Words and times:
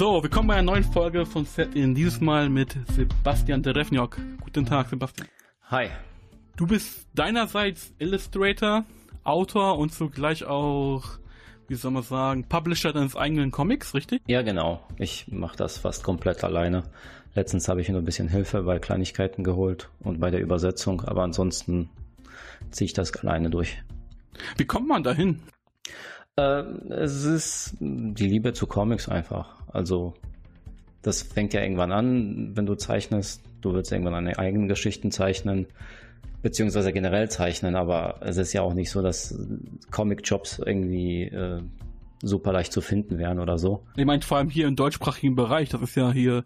So, 0.00 0.22
willkommen 0.22 0.48
bei 0.48 0.54
einer 0.54 0.72
neuen 0.72 0.82
Folge 0.82 1.26
von 1.26 1.44
Set 1.44 1.74
in. 1.74 1.94
Dieses 1.94 2.22
Mal 2.22 2.48
mit 2.48 2.74
Sebastian 2.96 3.62
Derevniok. 3.62 4.16
Guten 4.40 4.64
Tag, 4.64 4.88
Sebastian. 4.88 5.28
Hi. 5.64 5.90
Du 6.56 6.66
bist 6.66 7.06
deinerseits 7.14 7.92
Illustrator, 7.98 8.86
Autor 9.24 9.76
und 9.76 9.92
zugleich 9.92 10.46
auch, 10.46 11.04
wie 11.68 11.74
soll 11.74 11.90
man 11.90 12.02
sagen, 12.02 12.48
Publisher 12.48 12.94
deines 12.94 13.14
eigenen 13.14 13.50
Comics, 13.50 13.92
richtig? 13.92 14.22
Ja, 14.26 14.40
genau. 14.40 14.82
Ich 14.96 15.28
mache 15.28 15.58
das 15.58 15.76
fast 15.76 16.02
komplett 16.02 16.44
alleine. 16.44 16.84
Letztens 17.34 17.68
habe 17.68 17.82
ich 17.82 17.90
nur 17.90 18.00
ein 18.00 18.06
bisschen 18.06 18.28
Hilfe 18.28 18.62
bei 18.62 18.78
Kleinigkeiten 18.78 19.44
geholt 19.44 19.90
und 20.00 20.18
bei 20.18 20.30
der 20.30 20.40
Übersetzung, 20.40 21.02
aber 21.02 21.24
ansonsten 21.24 21.90
ziehe 22.70 22.86
ich 22.86 22.94
das 22.94 23.14
alleine 23.16 23.50
durch. 23.50 23.76
Wie 24.56 24.64
kommt 24.64 24.88
man 24.88 25.02
dahin? 25.02 25.42
Äh, 26.36 26.62
es 26.88 27.24
ist 27.24 27.76
die 27.80 28.28
Liebe 28.28 28.54
zu 28.54 28.66
Comics 28.66 29.06
einfach. 29.06 29.59
Also 29.72 30.14
das 31.02 31.22
fängt 31.22 31.54
ja 31.54 31.62
irgendwann 31.62 31.92
an, 31.92 32.52
wenn 32.54 32.66
du 32.66 32.74
zeichnest. 32.74 33.42
Du 33.60 33.72
willst 33.74 33.92
irgendwann 33.92 34.14
deine 34.14 34.38
eigenen 34.38 34.68
Geschichten 34.68 35.10
zeichnen, 35.10 35.66
beziehungsweise 36.42 36.92
generell 36.92 37.30
zeichnen, 37.30 37.76
aber 37.76 38.16
es 38.20 38.36
ist 38.36 38.52
ja 38.52 38.62
auch 38.62 38.74
nicht 38.74 38.90
so, 38.90 39.02
dass 39.02 39.38
Comic-Jobs 39.90 40.60
irgendwie 40.64 41.24
äh, 41.24 41.60
super 42.22 42.52
leicht 42.52 42.72
zu 42.72 42.80
finden 42.80 43.18
wären 43.18 43.38
oder 43.38 43.58
so. 43.58 43.82
Ich 43.96 44.04
meine, 44.04 44.22
vor 44.22 44.38
allem 44.38 44.50
hier 44.50 44.66
im 44.66 44.76
deutschsprachigen 44.76 45.36
Bereich, 45.36 45.70
das 45.70 45.82
ist 45.82 45.94
ja 45.94 46.12
hier 46.12 46.44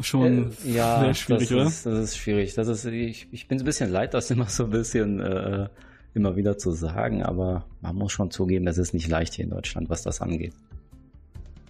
schon 0.00 0.52
äh, 0.64 0.72
ja, 0.72 1.00
sehr 1.00 1.14
schwierig, 1.14 1.48
das 1.48 1.52
oder? 1.52 1.66
Ist, 1.66 1.86
das 1.86 1.98
ist 1.98 2.16
schwierig. 2.16 2.54
Das 2.54 2.68
ist, 2.68 2.84
ich, 2.84 3.28
ich 3.30 3.48
bin 3.48 3.58
ein 3.58 3.64
bisschen 3.64 3.90
leid, 3.90 4.14
das 4.14 4.30
immer 4.30 4.48
so 4.48 4.64
ein 4.64 4.70
bisschen 4.70 5.20
äh, 5.20 5.68
immer 6.14 6.36
wieder 6.36 6.58
zu 6.58 6.72
sagen, 6.72 7.22
aber 7.22 7.64
man 7.80 7.96
muss 7.96 8.12
schon 8.12 8.30
zugeben, 8.30 8.66
es 8.66 8.78
ist 8.78 8.94
nicht 8.94 9.08
leicht 9.08 9.34
hier 9.34 9.44
in 9.44 9.50
Deutschland, 9.50 9.90
was 9.90 10.02
das 10.02 10.20
angeht. 10.20 10.54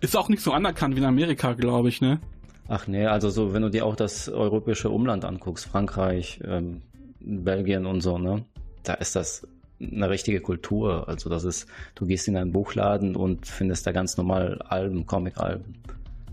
Ist 0.01 0.17
auch 0.17 0.29
nicht 0.29 0.43
so 0.43 0.53
anerkannt 0.53 0.95
wie 0.95 1.01
in 1.01 1.05
Amerika, 1.05 1.53
glaube 1.53 1.89
ich, 1.89 2.01
ne? 2.01 2.20
Ach 2.69 2.87
nee, 2.87 3.06
also 3.06 3.31
so, 3.31 3.53
wenn 3.53 3.62
du 3.62 3.69
dir 3.69 3.84
auch 3.84 3.97
das 3.97 4.29
europäische 4.29 4.91
Umland 4.91 5.25
anguckst, 5.25 5.67
Frankreich, 5.67 6.41
ähm, 6.45 6.83
Belgien 7.20 7.84
und 7.84 8.01
so, 8.01 8.17
ne? 8.17 8.45
Da 8.83 8.95
ist 8.95 9.17
das 9.17 9.47
eine 9.81 10.09
richtige 10.09 10.41
Kultur. 10.41 11.09
Also 11.09 11.28
das 11.28 11.45
ist, 11.45 11.67
du 11.95 12.06
gehst 12.06 12.28
in 12.28 12.37
einen 12.37 12.53
Buchladen 12.53 13.17
und 13.17 13.47
findest 13.47 13.87
da 13.87 13.93
ganz 13.93 14.17
normal 14.17 14.62
Alben, 14.62 15.06
Comic-Alben. 15.06 15.75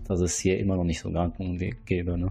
Das 0.06 0.20
ist 0.20 0.38
hier 0.38 0.58
immer 0.58 0.76
noch 0.76 0.84
nicht 0.84 1.00
so 1.00 1.10
gang 1.10 1.38
und 1.38 1.58
gäbe, 1.84 2.16
ne? 2.16 2.30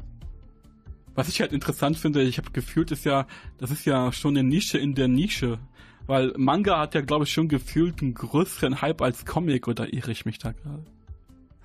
Was 1.15 1.29
ich 1.29 1.41
halt 1.41 1.51
interessant 1.51 1.97
finde, 1.97 2.21
ich 2.21 2.37
habe 2.37 2.51
gefühlt, 2.51 2.91
ist 2.91 3.05
ja, 3.05 3.25
das 3.57 3.71
ist 3.71 3.85
ja 3.85 4.11
schon 4.11 4.37
eine 4.37 4.47
Nische 4.47 4.77
in 4.77 4.95
der 4.95 5.07
Nische. 5.07 5.59
Weil 6.05 6.31
Manga 6.37 6.79
hat 6.79 6.95
ja, 6.95 7.01
glaube 7.01 7.25
ich, 7.25 7.33
schon 7.33 7.49
gefühlt 7.49 8.01
einen 8.01 8.13
größeren 8.13 8.81
Hype 8.81 9.01
als 9.01 9.25
Comic, 9.25 9.67
oder 9.67 9.91
irre 9.91 10.11
ich 10.11 10.25
mich 10.25 10.37
da 10.37 10.53
gerade? 10.53 10.83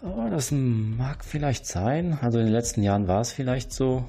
Oh, 0.03 0.28
das 0.31 0.50
mag 0.50 1.25
vielleicht 1.25 1.67
sein. 1.67 2.19
Also 2.20 2.39
in 2.39 2.47
den 2.47 2.53
letzten 2.53 2.83
Jahren 2.83 3.06
war 3.06 3.20
es 3.20 3.33
vielleicht 3.33 3.72
so. 3.72 4.05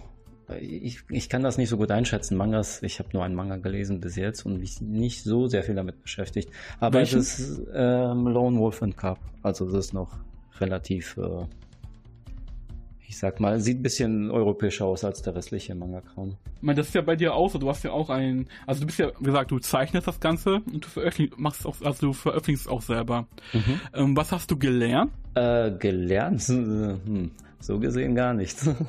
Ich, 0.60 1.04
ich 1.10 1.30
kann 1.30 1.44
das 1.44 1.58
nicht 1.58 1.70
so 1.70 1.78
gut 1.78 1.92
einschätzen. 1.92 2.36
Mangas, 2.36 2.84
ich 2.84 3.00
habe 3.00 3.10
nur 3.14 3.24
einen 3.24 3.36
Manga 3.36 3.58
gelesen 3.58 4.02
bis 4.02 4.16
jetzt 4.16 4.46
und 4.46 4.60
mich 4.60 4.82
nicht 4.82 5.24
so 5.24 5.48
sehr 5.48 5.64
viel 5.64 5.76
damit 5.76 6.02
beschäftigt. 6.02 6.50
Aber 6.80 7.00
Welchen? 7.00 7.20
es 7.20 7.40
ist 7.40 7.62
ähm, 7.74 8.28
Lone 8.28 8.60
Wolf 8.60 8.82
and 8.82 8.98
Cup. 8.98 9.20
Also 9.42 9.66
das 9.66 9.86
ist 9.86 9.94
noch 9.94 10.18
relativ 10.60 11.18
äh, 11.18 11.46
ich 13.14 13.20
sag 13.20 13.40
mal, 13.40 13.60
sieht 13.60 13.80
ein 13.80 13.84
bisschen 13.84 14.32
europäischer 14.32 14.86
aus 14.86 15.04
als 15.04 15.22
der 15.22 15.36
restliche 15.36 15.76
Manga-Kram. 15.76 16.36
Ich 16.56 16.64
meine, 16.64 16.78
das 16.78 16.88
ist 16.88 16.96
ja 16.96 17.02
bei 17.02 17.16
dir 17.16 17.36
auch 17.36 17.48
so. 17.48 17.60
Du 17.60 17.70
hast 17.70 17.84
ja 17.84 17.92
auch 17.92 18.10
ein, 18.10 18.48
also 18.66 18.82
du 18.82 18.88
bist 18.88 18.98
ja, 18.98 19.12
wie 19.20 19.26
gesagt, 19.26 19.52
du 19.52 19.60
zeichnest 19.60 20.08
das 20.08 20.20
Ganze 20.20 20.56
und 20.66 20.84
du 20.84 20.90
veröffentlichst, 20.90 21.40
machst 21.40 21.68
auch, 21.68 21.76
also 21.84 22.08
du 22.08 22.14
veröffentlichst 22.14 22.68
auch 22.68 22.82
selber. 22.82 23.28
Mhm. 23.54 23.82
Ähm, 23.94 24.18
was 24.18 24.32
hast 24.32 24.50
du 24.50 24.58
gelernt? 24.58 25.12
Äh, 25.36 25.72
gelernt? 25.72 26.42
Hm, 26.48 27.32
so 27.60 27.80
gesehen 27.80 28.16
gar 28.16 28.34
nichts. 28.34 28.70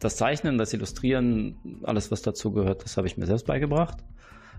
Das 0.00 0.16
Zeichnen, 0.16 0.58
das 0.58 0.74
Illustrieren, 0.74 1.80
alles 1.84 2.10
was 2.10 2.20
dazu 2.20 2.52
gehört, 2.52 2.84
das 2.84 2.98
habe 2.98 3.06
ich 3.06 3.16
mir 3.16 3.24
selbst 3.24 3.46
beigebracht. 3.46 4.04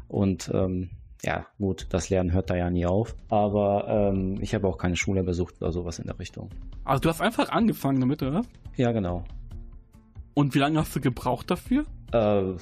Und 0.07 0.49
ähm, 0.51 0.89
ja, 1.21 1.45
gut, 1.59 1.85
das 1.89 2.09
Lernen 2.09 2.31
hört 2.31 2.49
da 2.49 2.55
ja 2.55 2.71
nie 2.71 2.87
auf. 2.87 3.15
Aber 3.29 3.85
ähm, 3.87 4.37
ich 4.41 4.55
habe 4.55 4.67
auch 4.67 4.79
keine 4.79 4.95
Schule 4.95 5.23
besucht 5.23 5.61
oder 5.61 5.71
sowas 5.71 5.99
in 5.99 6.05
der 6.05 6.17
Richtung. 6.17 6.49
Also 6.83 7.01
du 7.01 7.09
hast 7.09 7.21
einfach 7.21 7.49
angefangen 7.49 7.99
damit, 7.99 8.23
oder? 8.23 8.41
Ja, 8.75 8.91
genau. 8.91 9.23
Und 10.33 10.55
wie 10.55 10.59
lange 10.59 10.79
hast 10.79 10.95
du 10.95 10.99
gebraucht 10.99 11.51
dafür? 11.51 11.85
Äh, 12.11 12.53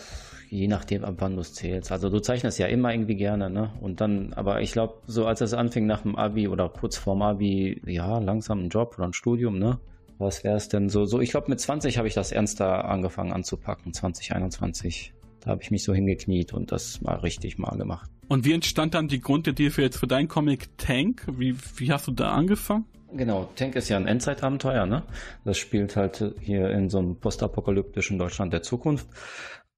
je 0.50 0.68
nachdem, 0.68 1.04
ab 1.04 1.16
wann 1.18 1.36
du 1.36 1.42
es 1.42 1.54
zählst. 1.54 1.92
Also 1.92 2.09
du 2.09 2.20
zeichnest 2.20 2.59
ja 2.59 2.68
immer 2.68 2.94
irgendwie 2.94 3.16
gerne, 3.16 3.50
ne? 3.50 3.72
Und 3.81 4.02
dann, 4.02 4.34
aber 4.34 4.62
ich 4.62 4.72
glaube, 4.72 4.96
so 5.08 5.26
als 5.26 5.42
es 5.42 5.54
anfing 5.54 5.88
nach 5.88 6.02
dem 6.02 6.16
Abi 6.16 6.48
oder 6.48 6.70
kurz 6.70 6.98
vorm 6.98 7.22
Abi, 7.22 7.81
ja, 7.86 8.20
langsam 8.20 8.66
ein 8.66 8.70
Job 8.70 8.96
oder 8.98 9.08
ein 9.08 9.14
Studium, 9.14 9.58
ne? 9.58 9.80
Was 10.20 10.44
wäre 10.44 10.56
es 10.56 10.70
denn 10.70 10.90
so? 10.90 11.06
So, 11.06 11.20
ich 11.20 11.31
glaube, 11.31 11.50
mit 11.50 11.59
20 11.59 11.98
habe 11.98 12.08
ich 12.08 12.14
das 12.14 12.31
ernster 12.31 12.86
angefangen 12.86 13.34
anzupacken, 13.34 13.94
2021. 13.94 15.14
Da 15.44 15.52
habe 15.52 15.62
ich 15.62 15.72
mich 15.72 15.84
so 15.84 15.94
hingekniet 15.94 16.54
und 16.54 16.72
das 16.72 17.02
mal 17.02 17.16
richtig 17.16 17.58
mal 17.58 17.78
gemacht. 17.78 18.09
Und 18.30 18.46
wie 18.46 18.54
entstand 18.54 18.94
dann 18.94 19.09
die 19.09 19.20
Grundidee 19.20 19.70
für 19.70 19.81
jetzt 19.81 19.98
für 19.98 20.08
dein 20.08 20.30
Comic 20.30 20.78
Tank? 20.78 21.26
Wie, 21.38 21.56
wie 21.76 21.92
hast 21.92 22.08
du 22.08 22.12
da 22.12 22.31
angefangen? 22.31 22.86
Genau, 23.16 23.50
Tank 23.56 23.76
ist 23.76 23.90
ja 23.90 23.98
ein 23.98 24.08
Endzeitabenteuer, 24.08 24.86
ne? 24.86 25.04
Das 25.44 25.58
spielt 25.58 25.96
halt 25.96 26.34
hier 26.40 26.70
in 26.72 26.90
so 26.90 26.98
einem 26.98 27.18
postapokalyptischen 27.18 28.18
Deutschland 28.18 28.54
der 28.54 28.64
Zukunft. 28.64 29.08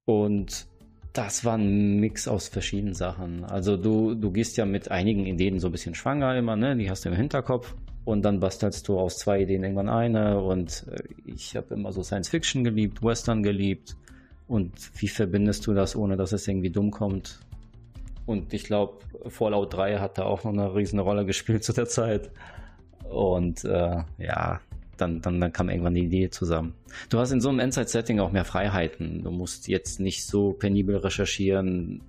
Und 0.06 0.68
das 1.12 1.44
war 1.44 1.58
ein 1.58 2.00
Mix 2.00 2.28
aus 2.28 2.48
verschiedenen 2.48 2.94
Sachen. 2.94 3.44
Also 3.44 3.76
du, 3.76 4.14
du 4.14 4.32
gehst 4.32 4.58
ja 4.58 4.66
mit 4.66 4.92
einigen 4.92 5.26
Ideen 5.26 5.60
so 5.60 5.68
ein 5.70 5.72
bisschen 5.72 5.96
schwanger 5.96 6.38
immer, 6.38 6.56
ne? 6.56 6.78
Die 6.78 6.90
hast 6.90 7.06
du 7.06 7.10
im 7.10 7.16
Hinterkopf. 7.16 7.76
Und 8.06 8.22
dann 8.24 8.40
bastelst 8.40 8.88
du 8.88 9.00
aus 9.00 9.18
zwei 9.18 9.42
Ideen 9.42 9.64
irgendwann 9.64 9.90
eine. 9.90 10.40
Und 10.40 10.86
äh, 10.92 11.02
ich 11.26 11.56
habe 11.56 11.74
immer 11.74 11.92
so 11.92 12.04
Science 12.04 12.30
Fiction 12.30 12.64
geliebt, 12.64 13.02
Western 13.02 13.42
geliebt. 13.42 13.98
Und 14.48 14.74
wie 15.02 15.08
verbindest 15.08 15.66
du 15.66 15.74
das, 15.74 15.96
ohne 15.96 16.18
dass 16.18 16.32
es 16.32 16.48
irgendwie 16.48 16.70
dumm 16.70 16.92
kommt? 16.92 17.40
Und 18.26 18.54
ich 18.54 18.64
glaube, 18.64 19.00
Fallout 19.28 19.74
3 19.74 20.00
hat 20.00 20.18
da 20.18 20.24
auch 20.24 20.44
noch 20.44 20.54
eine 20.54 20.76
riesen 20.76 21.00
Rolle 21.00 21.26
gespielt 21.26 21.64
zu 21.64 21.74
der 21.74 21.88
Zeit. 21.88 22.32
Und 23.10 23.64
äh, 23.66 24.04
ja, 24.18 24.60
dann, 24.98 25.22
dann, 25.22 25.40
dann 25.40 25.52
kam 25.52 25.70
irgendwann 25.70 25.94
die 25.94 26.06
Idee 26.06 26.30
zusammen. 26.30 26.74
Du 27.10 27.20
hast 27.20 27.32
in 27.32 27.42
so 27.42 27.50
einem 27.50 27.60
Endzeit-Setting 27.60 28.20
auch 28.20 28.32
mehr 28.32 28.46
Freiheiten. 28.46 29.24
Du 29.24 29.32
musst 29.32 29.68
jetzt 29.68 30.00
nicht 30.00 30.26
so 30.26 30.54
penibel 30.54 30.98
recherchieren, 30.98 32.02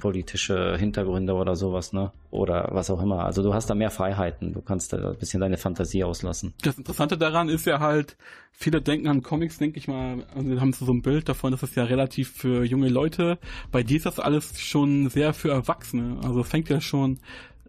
politische 0.00 0.76
Hintergründe 0.76 1.34
oder 1.34 1.54
sowas, 1.54 1.92
ne? 1.92 2.10
Oder 2.30 2.68
was 2.72 2.90
auch 2.90 3.00
immer. 3.00 3.24
Also 3.24 3.42
du 3.42 3.54
hast 3.54 3.70
da 3.70 3.74
mehr 3.74 3.90
Freiheiten. 3.90 4.52
Du 4.52 4.60
kannst 4.60 4.92
da 4.92 5.10
ein 5.10 5.16
bisschen 5.16 5.40
deine 5.40 5.56
Fantasie 5.56 6.02
auslassen. 6.02 6.52
Das 6.62 6.76
Interessante 6.76 7.16
daran 7.16 7.48
ist 7.48 7.66
ja 7.66 7.78
halt, 7.78 8.16
viele 8.52 8.82
denken 8.82 9.06
an 9.06 9.22
Comics, 9.22 9.58
denke 9.58 9.78
ich 9.78 9.86
mal, 9.86 10.24
also 10.34 10.60
haben 10.60 10.72
so 10.72 10.92
ein 10.92 11.02
Bild 11.02 11.28
davon, 11.28 11.52
dass 11.52 11.62
es 11.62 11.74
ja 11.76 11.84
relativ 11.84 12.32
für 12.32 12.64
junge 12.64 12.88
Leute. 12.88 13.38
Bei 13.70 13.82
dir 13.84 13.98
ist 13.98 14.06
das 14.06 14.18
alles 14.18 14.60
schon 14.60 15.08
sehr 15.08 15.32
für 15.32 15.50
Erwachsene. 15.50 16.18
Also 16.24 16.42
fängt 16.42 16.68
ja 16.68 16.80
schon 16.80 17.20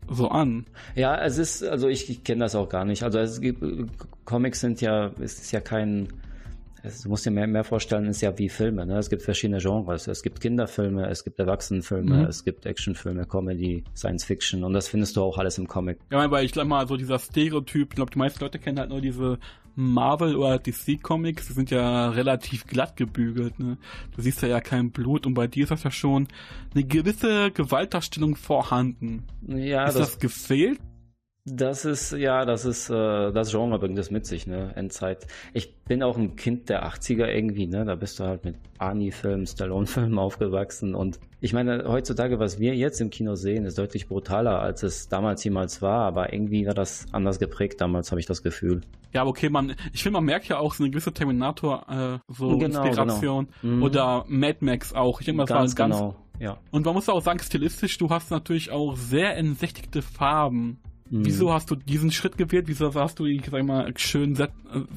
so 0.10 0.30
an. 0.30 0.66
Ja, 0.96 1.16
es 1.24 1.38
ist, 1.38 1.64
also 1.64 1.88
ich, 1.88 2.10
ich 2.10 2.24
kenne 2.24 2.42
das 2.42 2.56
auch 2.56 2.70
gar 2.70 2.86
nicht. 2.86 3.04
Also 3.04 3.20
es 3.20 3.40
gibt, 3.42 3.64
Comics 4.26 4.60
sind 4.60 4.82
ja, 4.82 5.12
es 5.20 5.40
ist 5.40 5.52
ja 5.52 5.62
kein, 5.62 6.08
du 6.84 7.10
musst 7.10 7.26
dir 7.26 7.32
mehr, 7.32 7.48
mehr 7.48 7.64
vorstellen, 7.64 8.06
ist 8.06 8.22
ja 8.22 8.38
wie 8.38 8.50
Filme. 8.50 8.86
Ne? 8.86 8.98
Es 8.98 9.10
gibt 9.10 9.22
verschiedene 9.22 9.60
Genres. 9.60 10.08
Es 10.08 10.24
gibt 10.24 10.42
Kinderfilme, 10.42 11.08
es 11.08 11.24
gibt 11.24 11.40
Erwachsenenfilme, 11.40 12.18
mhm. 12.18 12.26
es 12.26 12.44
gibt 12.44 12.66
Actionfilme, 12.66 13.26
Comedy, 13.26 13.84
Science 13.96 14.24
Fiction 14.24 14.64
und 14.64 14.74
das 14.74 14.88
findest 14.88 15.16
du 15.16 15.22
auch 15.22 15.38
alles 15.38 15.58
im 15.58 15.68
Comic. 15.68 16.00
Ja, 16.12 16.30
weil 16.32 16.46
ich 16.46 16.52
glaube 16.52 16.70
mal, 16.70 16.88
so 16.88 16.98
dieser 16.98 17.20
Stereotyp, 17.20 17.90
ich 17.92 17.96
glaube, 17.96 18.12
die 18.12 18.20
meisten 18.20 18.40
Leute 18.40 18.60
kennen 18.60 18.80
halt 18.80 18.90
nur 18.90 19.02
diese 19.02 19.40
Marvel 19.76 20.36
oder 20.36 20.60
DC 20.60 21.02
Comics, 21.02 21.48
die 21.48 21.54
sind 21.54 21.72
ja 21.72 22.10
relativ 22.10 22.66
glatt 22.66 22.98
gebügelt. 22.98 23.60
Ne? 23.60 23.78
Du 24.16 24.22
siehst 24.22 24.42
ja 24.42 24.50
ja 24.50 24.60
kein 24.62 24.92
Blut 24.92 25.26
und 25.26 25.34
bei 25.34 25.48
dir 25.48 25.64
ist 25.64 25.70
das 25.70 25.84
ja 25.84 25.92
schon 25.92 26.28
eine 26.74 26.84
gewisse 26.84 27.52
Gewaltdarstellung 27.52 28.36
vorhanden. 28.36 29.24
Ja, 29.48 29.86
ist 29.86 29.98
das, 29.98 30.12
das 30.12 30.20
gefehlt? 30.20 30.80
Das 31.46 31.86
ist, 31.86 32.12
ja, 32.12 32.46
das 32.46 32.66
ist, 32.66 32.92
äh, 32.92 33.32
das 33.32 33.50
Genre 33.50 33.80
bringt 33.80 33.98
das 33.98 34.12
mit 34.12 34.28
sich, 34.28 34.46
ne, 34.46 34.74
Endzeit. 34.76 35.26
Ich 35.54 35.76
bin 35.86 36.04
auch 36.04 36.16
ein 36.16 36.36
Kind 36.36 36.70
der 36.70 36.86
80er 36.86 37.26
irgendwie, 37.26 37.66
ne, 37.66 37.84
da 37.84 37.96
bist 37.96 38.20
du 38.20 38.26
halt 38.26 38.46
mit 38.46 38.58
Arnie-Filmen, 38.78 39.48
Stallone-Filmen 39.48 40.20
aufgewachsen 40.20 40.94
und 40.94 41.20
ich 41.44 41.54
meine, 41.54 41.86
heutzutage, 41.88 42.38
was 42.38 42.60
wir 42.60 42.76
jetzt 42.76 43.02
im 43.02 43.10
Kino 43.10 43.34
sehen, 43.34 43.66
ist 43.66 43.80
deutlich 43.80 44.08
brutaler, 44.08 44.60
als 44.60 44.84
es 44.84 45.10
damals 45.10 45.44
jemals 45.44 45.82
war, 45.82 46.06
aber 46.06 46.32
irgendwie 46.32 46.68
war 46.68 46.76
das 46.76 47.08
anders 47.12 47.40
geprägt 47.40 47.82
damals, 47.82 48.12
habe 48.12 48.20
ich 48.20 48.28
das 48.28 48.44
Gefühl. 48.44 48.82
Ja, 49.12 49.22
aber 49.22 49.32
okay, 49.32 49.50
man, 49.50 49.76
ich 49.92 50.04
finde, 50.04 50.18
man 50.18 50.26
merkt 50.26 50.48
ja 50.48 50.60
auch 50.60 50.76
so 50.76 50.84
eine 50.84 50.92
gewisse 50.92 51.12
Terminator, 51.12 51.88
äh, 51.90 52.32
so 52.32 52.60
genau, 52.60 52.84
Inspiration 52.84 53.48
genau. 53.64 53.76
Mhm. 53.76 53.84
oder 53.84 54.26
Mad 54.28 54.60
Max 54.62 54.94
auch. 54.94 55.20
Ich 55.20 55.26
denke 55.26 55.42
das 55.42 55.50
ganz, 55.50 55.80
war 55.80 55.88
ganz, 55.88 55.98
genau. 55.98 56.16
Ja. 56.40 56.58
Und 56.70 56.86
man 56.86 56.94
muss 56.94 57.10
auch 57.10 57.22
sagen, 57.22 57.40
stilistisch, 57.40 57.98
du 57.98 58.12
hast 58.12 58.30
natürlich 58.30 58.70
auch 58.70 58.96
sehr 58.96 59.36
entsächtigte 59.36 60.04
Farben. 60.04 60.80
Mhm. 61.12 61.26
Wieso 61.26 61.54
hast 61.54 61.70
du 61.70 61.76
diesen 61.76 62.10
Schritt 62.12 62.38
gewählt? 62.38 62.68
Wieso 62.68 62.94
hast 62.96 63.20
du, 63.20 63.26
ich 63.26 63.44
sag 63.46 63.64
mal, 63.64 63.92
schön, 63.98 64.40
äh, 64.40 64.48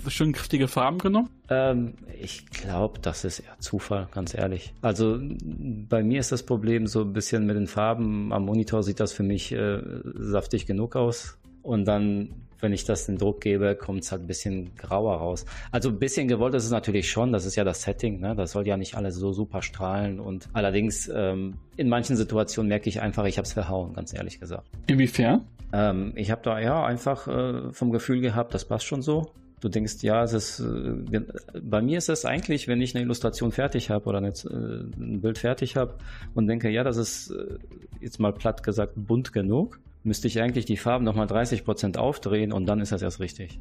schön 0.09 0.33
kräftige 0.33 0.69
Farben 0.69 0.99
genommen? 0.99 1.29
Ähm, 1.51 1.95
ich 2.23 2.47
glaube, 2.47 3.01
das 3.01 3.25
ist 3.25 3.41
eher 3.41 3.59
Zufall, 3.59 4.09
ganz 4.13 4.33
ehrlich. 4.33 4.73
Also 4.81 5.19
bei 5.21 6.05
mir 6.05 6.21
ist 6.21 6.31
das 6.31 6.45
Problem 6.45 6.87
so 6.87 7.03
ein 7.03 7.13
bisschen 7.13 7.47
mit 7.47 7.57
den 7.57 7.67
Farben. 7.67 8.33
Am 8.33 8.45
Monitor 8.45 8.85
sieht 8.85 9.01
das 9.01 9.13
für 9.13 9.25
mich 9.25 9.53
äh, 9.53 9.83
saftig 10.15 10.67
genug 10.67 10.95
aus. 10.95 11.37
Und 11.63 11.87
dann 11.87 12.29
wenn 12.65 12.73
ich 12.73 12.85
das 12.85 13.07
den 13.07 13.19
Druck 13.19 13.43
gebe, 13.43 13.77
kommt 13.77 14.03
es 14.03 14.11
halt 14.11 14.23
ein 14.23 14.27
bisschen 14.27 14.75
grauer 14.75 15.19
raus. 15.19 15.45
Also 15.71 15.91
ein 15.91 15.99
bisschen 15.99 16.29
gewollt 16.29 16.55
ist 16.55 16.65
es 16.65 16.71
natürlich 16.71 17.11
schon, 17.11 17.31
das 17.31 17.45
ist 17.45 17.57
ja 17.57 17.63
das 17.63 17.83
Setting, 17.83 18.21
ne? 18.21 18.35
das 18.35 18.53
soll 18.53 18.67
ja 18.67 18.77
nicht 18.77 18.97
alles 18.97 19.17
so 19.17 19.33
super 19.33 19.61
strahlen 19.63 20.19
und 20.19 20.49
allerdings 20.55 21.09
ähm, 21.15 21.59
in 21.77 21.89
manchen 21.89 22.17
Situationen 22.17 22.71
merke 22.71 22.89
ich 22.89 23.03
einfach, 23.03 23.27
ich 23.27 23.37
habe 23.37 23.47
es 23.47 23.53
verhauen, 23.53 23.93
ganz 23.93 24.15
ehrlich 24.15 24.41
gesagt. 24.41 24.67
Inwiefern? 24.87 25.43
Ähm, 25.73 26.13
ich 26.15 26.31
habe 26.31 26.43
da 26.43 26.61
ja 26.61 26.85
einfach 26.85 27.27
äh, 27.27 27.73
vom 27.73 27.91
Gefühl 27.91 28.21
gehabt, 28.21 28.55
das 28.55 28.65
passt 28.65 28.87
schon 28.87 29.03
so. 29.03 29.33
Du 29.61 29.69
denkst, 29.69 30.03
ja, 30.03 30.23
es 30.23 30.33
ist, 30.35 30.61
äh, 30.61 31.23
bei 31.63 31.81
mir 31.81 31.99
ist 31.99 32.09
es 32.09 32.25
eigentlich, 32.25 32.69
wenn 32.69 32.83
ich 32.83 32.95
eine 32.95 33.03
Illustration 33.03 33.51
fertig 33.51 33.91
habe 33.91 34.05
oder 34.07 34.19
eine, 34.19 34.29
äh, 34.29 35.03
ein 35.03 35.21
Bild 35.21 35.39
fertig 35.39 35.77
habe 35.77 35.95
und 36.35 36.47
denke, 36.47 36.69
ja, 36.71 36.85
das 36.85 36.97
ist 36.97 37.31
äh, 37.31 37.59
jetzt 38.01 38.21
mal 38.21 38.33
platt 38.33 38.63
gesagt 38.63 38.93
bunt 38.97 39.33
genug, 39.33 39.81
müsste 40.03 40.29
ich 40.29 40.41
eigentlich 40.41 40.67
die 40.67 40.77
Farben 40.77 41.05
nochmal 41.05 41.27
30 41.27 41.65
Prozent 41.65 41.97
aufdrehen 41.97 42.53
und 42.53 42.67
dann 42.67 42.81
ist 42.81 42.93
das 42.93 43.03
erst 43.03 43.21
richtig. 43.21 43.59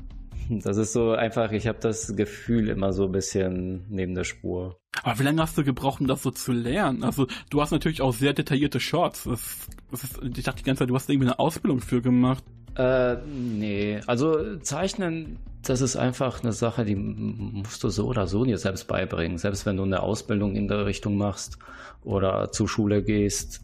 Das 0.50 0.78
ist 0.78 0.94
so 0.94 1.12
einfach, 1.12 1.52
ich 1.52 1.68
habe 1.68 1.80
das 1.80 2.16
Gefühl 2.16 2.68
immer 2.68 2.92
so 2.92 3.06
ein 3.06 3.12
bisschen 3.12 3.86
neben 3.90 4.14
der 4.14 4.26
Spur. 4.26 4.78
Aber 5.02 5.20
wie 5.20 5.24
lange 5.24 5.42
hast 5.42 5.58
du 5.58 5.64
gebraucht, 5.64 6.02
um 6.02 6.08
das 6.08 6.22
so 6.22 6.32
zu 6.32 6.52
lernen? 6.52 7.04
Also 7.04 7.28
du 7.50 7.62
hast 7.62 7.72
natürlich 7.72 8.02
auch 8.02 8.14
sehr 8.14 8.34
detaillierte 8.34 8.80
Shots. 8.80 9.24
Das, 9.24 9.40
das 9.42 9.68
ist, 10.02 10.20
ich 10.24 10.44
dachte 10.44 10.60
die 10.60 10.64
ganze 10.64 10.80
Zeit, 10.80 10.90
du 10.90 10.96
hast 10.96 11.10
irgendwie 11.10 11.28
eine 11.28 11.40
Ausbildung 11.40 11.82
für 11.82 12.02
gemacht. 12.02 12.44
Äh, 12.76 13.18
nee. 13.26 14.00
Also 14.08 14.58
Zeichnen, 14.58 15.38
das 15.62 15.82
ist 15.82 15.96
einfach 15.96 16.42
eine 16.44 16.54
Sache, 16.54 16.86
die 16.86 16.96
musst 16.96 17.84
du 17.84 17.90
so 17.90 18.08
oder 18.08 18.28
so 18.28 18.44
dir 18.46 18.58
selbst 18.58 18.88
beibringen. 18.88 19.38
Selbst 19.38 19.66
wenn 19.66 19.78
du 19.78 19.84
eine 19.84 20.02
Ausbildung 20.02 20.56
in 20.56 20.68
der 20.68 20.86
Richtung 20.86 21.18
machst 21.18 21.60
oder 22.04 22.52
zur 22.52 22.68
Schule 22.68 23.04
gehst, 23.04 23.62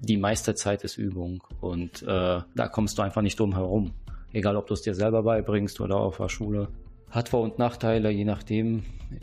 die 0.00 0.18
meiste 0.18 0.54
Zeit 0.54 0.84
ist 0.84 0.98
Übung 0.98 1.42
und 1.60 2.02
äh, 2.02 2.40
da 2.54 2.68
kommst 2.68 2.98
du 2.98 3.02
einfach 3.02 3.22
nicht 3.22 3.40
drum 3.40 3.54
herum. 3.54 3.92
Egal, 4.32 4.56
ob 4.56 4.66
du 4.66 4.74
es 4.74 4.82
dir 4.82 4.94
selber 4.94 5.22
beibringst 5.22 5.80
oder 5.80 5.96
auf 5.96 6.18
der 6.18 6.28
Schule. 6.28 6.68
Hat 7.10 7.30
Vor- 7.30 7.42
und 7.42 7.58
Nachteile, 7.58 8.10
je 8.10 8.24
nachdem. 8.24 8.82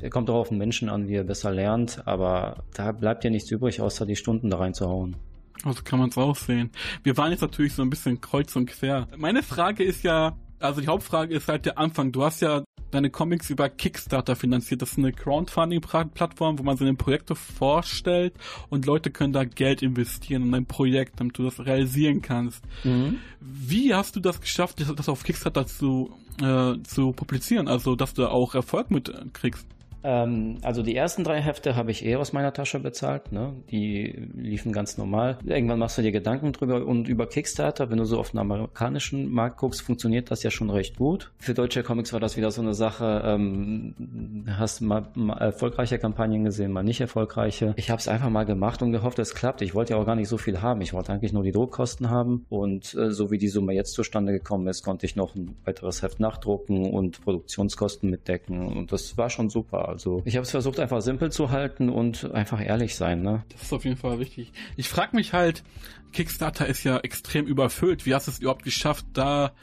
Kommt 0.09 0.29
auch 0.29 0.35
auf 0.35 0.49
den 0.49 0.57
Menschen 0.57 0.89
an, 0.89 1.07
wie 1.07 1.15
er 1.15 1.23
besser 1.23 1.51
lernt, 1.51 2.01
aber 2.07 2.63
da 2.73 2.93
bleibt 2.93 3.23
dir 3.23 3.29
nichts 3.29 3.51
übrig, 3.51 3.81
außer 3.81 4.05
die 4.05 4.15
Stunden 4.15 4.49
da 4.49 4.57
reinzuhauen. 4.57 5.17
Also 5.63 5.81
kann 5.83 5.99
man 5.99 6.09
es 6.09 6.17
auch 6.17 6.35
sehen. 6.35 6.71
Wir 7.03 7.17
waren 7.17 7.31
jetzt 7.31 7.41
natürlich 7.41 7.73
so 7.73 7.81
ein 7.81 7.89
bisschen 7.89 8.21
kreuz 8.21 8.55
und 8.55 8.67
quer. 8.67 9.07
Meine 9.17 9.43
Frage 9.43 9.83
ist 9.83 10.03
ja, 10.03 10.35
also 10.59 10.81
die 10.81 10.87
Hauptfrage 10.87 11.33
ist 11.33 11.47
halt 11.47 11.65
der 11.65 11.77
Anfang. 11.77 12.11
Du 12.11 12.23
hast 12.23 12.41
ja 12.41 12.63
deine 12.91 13.09
Comics 13.09 13.49
über 13.49 13.69
Kickstarter 13.69 14.35
finanziert. 14.35 14.81
Das 14.81 14.91
ist 14.91 14.97
eine 14.97 15.11
Crowdfunding-Plattform, 15.11 16.59
wo 16.59 16.63
man 16.63 16.77
seine 16.77 16.93
Projekte 16.93 17.35
vorstellt 17.35 18.33
und 18.69 18.85
Leute 18.85 19.09
können 19.09 19.33
da 19.33 19.45
Geld 19.45 19.81
investieren 19.81 20.43
in 20.43 20.51
dein 20.51 20.65
Projekt, 20.65 21.19
damit 21.19 21.37
du 21.37 21.43
das 21.43 21.65
realisieren 21.65 22.21
kannst. 22.21 22.63
Mhm. 22.83 23.17
Wie 23.39 23.93
hast 23.93 24.15
du 24.15 24.19
das 24.19 24.39
geschafft, 24.41 24.79
das 24.95 25.09
auf 25.09 25.23
Kickstarter 25.23 25.65
zu, 25.65 26.13
äh, 26.41 26.75
zu 26.83 27.13
publizieren? 27.13 27.67
Also, 27.67 27.95
dass 27.95 28.13
du 28.13 28.27
auch 28.27 28.53
Erfolg 28.53 28.91
mitkriegst? 28.91 29.67
Ähm, 30.03 30.57
also 30.61 30.83
die 30.83 30.95
ersten 30.95 31.23
drei 31.23 31.41
Hefte 31.41 31.75
habe 31.75 31.91
ich 31.91 32.05
eher 32.05 32.19
aus 32.19 32.33
meiner 32.33 32.53
Tasche 32.53 32.79
bezahlt. 32.79 33.31
Ne? 33.31 33.53
Die 33.69 34.29
liefen 34.35 34.71
ganz 34.71 34.97
normal. 34.97 35.37
Irgendwann 35.45 35.79
machst 35.79 35.97
du 35.97 36.01
dir 36.01 36.11
Gedanken 36.11 36.51
drüber 36.51 36.85
und 36.85 37.07
über 37.07 37.27
Kickstarter, 37.27 37.89
wenn 37.89 37.97
du 37.97 38.05
so 38.05 38.19
auf 38.19 38.31
den 38.31 38.39
amerikanischen 38.39 39.31
Markt 39.31 39.57
guckst, 39.57 39.81
funktioniert 39.81 40.31
das 40.31 40.43
ja 40.43 40.51
schon 40.51 40.69
recht 40.69 40.97
gut. 40.97 41.31
Für 41.37 41.53
deutsche 41.53 41.83
Comics 41.83 42.13
war 42.13 42.19
das 42.19 42.37
wieder 42.37 42.51
so 42.51 42.61
eine 42.61 42.73
Sache. 42.73 43.21
Ähm, 43.25 44.45
hast 44.57 44.81
mal, 44.81 45.07
mal 45.15 45.37
erfolgreiche 45.37 45.97
Kampagnen 45.97 46.43
gesehen, 46.43 46.71
mal 46.71 46.83
nicht 46.83 47.01
erfolgreiche. 47.01 47.73
Ich 47.77 47.89
habe 47.89 47.99
es 47.99 48.07
einfach 48.07 48.29
mal 48.29 48.45
gemacht 48.45 48.81
und 48.81 48.91
gehofft, 48.91 49.19
es 49.19 49.35
klappt. 49.35 49.61
Ich 49.61 49.75
wollte 49.75 49.93
ja 49.93 49.99
auch 49.99 50.05
gar 50.05 50.15
nicht 50.15 50.29
so 50.29 50.37
viel 50.37 50.61
haben. 50.61 50.81
Ich 50.81 50.93
wollte 50.93 51.11
eigentlich 51.11 51.33
nur 51.33 51.43
die 51.43 51.51
Druckkosten 51.51 52.09
haben 52.09 52.45
und 52.49 52.93
äh, 52.95 53.11
so 53.11 53.31
wie 53.31 53.37
die 53.37 53.47
Summe 53.47 53.73
jetzt 53.73 53.93
zustande 53.93 54.31
gekommen 54.33 54.67
ist, 54.67 54.83
konnte 54.83 55.05
ich 55.05 55.15
noch 55.15 55.35
ein 55.35 55.55
weiteres 55.65 56.01
Heft 56.01 56.19
nachdrucken 56.19 56.91
und 56.91 57.21
Produktionskosten 57.21 58.09
mitdecken 58.09 58.67
und 58.67 58.91
das 58.91 59.17
war 59.17 59.29
schon 59.29 59.49
super. 59.49 59.92
Also 59.93 60.21
ich 60.25 60.35
habe 60.35 60.43
es 60.43 60.51
versucht, 60.51 60.79
einfach 60.79 61.01
simpel 61.01 61.31
zu 61.31 61.51
halten 61.51 61.89
und 61.89 62.31
einfach 62.33 62.59
ehrlich 62.59 62.95
sein. 62.95 63.21
Ne? 63.21 63.43
Das 63.49 63.63
ist 63.63 63.73
auf 63.73 63.85
jeden 63.85 63.97
Fall 63.97 64.19
wichtig. 64.19 64.51
Ich 64.75 64.89
frage 64.89 65.15
mich 65.15 65.33
halt, 65.33 65.63
Kickstarter 66.11 66.67
ist 66.67 66.83
ja 66.83 66.97
extrem 66.97 67.45
überfüllt. 67.45 68.05
Wie 68.05 68.13
hast 68.13 68.27
du 68.27 68.31
es 68.31 68.39
überhaupt 68.39 68.63
geschafft, 68.63 69.05
da, 69.13 69.53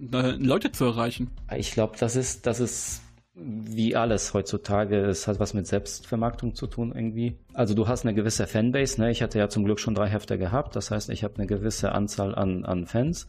da 0.00 0.30
Leute 0.38 0.72
zu 0.72 0.86
erreichen? 0.86 1.30
Ich 1.56 1.72
glaube, 1.72 1.96
das 1.98 2.16
ist, 2.16 2.46
das 2.46 2.60
ist 2.60 3.02
wie 3.38 3.94
alles 3.94 4.32
heutzutage, 4.32 5.04
es 5.04 5.28
hat 5.28 5.38
was 5.38 5.52
mit 5.52 5.66
Selbstvermarktung 5.66 6.54
zu 6.54 6.66
tun 6.66 6.92
irgendwie. 6.94 7.36
Also 7.52 7.74
du 7.74 7.86
hast 7.86 8.06
eine 8.06 8.14
gewisse 8.14 8.46
Fanbase, 8.46 8.98
ne? 8.98 9.10
Ich 9.10 9.22
hatte 9.22 9.38
ja 9.38 9.50
zum 9.50 9.66
Glück 9.66 9.78
schon 9.78 9.94
drei 9.94 10.08
Hefte 10.08 10.38
gehabt, 10.38 10.74
das 10.74 10.90
heißt, 10.90 11.10
ich 11.10 11.22
habe 11.22 11.34
eine 11.36 11.46
gewisse 11.46 11.92
Anzahl 11.92 12.34
an, 12.34 12.64
an 12.64 12.86
Fans. 12.86 13.26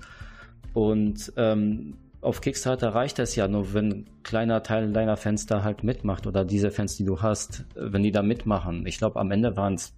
Und 0.74 1.34
ähm, 1.36 1.98
auf 2.22 2.42
Kickstarter 2.42 2.94
reicht 2.96 3.20
es 3.20 3.36
ja 3.36 3.48
nur, 3.48 3.74
wenn 3.74 3.92
ein 3.92 4.06
kleiner 4.24 4.64
Teil 4.64 4.92
deiner 4.92 5.18
Fans 5.18 5.46
da 5.46 5.64
halt 5.64 5.84
mitmacht 5.84 6.28
oder 6.28 6.46
diese 6.46 6.72
Fans, 6.72 6.98
die 6.98 7.06
du 7.06 7.22
hast, 7.22 7.66
wenn 7.76 8.04
die 8.04 8.12
da 8.12 8.24
mitmachen. 8.24 8.86
Ich 8.86 8.98
glaube, 8.98 9.20
am 9.20 9.32
Ende 9.32 9.56
waren 9.56 9.76
es, 9.76 9.94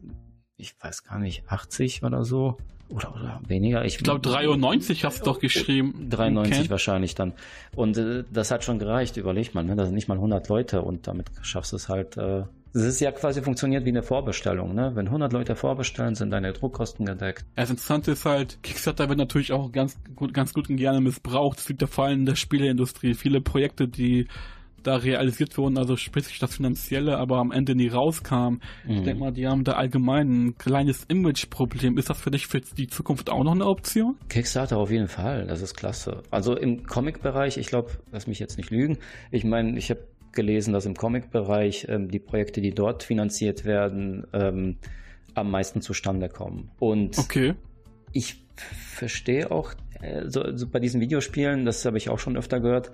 ich 0.57 0.75
weiß 0.79 1.03
gar 1.03 1.19
nicht, 1.19 1.43
80 1.47 2.03
oder 2.03 2.25
so. 2.25 2.57
Oder, 2.89 3.13
oder 3.13 3.41
weniger. 3.47 3.85
Ich, 3.85 3.97
ich 3.97 4.03
glaube 4.03 4.19
93 4.21 5.05
hast 5.05 5.21
du 5.21 5.25
doch 5.25 5.39
geschrieben. 5.39 6.07
93 6.09 6.69
wahrscheinlich 6.71 7.13
dann. 7.13 7.33
Und 7.75 7.97
äh, 7.97 8.23
das 8.31 8.49
hat 8.49 8.63
schon 8.63 8.79
gereicht, 8.79 9.15
überleg 9.17 9.53
mal, 9.53 9.63
ne? 9.63 9.75
Das 9.75 9.87
sind 9.87 9.95
nicht 9.95 10.07
mal 10.07 10.15
100 10.15 10.49
Leute 10.49 10.81
und 10.81 11.05
damit 11.07 11.27
schaffst 11.43 11.71
du 11.71 11.75
es 11.75 11.87
halt 11.87 12.17
äh, 12.17 12.43
das 12.73 12.83
ist 12.83 12.99
ja 12.99 13.11
quasi 13.11 13.41
funktioniert 13.41 13.85
wie 13.85 13.89
eine 13.89 14.03
Vorbestellung, 14.03 14.75
ne? 14.75 14.91
Wenn 14.95 15.07
100 15.07 15.33
Leute 15.33 15.55
vorbestellen, 15.55 16.15
sind 16.15 16.31
deine 16.31 16.53
Druckkosten 16.53 17.05
gedeckt. 17.05 17.45
Das 17.55 17.69
Interessante 17.69 18.11
ist 18.11 18.25
halt, 18.25 18.61
Kickstarter 18.63 19.09
wird 19.09 19.17
natürlich 19.17 19.51
auch 19.51 19.71
ganz 19.71 19.97
gut, 20.15 20.33
ganz 20.33 20.53
gut 20.53 20.69
und 20.69 20.77
gerne 20.77 21.01
missbraucht. 21.01 21.59
Es 21.59 21.69
liegt 21.69 21.83
vor 21.89 22.05
allem 22.05 22.19
in 22.19 22.25
der 22.25 22.35
Spieleindustrie. 22.35 23.13
Viele 23.13 23.41
Projekte, 23.41 23.87
die 23.87 24.27
da 24.83 24.95
realisiert 24.95 25.57
wurden, 25.57 25.77
also 25.77 25.97
sprich 25.97 26.39
das 26.39 26.55
Finanzielle, 26.55 27.17
aber 27.17 27.37
am 27.37 27.51
Ende 27.51 27.75
nie 27.75 27.87
rauskam. 27.87 28.35
Mhm. 28.35 28.59
Ich 28.87 29.01
denke 29.03 29.19
mal, 29.19 29.31
die 29.31 29.47
haben 29.47 29.63
da 29.63 29.73
allgemein 29.73 30.45
ein 30.45 30.57
kleines 30.57 31.03
Image-Problem. 31.05 31.97
Ist 31.97 32.09
das 32.09 32.19
für 32.19 32.31
dich 32.31 32.47
für 32.47 32.61
die 32.61 32.87
Zukunft 32.87 33.29
auch 33.29 33.43
noch 33.43 33.53
eine 33.53 33.65
Option? 33.65 34.15
Kickstarter 34.29 34.77
auf 34.77 34.91
jeden 34.91 35.07
Fall, 35.07 35.47
das 35.47 35.61
ist 35.61 35.75
klasse. 35.75 36.23
Also 36.31 36.55
im 36.55 36.85
Comic-Bereich, 36.85 37.57
ich 37.57 37.67
glaube, 37.67 37.91
lass 38.11 38.27
mich 38.27 38.39
jetzt 38.39 38.57
nicht 38.57 38.69
lügen, 38.69 38.97
ich 39.31 39.43
meine, 39.43 39.77
ich 39.77 39.89
habe 39.89 40.01
gelesen, 40.31 40.73
dass 40.73 40.85
im 40.85 40.95
Comic-Bereich 40.95 41.87
ähm, 41.89 42.09
die 42.09 42.19
Projekte, 42.19 42.61
die 42.61 42.71
dort 42.71 43.03
finanziert 43.03 43.65
werden, 43.65 44.27
ähm, 44.33 44.77
am 45.33 45.51
meisten 45.51 45.81
zustande 45.81 46.29
kommen. 46.29 46.71
Und 46.79 47.17
okay. 47.17 47.55
ich 48.11 48.43
verstehe 48.55 49.51
auch 49.51 49.73
äh, 50.01 50.27
so, 50.27 50.55
so, 50.55 50.67
bei 50.67 50.79
diesen 50.79 51.01
Videospielen, 51.01 51.65
das 51.65 51.85
habe 51.85 51.97
ich 51.97 52.09
auch 52.09 52.19
schon 52.19 52.37
öfter 52.37 52.59
gehört, 52.59 52.91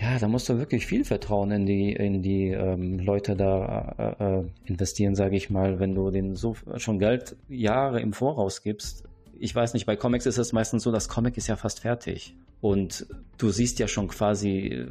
ja, 0.00 0.18
da 0.18 0.28
musst 0.28 0.48
du 0.48 0.58
wirklich 0.58 0.86
viel 0.86 1.04
Vertrauen 1.04 1.50
in 1.50 1.64
die, 1.64 1.92
in 1.92 2.22
die 2.22 2.48
ähm, 2.48 2.98
Leute 2.98 3.34
da 3.34 3.94
äh, 4.18 4.40
äh 4.40 4.44
investieren, 4.66 5.14
sage 5.14 5.36
ich 5.36 5.48
mal, 5.48 5.80
wenn 5.80 5.94
du 5.94 6.10
denen 6.10 6.34
so 6.36 6.54
schon 6.76 6.98
Geld 6.98 7.36
Jahre 7.48 8.00
im 8.00 8.12
Voraus 8.12 8.62
gibst. 8.62 9.04
Ich 9.38 9.54
weiß 9.54 9.74
nicht, 9.74 9.86
bei 9.86 9.96
Comics 9.96 10.26
ist 10.26 10.38
es 10.38 10.52
meistens 10.52 10.82
so, 10.82 10.92
das 10.92 11.08
Comic 11.08 11.36
ist 11.36 11.46
ja 11.46 11.56
fast 11.56 11.80
fertig. 11.80 12.36
Und 12.60 13.06
du 13.38 13.50
siehst 13.50 13.78
ja 13.78 13.88
schon 13.88 14.08
quasi 14.08 14.86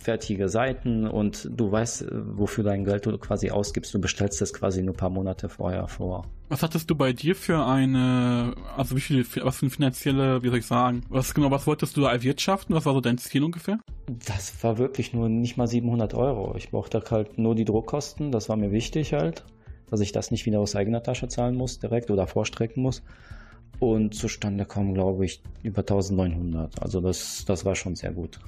fertige 0.00 0.48
Seiten 0.48 1.06
und 1.06 1.48
du 1.50 1.70
weißt, 1.70 2.06
wofür 2.10 2.64
dein 2.64 2.84
Geld 2.84 3.04
du 3.04 3.16
quasi 3.18 3.50
ausgibst. 3.50 3.92
Du 3.92 4.00
bestellst 4.00 4.40
es 4.40 4.54
quasi 4.54 4.82
nur 4.82 4.94
ein 4.94 4.96
paar 4.96 5.10
Monate 5.10 5.48
vorher 5.48 5.86
vor. 5.88 6.24
Was 6.48 6.62
hattest 6.62 6.90
du 6.90 6.94
bei 6.94 7.12
dir 7.12 7.36
für 7.36 7.64
eine, 7.64 8.54
also 8.76 8.96
wie 8.96 9.00
viel, 9.00 9.26
was 9.42 9.58
für 9.58 9.66
eine 9.66 9.70
finanzielle, 9.70 10.42
wie 10.42 10.48
soll 10.48 10.58
ich 10.58 10.66
sagen, 10.66 11.02
was 11.10 11.34
genau, 11.34 11.50
was 11.50 11.66
wolltest 11.66 11.96
du 11.96 12.00
da 12.00 12.10
erwirtschaften? 12.10 12.74
Was 12.74 12.86
war 12.86 12.94
so 12.94 13.00
dein 13.00 13.18
Ziel 13.18 13.44
ungefähr? 13.44 13.78
Das 14.26 14.64
war 14.64 14.78
wirklich 14.78 15.12
nur 15.12 15.28
nicht 15.28 15.56
mal 15.56 15.66
700 15.66 16.14
Euro. 16.14 16.54
Ich 16.56 16.70
brauchte 16.70 17.02
halt 17.10 17.38
nur 17.38 17.54
die 17.54 17.64
Druckkosten, 17.64 18.32
das 18.32 18.48
war 18.48 18.56
mir 18.56 18.72
wichtig 18.72 19.12
halt, 19.12 19.44
dass 19.90 20.00
ich 20.00 20.12
das 20.12 20.30
nicht 20.30 20.46
wieder 20.46 20.60
aus 20.60 20.74
eigener 20.74 21.02
Tasche 21.02 21.28
zahlen 21.28 21.56
muss 21.56 21.78
direkt 21.78 22.10
oder 22.10 22.26
vorstrecken 22.26 22.82
muss. 22.82 23.02
Und 23.78 24.14
zustande 24.14 24.64
kommen, 24.66 24.94
glaube 24.94 25.24
ich, 25.24 25.40
über 25.62 25.80
1900. 25.80 26.82
Also 26.82 27.00
das, 27.00 27.44
das 27.46 27.64
war 27.64 27.74
schon 27.74 27.94
sehr 27.94 28.12
gut. 28.12 28.38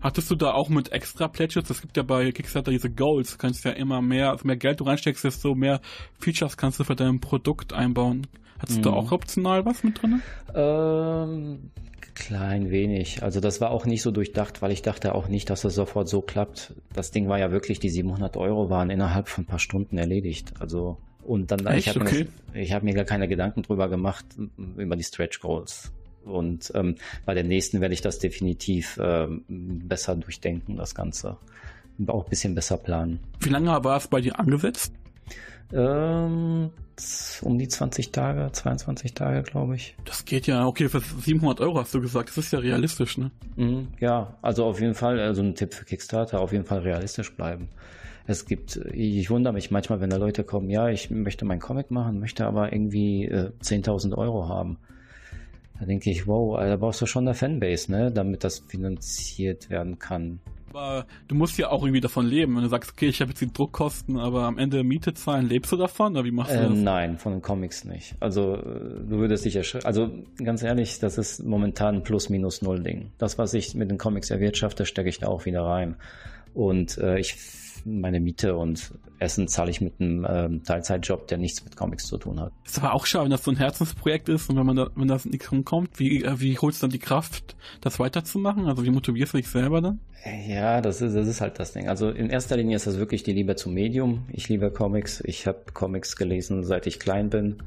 Hattest 0.00 0.30
du 0.30 0.36
da 0.36 0.52
auch 0.52 0.68
mit 0.68 0.92
extra 0.92 1.26
Pledges? 1.26 1.68
Es 1.70 1.80
gibt 1.80 1.96
ja 1.96 2.04
bei 2.04 2.30
Kickstarter 2.30 2.70
diese 2.70 2.90
Goals. 2.90 3.32
Du 3.32 3.38
kannst 3.38 3.64
ja 3.64 3.72
immer 3.72 4.00
mehr, 4.00 4.30
also 4.30 4.46
mehr 4.46 4.56
Geld 4.56 4.78
du 4.78 4.84
reinsteckst, 4.84 5.24
desto 5.24 5.56
mehr 5.56 5.80
Features 6.20 6.56
kannst 6.56 6.78
du 6.78 6.84
für 6.84 6.94
dein 6.94 7.18
Produkt 7.18 7.72
einbauen. 7.72 8.26
Hattest 8.60 8.78
mhm. 8.78 8.82
du 8.82 8.90
da 8.90 8.96
auch 8.96 9.10
optional 9.10 9.64
was 9.64 9.82
mit 9.82 10.00
drin? 10.00 10.22
Ähm, 10.54 11.70
klein 12.14 12.70
wenig. 12.70 13.24
Also 13.24 13.40
das 13.40 13.60
war 13.60 13.70
auch 13.70 13.86
nicht 13.86 14.02
so 14.02 14.12
durchdacht, 14.12 14.62
weil 14.62 14.70
ich 14.70 14.82
dachte 14.82 15.14
auch 15.14 15.28
nicht, 15.28 15.50
dass 15.50 15.62
das 15.62 15.74
sofort 15.74 16.08
so 16.08 16.20
klappt. 16.20 16.74
Das 16.92 17.10
Ding 17.10 17.28
war 17.28 17.40
ja 17.40 17.50
wirklich, 17.50 17.80
die 17.80 17.90
700 17.90 18.36
Euro 18.36 18.70
waren 18.70 18.90
innerhalb 18.90 19.28
von 19.28 19.44
ein 19.44 19.46
paar 19.48 19.58
Stunden 19.58 19.98
erledigt. 19.98 20.52
Also 20.60 20.98
und 21.28 21.50
dann, 21.50 21.66
Echt? 21.66 21.86
ich 21.86 21.94
habe 21.94 22.00
okay. 22.00 22.26
mir, 22.54 22.64
hab 22.70 22.82
mir 22.82 22.94
gar 22.94 23.04
keine 23.04 23.28
Gedanken 23.28 23.62
drüber 23.62 23.88
gemacht, 23.88 24.24
über 24.76 24.96
die 24.96 25.04
Stretch 25.04 25.40
Goals. 25.40 25.92
Und 26.24 26.72
ähm, 26.74 26.96
bei 27.26 27.34
der 27.34 27.44
nächsten 27.44 27.80
werde 27.80 27.92
ich 27.92 28.00
das 28.00 28.18
definitiv 28.18 28.98
ähm, 29.00 29.44
besser 29.48 30.16
durchdenken, 30.16 30.76
das 30.76 30.94
Ganze. 30.94 31.36
Auch 32.06 32.24
ein 32.24 32.30
bisschen 32.30 32.54
besser 32.54 32.78
planen. 32.78 33.20
Wie 33.40 33.50
lange 33.50 33.68
war 33.84 33.96
es 33.98 34.08
bei 34.08 34.20
dir 34.20 34.38
angesetzt? 34.38 34.92
Ähm, 35.70 36.70
um 37.42 37.58
die 37.58 37.68
20 37.68 38.10
Tage, 38.10 38.50
22 38.50 39.12
Tage, 39.12 39.42
glaube 39.42 39.76
ich. 39.76 39.96
Das 40.06 40.24
geht 40.24 40.46
ja, 40.46 40.66
okay, 40.66 40.88
für 40.88 41.00
700 41.00 41.60
Euro 41.60 41.78
hast 41.78 41.92
du 41.92 42.00
gesagt, 42.00 42.30
das 42.30 42.38
ist 42.38 42.52
ja 42.52 42.58
realistisch, 42.58 43.18
ne? 43.18 43.30
Mhm, 43.56 43.88
ja, 44.00 44.38
also 44.40 44.64
auf 44.64 44.80
jeden 44.80 44.94
Fall, 44.94 45.20
also 45.20 45.42
ein 45.42 45.54
Tipp 45.54 45.74
für 45.74 45.84
Kickstarter, 45.84 46.40
auf 46.40 46.52
jeden 46.52 46.64
Fall 46.64 46.78
realistisch 46.78 47.34
bleiben. 47.34 47.68
Es 48.28 48.44
gibt, 48.44 48.76
ich 48.92 49.30
wundere 49.30 49.54
mich 49.54 49.70
manchmal, 49.70 50.02
wenn 50.02 50.10
da 50.10 50.18
Leute 50.18 50.44
kommen, 50.44 50.68
ja, 50.68 50.90
ich 50.90 51.08
möchte 51.08 51.46
meinen 51.46 51.60
Comic 51.60 51.90
machen, 51.90 52.20
möchte 52.20 52.44
aber 52.44 52.74
irgendwie 52.74 53.24
äh, 53.24 53.52
10.000 53.62 54.14
Euro 54.18 54.46
haben. 54.46 54.76
Da 55.80 55.86
denke 55.86 56.10
ich, 56.10 56.26
wow, 56.26 56.58
da 56.58 56.76
brauchst 56.76 57.00
du 57.00 57.06
schon 57.06 57.26
eine 57.26 57.34
Fanbase, 57.34 57.90
ne, 57.90 58.12
damit 58.12 58.44
das 58.44 58.58
finanziert 58.58 59.70
werden 59.70 59.98
kann. 59.98 60.40
Aber 60.68 61.06
du 61.26 61.36
musst 61.36 61.56
ja 61.56 61.70
auch 61.70 61.82
irgendwie 61.82 62.02
davon 62.02 62.26
leben. 62.26 62.54
Wenn 62.54 62.64
du 62.64 62.68
sagst, 62.68 62.92
okay, 62.92 63.08
ich 63.08 63.22
habe 63.22 63.30
jetzt 63.30 63.40
die 63.40 63.50
Druckkosten, 63.50 64.18
aber 64.18 64.42
am 64.42 64.58
Ende 64.58 64.84
Miete 64.84 65.14
zahlen, 65.14 65.48
lebst 65.48 65.72
du 65.72 65.76
davon? 65.76 66.12
Oder 66.12 66.26
wie 66.26 66.30
machst 66.30 66.52
du 66.52 66.58
äh, 66.58 66.68
das? 66.68 66.76
Nein, 66.76 67.16
von 67.16 67.32
den 67.32 67.40
Comics 67.40 67.86
nicht. 67.86 68.14
Also 68.20 68.56
du 68.56 69.08
würdest 69.08 69.46
dich 69.46 69.56
erschrecken. 69.56 69.86
Also 69.86 70.10
ganz 70.44 70.62
ehrlich, 70.62 70.98
das 70.98 71.16
ist 71.16 71.42
momentan 71.42 71.94
ein 71.94 72.02
Plus-Minus-Null-Ding. 72.02 73.12
Das, 73.16 73.38
was 73.38 73.54
ich 73.54 73.74
mit 73.74 73.90
den 73.90 73.96
Comics 73.96 74.28
erwirtschafte, 74.28 74.84
stecke 74.84 75.08
ich 75.08 75.18
da 75.18 75.28
auch 75.28 75.46
wieder 75.46 75.62
rein. 75.62 75.96
Und 76.52 76.98
äh, 76.98 77.18
ich 77.18 77.34
meine 77.84 78.20
Miete 78.20 78.56
und 78.56 78.92
Essen 79.18 79.48
zahle 79.48 79.70
ich 79.70 79.80
mit 79.80 80.00
einem 80.00 80.26
ähm, 80.28 80.62
Teilzeitjob, 80.62 81.26
der 81.26 81.38
nichts 81.38 81.64
mit 81.64 81.76
Comics 81.76 82.06
zu 82.06 82.18
tun 82.18 82.38
hat. 82.40 82.52
Ist 82.64 82.78
aber 82.78 82.94
auch 82.94 83.06
schade, 83.06 83.24
wenn 83.24 83.30
das 83.30 83.42
so 83.42 83.50
ein 83.50 83.56
Herzensprojekt 83.56 84.28
ist 84.28 84.48
und 84.48 84.56
wenn 84.56 84.66
man 84.66 84.76
da, 84.76 84.90
wenn 84.94 85.08
das 85.08 85.24
nichts 85.24 85.50
rumkommt, 85.50 85.98
wie, 85.98 86.22
äh, 86.22 86.40
wie 86.40 86.56
holst 86.58 86.82
du 86.82 86.86
dann 86.86 86.92
die 86.92 86.98
Kraft, 86.98 87.56
das 87.80 87.98
weiterzumachen? 87.98 88.66
Also 88.66 88.84
wie 88.84 88.90
motivierst 88.90 89.32
du 89.32 89.38
dich 89.38 89.48
selber 89.48 89.80
dann? 89.80 90.00
Ja, 90.46 90.80
das 90.80 91.00
ist, 91.00 91.14
das 91.14 91.26
ist 91.26 91.40
halt 91.40 91.58
das 91.58 91.72
Ding. 91.72 91.88
Also 91.88 92.10
in 92.10 92.30
erster 92.30 92.56
Linie 92.56 92.76
ist 92.76 92.86
das 92.86 92.98
wirklich 92.98 93.22
die 93.22 93.32
Liebe 93.32 93.56
zum 93.56 93.74
Medium. 93.74 94.26
Ich 94.32 94.48
liebe 94.48 94.70
Comics. 94.70 95.20
Ich 95.24 95.46
habe 95.46 95.60
Comics 95.72 96.16
gelesen, 96.16 96.64
seit 96.64 96.86
ich 96.86 96.98
klein 96.98 97.30
bin. 97.30 97.62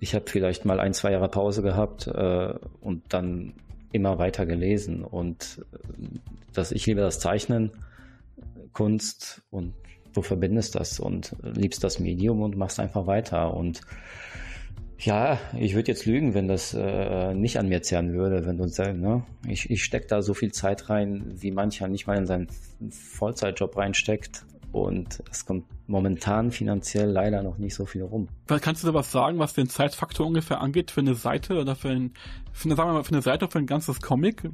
Ich 0.00 0.14
habe 0.14 0.24
vielleicht 0.28 0.64
mal 0.64 0.80
ein, 0.80 0.94
zwei 0.94 1.12
Jahre 1.12 1.28
Pause 1.28 1.62
gehabt 1.62 2.06
äh, 2.06 2.54
und 2.80 3.02
dann 3.10 3.52
immer 3.92 4.18
weiter 4.18 4.46
gelesen. 4.46 5.04
Und 5.04 5.64
äh, 5.72 6.18
das, 6.52 6.72
ich 6.72 6.86
liebe 6.86 7.00
das 7.00 7.20
Zeichnen 7.20 7.70
Kunst 8.72 9.42
und 9.50 9.74
du 10.12 10.22
verbindest 10.22 10.74
das 10.74 11.00
und 11.00 11.36
liebst 11.42 11.84
das 11.84 12.00
Medium 12.00 12.42
und 12.42 12.56
machst 12.56 12.80
einfach 12.80 13.06
weiter. 13.06 13.54
Und 13.54 13.82
ja, 14.98 15.38
ich 15.58 15.74
würde 15.74 15.88
jetzt 15.88 16.04
lügen, 16.04 16.34
wenn 16.34 16.48
das 16.48 16.74
äh, 16.74 17.34
nicht 17.34 17.58
an 17.58 17.68
mir 17.68 17.82
zerren 17.82 18.12
würde, 18.12 18.44
wenn 18.46 18.58
du 18.58 18.68
sagst, 18.68 18.96
ne? 18.96 19.24
Ich, 19.46 19.70
ich 19.70 19.82
stecke 19.82 20.06
da 20.06 20.20
so 20.20 20.34
viel 20.34 20.52
Zeit 20.52 20.90
rein, 20.90 21.24
wie 21.36 21.52
mancher 21.52 21.88
nicht 21.88 22.06
mal 22.06 22.18
in 22.18 22.26
seinen 22.26 22.48
Vollzeitjob 22.90 23.76
reinsteckt. 23.76 24.44
Und 24.72 25.22
es 25.30 25.46
kommt 25.46 25.64
momentan 25.88 26.52
finanziell 26.52 27.10
leider 27.10 27.42
noch 27.42 27.58
nicht 27.58 27.74
so 27.74 27.86
viel 27.86 28.02
rum. 28.02 28.28
Kannst 28.46 28.84
du 28.84 28.86
da 28.86 28.94
was 28.94 29.10
sagen, 29.10 29.38
was 29.38 29.54
den 29.54 29.68
Zeitfaktor 29.68 30.26
ungefähr 30.26 30.60
angeht 30.60 30.92
für 30.92 31.00
eine 31.00 31.16
Seite 31.16 31.58
oder 31.60 31.74
für, 31.74 31.88
ein, 31.88 32.12
für 32.52 32.66
eine, 32.66 32.76
sagen 32.76 32.90
wir 32.90 32.94
mal, 32.94 33.04
für 33.04 33.12
eine 33.12 33.22
Seite 33.22 33.48
für 33.48 33.58
ein 33.58 33.66
ganzes 33.66 34.00
Comic? 34.00 34.48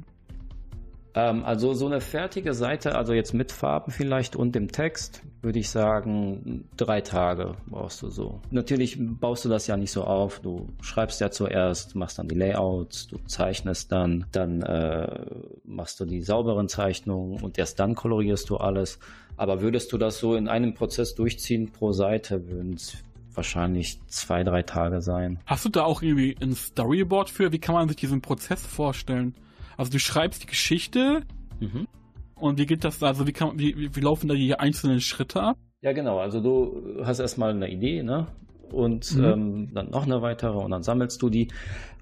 Ähm, 1.17 1.43
also 1.45 1.73
so 1.73 1.87
eine 1.87 1.99
fertige 1.99 2.53
Seite, 2.53 2.93
also 2.93 3.11
jetzt 3.11 3.33
mit 3.33 3.51
Farben 3.51 3.91
vielleicht 3.91 4.35
und 4.35 4.53
dem 4.53 4.71
Text, 4.71 5.23
würde 5.41 5.57
ich 5.57 5.67
sagen, 5.71 6.69
drei 6.77 7.01
Tage 7.01 7.55
brauchst 7.65 8.03
du 8.03 8.09
so. 8.11 8.39
Natürlich 8.51 8.97
baust 8.99 9.43
du 9.43 9.49
das 9.49 9.65
ja 9.65 9.77
nicht 9.77 9.91
so 9.91 10.03
auf. 10.03 10.41
Du 10.41 10.67
schreibst 10.79 11.19
ja 11.19 11.31
zuerst, 11.31 11.95
machst 11.95 12.19
dann 12.19 12.27
die 12.27 12.35
Layouts, 12.35 13.07
du 13.07 13.17
zeichnest 13.25 13.91
dann, 13.91 14.27
dann 14.31 14.61
äh, 14.61 15.25
machst 15.63 15.99
du 15.99 16.05
die 16.05 16.21
sauberen 16.21 16.69
Zeichnungen 16.69 17.41
und 17.41 17.57
erst 17.57 17.79
dann 17.79 17.95
kolorierst 17.95 18.51
du 18.51 18.57
alles. 18.57 18.99
Aber 19.37 19.61
würdest 19.61 19.91
du 19.93 19.97
das 19.97 20.19
so 20.19 20.35
in 20.35 20.47
einem 20.47 20.75
Prozess 20.75 21.15
durchziehen 21.15 21.71
pro 21.71 21.93
Seite, 21.93 22.47
würden 22.47 22.75
es 22.75 22.95
wahrscheinlich 23.33 23.99
zwei, 24.07 24.43
drei 24.43 24.61
Tage 24.61 25.01
sein. 25.01 25.39
Hast 25.47 25.65
du 25.65 25.69
da 25.69 25.83
auch 25.83 26.03
irgendwie 26.03 26.35
ein 26.41 26.53
Storyboard 26.53 27.31
für? 27.31 27.51
Wie 27.51 27.59
kann 27.59 27.73
man 27.73 27.87
sich 27.87 27.97
diesen 27.97 28.21
Prozess 28.21 28.63
vorstellen? 28.63 29.33
Also 29.77 29.91
du 29.91 29.99
schreibst 29.99 30.43
die 30.43 30.47
Geschichte 30.47 31.21
mhm. 31.59 31.87
und 32.35 32.57
wie 32.57 32.65
geht 32.65 32.83
das, 32.83 33.01
also 33.01 33.27
wie, 33.27 33.31
kann, 33.31 33.57
wie, 33.59 33.95
wie 33.95 33.99
laufen 34.01 34.27
da 34.27 34.33
die 34.33 34.55
einzelnen 34.55 34.99
Schritte 34.99 35.41
ab? 35.41 35.57
Ja, 35.81 35.93
genau. 35.93 36.19
Also 36.19 36.41
du 36.41 37.05
hast 37.05 37.19
erstmal 37.19 37.51
eine 37.51 37.69
Idee, 37.69 38.03
ne? 38.03 38.27
Und 38.71 39.15
mhm. 39.15 39.23
ähm, 39.23 39.73
dann 39.73 39.91
noch 39.91 40.05
eine 40.05 40.21
weitere 40.21 40.57
und 40.57 40.71
dann 40.71 40.83
sammelst 40.83 41.21
du 41.21 41.29
die. 41.29 41.47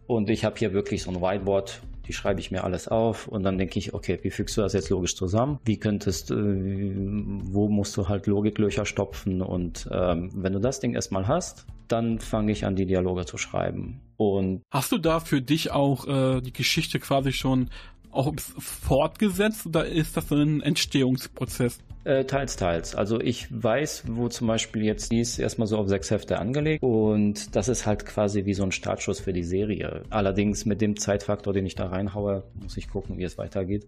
Und 0.08 0.30
ich 0.30 0.46
habe 0.46 0.56
hier 0.58 0.74
wirklich 0.74 1.04
so 1.04 1.12
ein 1.12 1.22
Whiteboard, 1.22 1.82
die 2.08 2.14
schreibe 2.14 2.40
ich 2.40 2.52
mir 2.52 2.64
alles 2.64 2.88
auf 2.88 3.28
und 3.28 3.44
dann 3.44 3.58
denke 3.58 3.80
ich, 3.80 3.94
okay, 3.94 4.20
wie 4.22 4.30
fügst 4.30 4.56
du 4.58 4.62
das 4.62 4.74
jetzt 4.74 4.90
logisch 4.90 5.16
zusammen? 5.16 5.60
Wie 5.66 5.78
könntest, 5.78 6.32
äh, 6.32 6.36
wo 6.36 7.68
musst 7.68 7.98
du 7.98 8.08
halt 8.08 8.28
Logiklöcher 8.28 8.86
stopfen? 8.86 9.42
Und 9.42 9.90
ähm, 9.92 10.30
wenn 10.34 10.54
du 10.54 10.60
das 10.60 10.80
Ding 10.80 10.94
erstmal 10.94 11.28
hast, 11.28 11.66
dann 11.88 12.20
fange 12.20 12.52
ich 12.52 12.66
an, 12.66 12.76
die 12.76 12.86
Dialoge 12.86 13.26
zu 13.26 13.38
schreiben. 13.38 14.00
Und 14.18 14.64
hast 14.72 14.92
du 14.92 14.98
da 14.98 15.20
für 15.20 15.42
dich 15.42 15.72
auch 15.72 16.08
äh, 16.08 16.42
die 16.42 16.54
Geschichte 16.54 17.00
quasi 17.00 17.34
schon 17.34 17.70
auch 18.12 18.34
fortgesetzt 18.38 19.66
oder 19.66 19.86
ist 19.86 20.16
das 20.16 20.30
so 20.30 20.36
ein 20.36 20.62
Entstehungsprozess? 20.62 21.80
Äh, 22.06 22.26
teils, 22.26 22.56
teils. 22.56 22.96
Also 22.96 23.20
ich 23.20 23.48
weiß, 23.50 24.04
wo 24.08 24.30
zum 24.30 24.48
Beispiel 24.48 24.84
jetzt 24.84 25.12
die 25.12 25.20
ist 25.20 25.40
erstmal 25.40 25.68
so 25.68 25.78
auf 25.78 25.90
sechs 25.90 26.12
Hefte 26.12 26.40
angelegt 26.40 26.84
und 26.84 27.56
das 27.56 27.68
ist 27.68 27.86
halt 27.86 28.06
quasi 28.06 28.46
wie 28.46 28.54
so 28.54 28.64
ein 28.64 28.72
Startschuss 28.72 29.20
für 29.20 29.34
die 29.34 29.44
Serie. 29.44 30.04
Allerdings 30.12 30.66
mit 30.66 30.82
dem 30.82 30.98
Zeitfaktor, 30.98 31.52
den 31.52 31.66
ich 31.66 31.76
da 31.76 31.88
reinhaue, 31.88 32.44
muss 32.62 32.78
ich 32.78 32.90
gucken, 32.90 33.18
wie 33.18 33.24
es 33.24 33.38
weitergeht. 33.38 33.88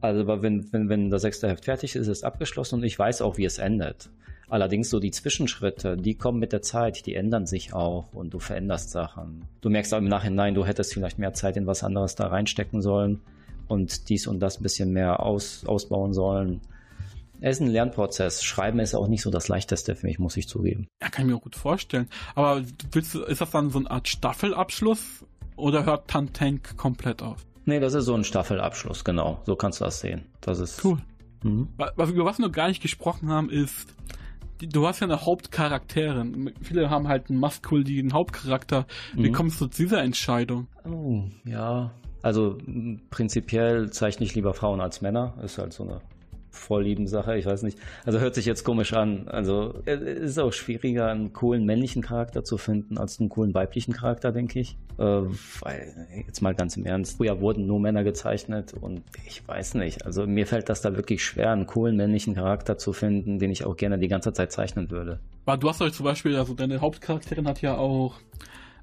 Also 0.00 0.20
aber 0.20 0.40
wenn, 0.42 0.72
wenn, 0.72 0.88
wenn 0.88 1.10
das 1.10 1.22
sechste 1.22 1.48
Heft 1.48 1.64
fertig 1.64 1.96
ist, 1.96 2.02
ist 2.02 2.08
es 2.08 2.22
abgeschlossen 2.22 2.76
und 2.76 2.84
ich 2.84 2.98
weiß 2.98 3.22
auch, 3.22 3.36
wie 3.36 3.44
es 3.44 3.58
endet. 3.58 4.08
Allerdings 4.50 4.88
so 4.88 4.98
die 4.98 5.10
Zwischenschritte, 5.10 5.96
die 5.96 6.14
kommen 6.14 6.38
mit 6.38 6.52
der 6.52 6.62
Zeit, 6.62 7.04
die 7.04 7.14
ändern 7.14 7.46
sich 7.46 7.74
auch 7.74 8.12
und 8.14 8.32
du 8.32 8.38
veränderst 8.38 8.90
Sachen. 8.90 9.44
Du 9.60 9.68
merkst 9.68 9.92
auch 9.92 9.98
im 9.98 10.08
Nachhinein, 10.08 10.54
du 10.54 10.64
hättest 10.64 10.94
vielleicht 10.94 11.18
mehr 11.18 11.34
Zeit 11.34 11.56
in 11.58 11.66
was 11.66 11.84
anderes 11.84 12.14
da 12.14 12.28
reinstecken 12.28 12.80
sollen 12.80 13.20
und 13.68 14.08
dies 14.08 14.26
und 14.26 14.40
das 14.40 14.58
ein 14.58 14.62
bisschen 14.62 14.92
mehr 14.92 15.20
aus, 15.20 15.66
ausbauen 15.66 16.14
sollen. 16.14 16.62
Es 17.40 17.56
ist 17.56 17.60
ein 17.60 17.68
Lernprozess. 17.68 18.42
Schreiben 18.42 18.80
ist 18.80 18.94
auch 18.94 19.06
nicht 19.06 19.22
so 19.22 19.30
das 19.30 19.48
Leichteste 19.48 19.94
für 19.94 20.06
mich, 20.06 20.18
muss 20.18 20.36
ich 20.36 20.48
zugeben. 20.48 20.88
Ja, 21.00 21.08
kann 21.08 21.26
ich 21.26 21.30
mir 21.30 21.36
auch 21.36 21.42
gut 21.42 21.54
vorstellen. 21.54 22.08
Aber 22.34 22.62
willst 22.92 23.14
ist 23.14 23.40
das 23.40 23.50
dann 23.50 23.70
so 23.70 23.78
eine 23.78 23.90
Art 23.90 24.08
Staffelabschluss 24.08 25.24
oder 25.56 25.84
hört 25.84 26.08
Tantank 26.08 26.76
komplett 26.76 27.22
auf? 27.22 27.46
Nee, 27.64 27.80
das 27.80 27.94
ist 27.94 28.06
so 28.06 28.14
ein 28.14 28.24
Staffelabschluss, 28.24 29.04
genau. 29.04 29.42
So 29.44 29.54
kannst 29.54 29.80
du 29.80 29.84
das 29.84 30.00
sehen. 30.00 30.22
Das 30.40 30.58
ist. 30.58 30.82
Cool. 30.82 30.98
Mhm. 31.42 31.68
Über 31.76 31.92
was 31.96 32.38
wir 32.38 32.46
noch 32.46 32.52
gar 32.52 32.68
nicht 32.68 32.82
gesprochen 32.82 33.28
haben, 33.28 33.50
ist, 33.50 33.94
du 34.60 34.86
hast 34.86 35.00
ja 35.00 35.06
eine 35.06 35.24
Hauptcharakterin. 35.24 36.52
Viele 36.60 36.90
haben 36.90 37.08
halt 37.08 37.30
einen 37.30 37.40
maskulinen 37.40 38.12
Hauptcharakter. 38.12 38.86
Wie 39.14 39.30
mhm. 39.30 39.34
kommst 39.34 39.60
du 39.60 39.66
zu 39.66 39.82
dieser 39.82 40.02
Entscheidung? 40.02 40.68
Oh, 40.84 41.22
ja. 41.44 41.92
Also 42.22 42.58
prinzipiell 43.10 43.90
zeichne 43.90 44.26
ich 44.26 44.34
lieber 44.34 44.54
Frauen 44.54 44.80
als 44.80 45.00
Männer. 45.00 45.34
Ist 45.42 45.58
halt 45.58 45.72
so 45.72 45.84
eine 45.84 46.00
vorlieben 46.50 47.06
Sache, 47.06 47.36
ich 47.36 47.46
weiß 47.46 47.62
nicht. 47.62 47.78
Also 48.04 48.20
hört 48.20 48.34
sich 48.34 48.46
jetzt 48.46 48.64
komisch 48.64 48.92
an. 48.92 49.28
Also 49.28 49.82
es 49.84 50.00
ist 50.00 50.38
auch 50.38 50.52
schwieriger, 50.52 51.08
einen 51.08 51.32
coolen 51.32 51.64
männlichen 51.64 52.02
Charakter 52.02 52.44
zu 52.44 52.58
finden, 52.58 52.98
als 52.98 53.20
einen 53.20 53.28
coolen 53.28 53.54
weiblichen 53.54 53.92
Charakter, 53.92 54.32
denke 54.32 54.60
ich. 54.60 54.76
Äh, 54.98 55.02
weil, 55.02 56.06
jetzt 56.26 56.40
mal 56.40 56.54
ganz 56.54 56.76
im 56.76 56.84
Ernst, 56.84 57.16
früher 57.16 57.40
wurden 57.40 57.66
nur 57.66 57.80
Männer 57.80 58.04
gezeichnet 58.04 58.74
und 58.80 59.02
ich 59.26 59.46
weiß 59.46 59.74
nicht. 59.74 60.04
Also 60.04 60.26
mir 60.26 60.46
fällt 60.46 60.68
das 60.68 60.80
da 60.80 60.96
wirklich 60.96 61.24
schwer, 61.24 61.52
einen 61.52 61.66
coolen 61.66 61.96
männlichen 61.96 62.34
Charakter 62.34 62.78
zu 62.78 62.92
finden, 62.92 63.38
den 63.38 63.50
ich 63.50 63.64
auch 63.64 63.76
gerne 63.76 63.98
die 63.98 64.08
ganze 64.08 64.32
Zeit 64.32 64.52
zeichnen 64.52 64.90
würde. 64.90 65.20
Aber 65.46 65.56
du 65.56 65.68
hast 65.68 65.80
euch 65.80 65.92
zum 65.92 66.04
Beispiel, 66.04 66.36
also 66.36 66.54
deine 66.54 66.80
Hauptcharakterin 66.80 67.46
hat 67.46 67.62
ja 67.62 67.76
auch 67.76 68.14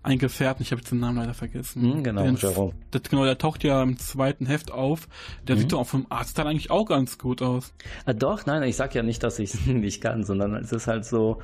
ein 0.05 0.19
Gefährten, 0.19 0.61
ich 0.61 0.71
habe 0.71 0.81
jetzt 0.81 0.91
den 0.91 0.99
Namen 0.99 1.17
leider 1.17 1.33
vergessen. 1.33 1.81
Hm, 1.81 2.03
genau, 2.03 2.23
Jerome. 2.23 2.73
Das, 2.91 3.03
genau, 3.03 3.25
der 3.25 3.37
taucht 3.37 3.63
ja 3.63 3.81
im 3.81 3.97
zweiten 3.97 4.45
Heft 4.45 4.71
auf. 4.71 5.07
Der 5.47 5.55
mhm. 5.55 5.59
sieht 5.61 5.71
doch 5.71 5.79
auch 5.79 5.87
vom 5.87 6.05
Arztteil 6.09 6.47
eigentlich 6.47 6.71
auch 6.71 6.85
ganz 6.85 7.17
gut 7.17 7.41
aus. 7.41 7.73
Ah, 8.05 8.13
doch, 8.13 8.45
nein, 8.45 8.63
ich 8.63 8.75
sag 8.75 8.95
ja 8.95 9.03
nicht, 9.03 9.23
dass 9.23 9.39
ich 9.39 9.53
es 9.53 9.65
nicht 9.65 10.01
kann, 10.01 10.23
sondern 10.23 10.55
es 10.55 10.71
ist 10.71 10.87
halt 10.87 11.05
so, 11.05 11.41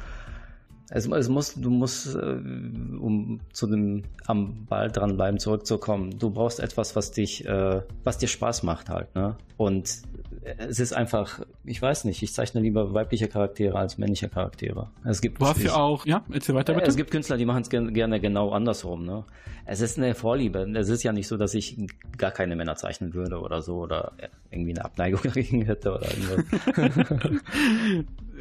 es, 0.89 1.07
es 1.07 1.29
muss, 1.29 1.55
du 1.55 1.69
musst, 1.69 2.15
äh, 2.15 2.19
um 2.19 3.39
zu 3.53 3.67
dem 3.67 4.03
am 4.25 4.65
Ball 4.65 4.91
dranbleiben 4.91 5.39
zurückzukommen, 5.39 6.19
du 6.19 6.31
brauchst 6.31 6.59
etwas, 6.59 6.95
was 6.95 7.11
dich, 7.11 7.45
äh, 7.45 7.81
was 8.03 8.17
dir 8.17 8.27
Spaß 8.27 8.63
macht 8.63 8.89
halt, 8.89 9.15
ne? 9.15 9.37
Und 9.55 10.01
es 10.43 10.79
ist 10.79 10.93
einfach, 10.93 11.41
ich 11.63 11.81
weiß 11.81 12.05
nicht, 12.05 12.23
ich 12.23 12.33
zeichne 12.33 12.61
lieber 12.61 12.93
weibliche 12.93 13.27
Charaktere 13.27 13.77
als 13.77 13.99
männliche 13.99 14.27
Charaktere. 14.27 14.89
Es 15.03 15.21
gibt 15.21 15.39
du 15.39 15.45
hast 15.45 15.61
ja 15.61 15.75
auch, 15.75 16.05
ja, 16.05 16.23
erzähl 16.31 16.55
weiter 16.55 16.73
bitte. 16.73 16.87
Es 16.87 16.95
gibt 16.95 17.11
Künstler, 17.11 17.37
die 17.37 17.45
machen 17.45 17.61
es 17.61 17.69
gerne 17.69 18.19
genau 18.19 18.51
andersrum. 18.51 19.05
Ne? 19.05 19.23
Es 19.65 19.81
ist 19.81 19.99
eine 19.99 20.15
Vorliebe. 20.15 20.67
Es 20.75 20.89
ist 20.89 21.03
ja 21.03 21.13
nicht 21.13 21.27
so, 21.27 21.37
dass 21.37 21.53
ich 21.53 21.77
gar 22.17 22.31
keine 22.31 22.55
Männer 22.55 22.75
zeichnen 22.75 23.13
würde 23.13 23.39
oder 23.39 23.61
so 23.61 23.77
oder 23.81 24.13
irgendwie 24.49 24.71
eine 24.71 24.83
Abneigung 24.83 25.21
dagegen 25.23 25.61
hätte 25.61 25.93
oder 25.93 26.07
irgendwas. 26.09 26.43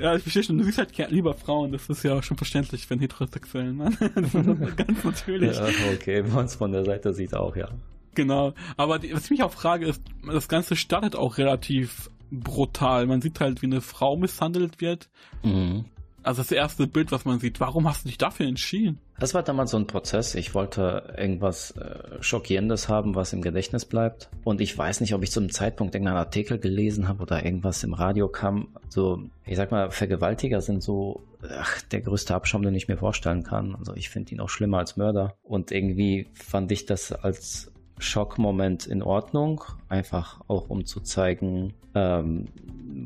ja, 0.00 0.16
ich 0.16 0.22
verstehe 0.22 0.42
schon. 0.42 0.56
Du 0.56 0.64
siehst 0.64 0.78
halt 0.78 0.96
lieber 1.10 1.34
Frauen. 1.34 1.72
Das 1.72 1.88
ist 1.90 2.02
ja 2.02 2.22
schon 2.22 2.38
verständlich 2.38 2.86
für 2.86 2.94
einen 2.94 3.02
heterosexuellen 3.02 3.76
Mann. 3.76 3.96
ganz 4.76 5.04
natürlich. 5.04 5.56
Ja, 5.56 5.66
okay, 5.92 6.24
wenn 6.24 6.32
man 6.32 6.46
es 6.46 6.54
von 6.54 6.72
der 6.72 6.84
Seite 6.86 7.12
sieht 7.12 7.34
auch, 7.34 7.54
ja. 7.56 7.68
Genau. 8.14 8.54
Aber 8.76 8.98
die, 8.98 9.12
was 9.12 9.24
ich 9.24 9.30
mich 9.30 9.42
auch 9.42 9.52
frage, 9.52 9.86
ist, 9.86 10.02
das 10.26 10.48
Ganze 10.48 10.76
startet 10.76 11.16
auch 11.16 11.38
relativ 11.38 12.10
brutal. 12.30 13.06
Man 13.06 13.20
sieht 13.20 13.40
halt, 13.40 13.62
wie 13.62 13.66
eine 13.66 13.80
Frau 13.80 14.16
misshandelt 14.16 14.80
wird. 14.80 15.08
Mhm. 15.42 15.84
Also 16.22 16.42
das 16.42 16.52
erste 16.52 16.86
Bild, 16.86 17.12
was 17.12 17.24
man 17.24 17.40
sieht. 17.40 17.60
Warum 17.60 17.88
hast 17.88 18.04
du 18.04 18.08
dich 18.08 18.18
dafür 18.18 18.46
entschieden? 18.46 18.98
Das 19.18 19.32
war 19.32 19.42
damals 19.42 19.70
so 19.70 19.78
ein 19.78 19.86
Prozess. 19.86 20.34
Ich 20.34 20.54
wollte 20.54 21.14
irgendwas 21.16 21.70
äh, 21.72 22.22
Schockierendes 22.22 22.88
haben, 22.88 23.14
was 23.14 23.32
im 23.32 23.40
Gedächtnis 23.40 23.86
bleibt. 23.86 24.28
Und 24.44 24.60
ich 24.60 24.76
weiß 24.76 25.00
nicht, 25.00 25.14
ob 25.14 25.22
ich 25.22 25.30
zu 25.30 25.40
einem 25.40 25.50
Zeitpunkt 25.50 25.94
irgendeinen 25.94 26.18
Artikel 26.18 26.58
gelesen 26.58 27.08
habe 27.08 27.22
oder 27.22 27.44
irgendwas 27.44 27.84
im 27.84 27.94
Radio 27.94 28.28
kam. 28.28 28.68
So, 28.88 29.22
ich 29.46 29.56
sag 29.56 29.70
mal, 29.70 29.90
Vergewaltiger 29.90 30.60
sind 30.60 30.82
so 30.82 31.22
ach, 31.58 31.80
der 31.82 32.02
größte 32.02 32.34
Abschaum, 32.34 32.62
den 32.62 32.74
ich 32.74 32.88
mir 32.88 32.98
vorstellen 32.98 33.42
kann. 33.42 33.74
Also 33.74 33.94
ich 33.94 34.10
finde 34.10 34.32
ihn 34.32 34.40
auch 34.40 34.50
schlimmer 34.50 34.78
als 34.78 34.98
Mörder. 34.98 35.36
Und 35.42 35.72
irgendwie 35.72 36.28
fand 36.34 36.70
ich 36.70 36.84
das 36.84 37.12
als 37.12 37.72
Schockmoment 38.00 38.86
in 38.86 39.02
Ordnung, 39.02 39.62
einfach 39.88 40.40
auch 40.48 40.70
um 40.70 40.84
zu 40.84 41.00
zeigen, 41.00 41.74
ähm, 41.94 42.46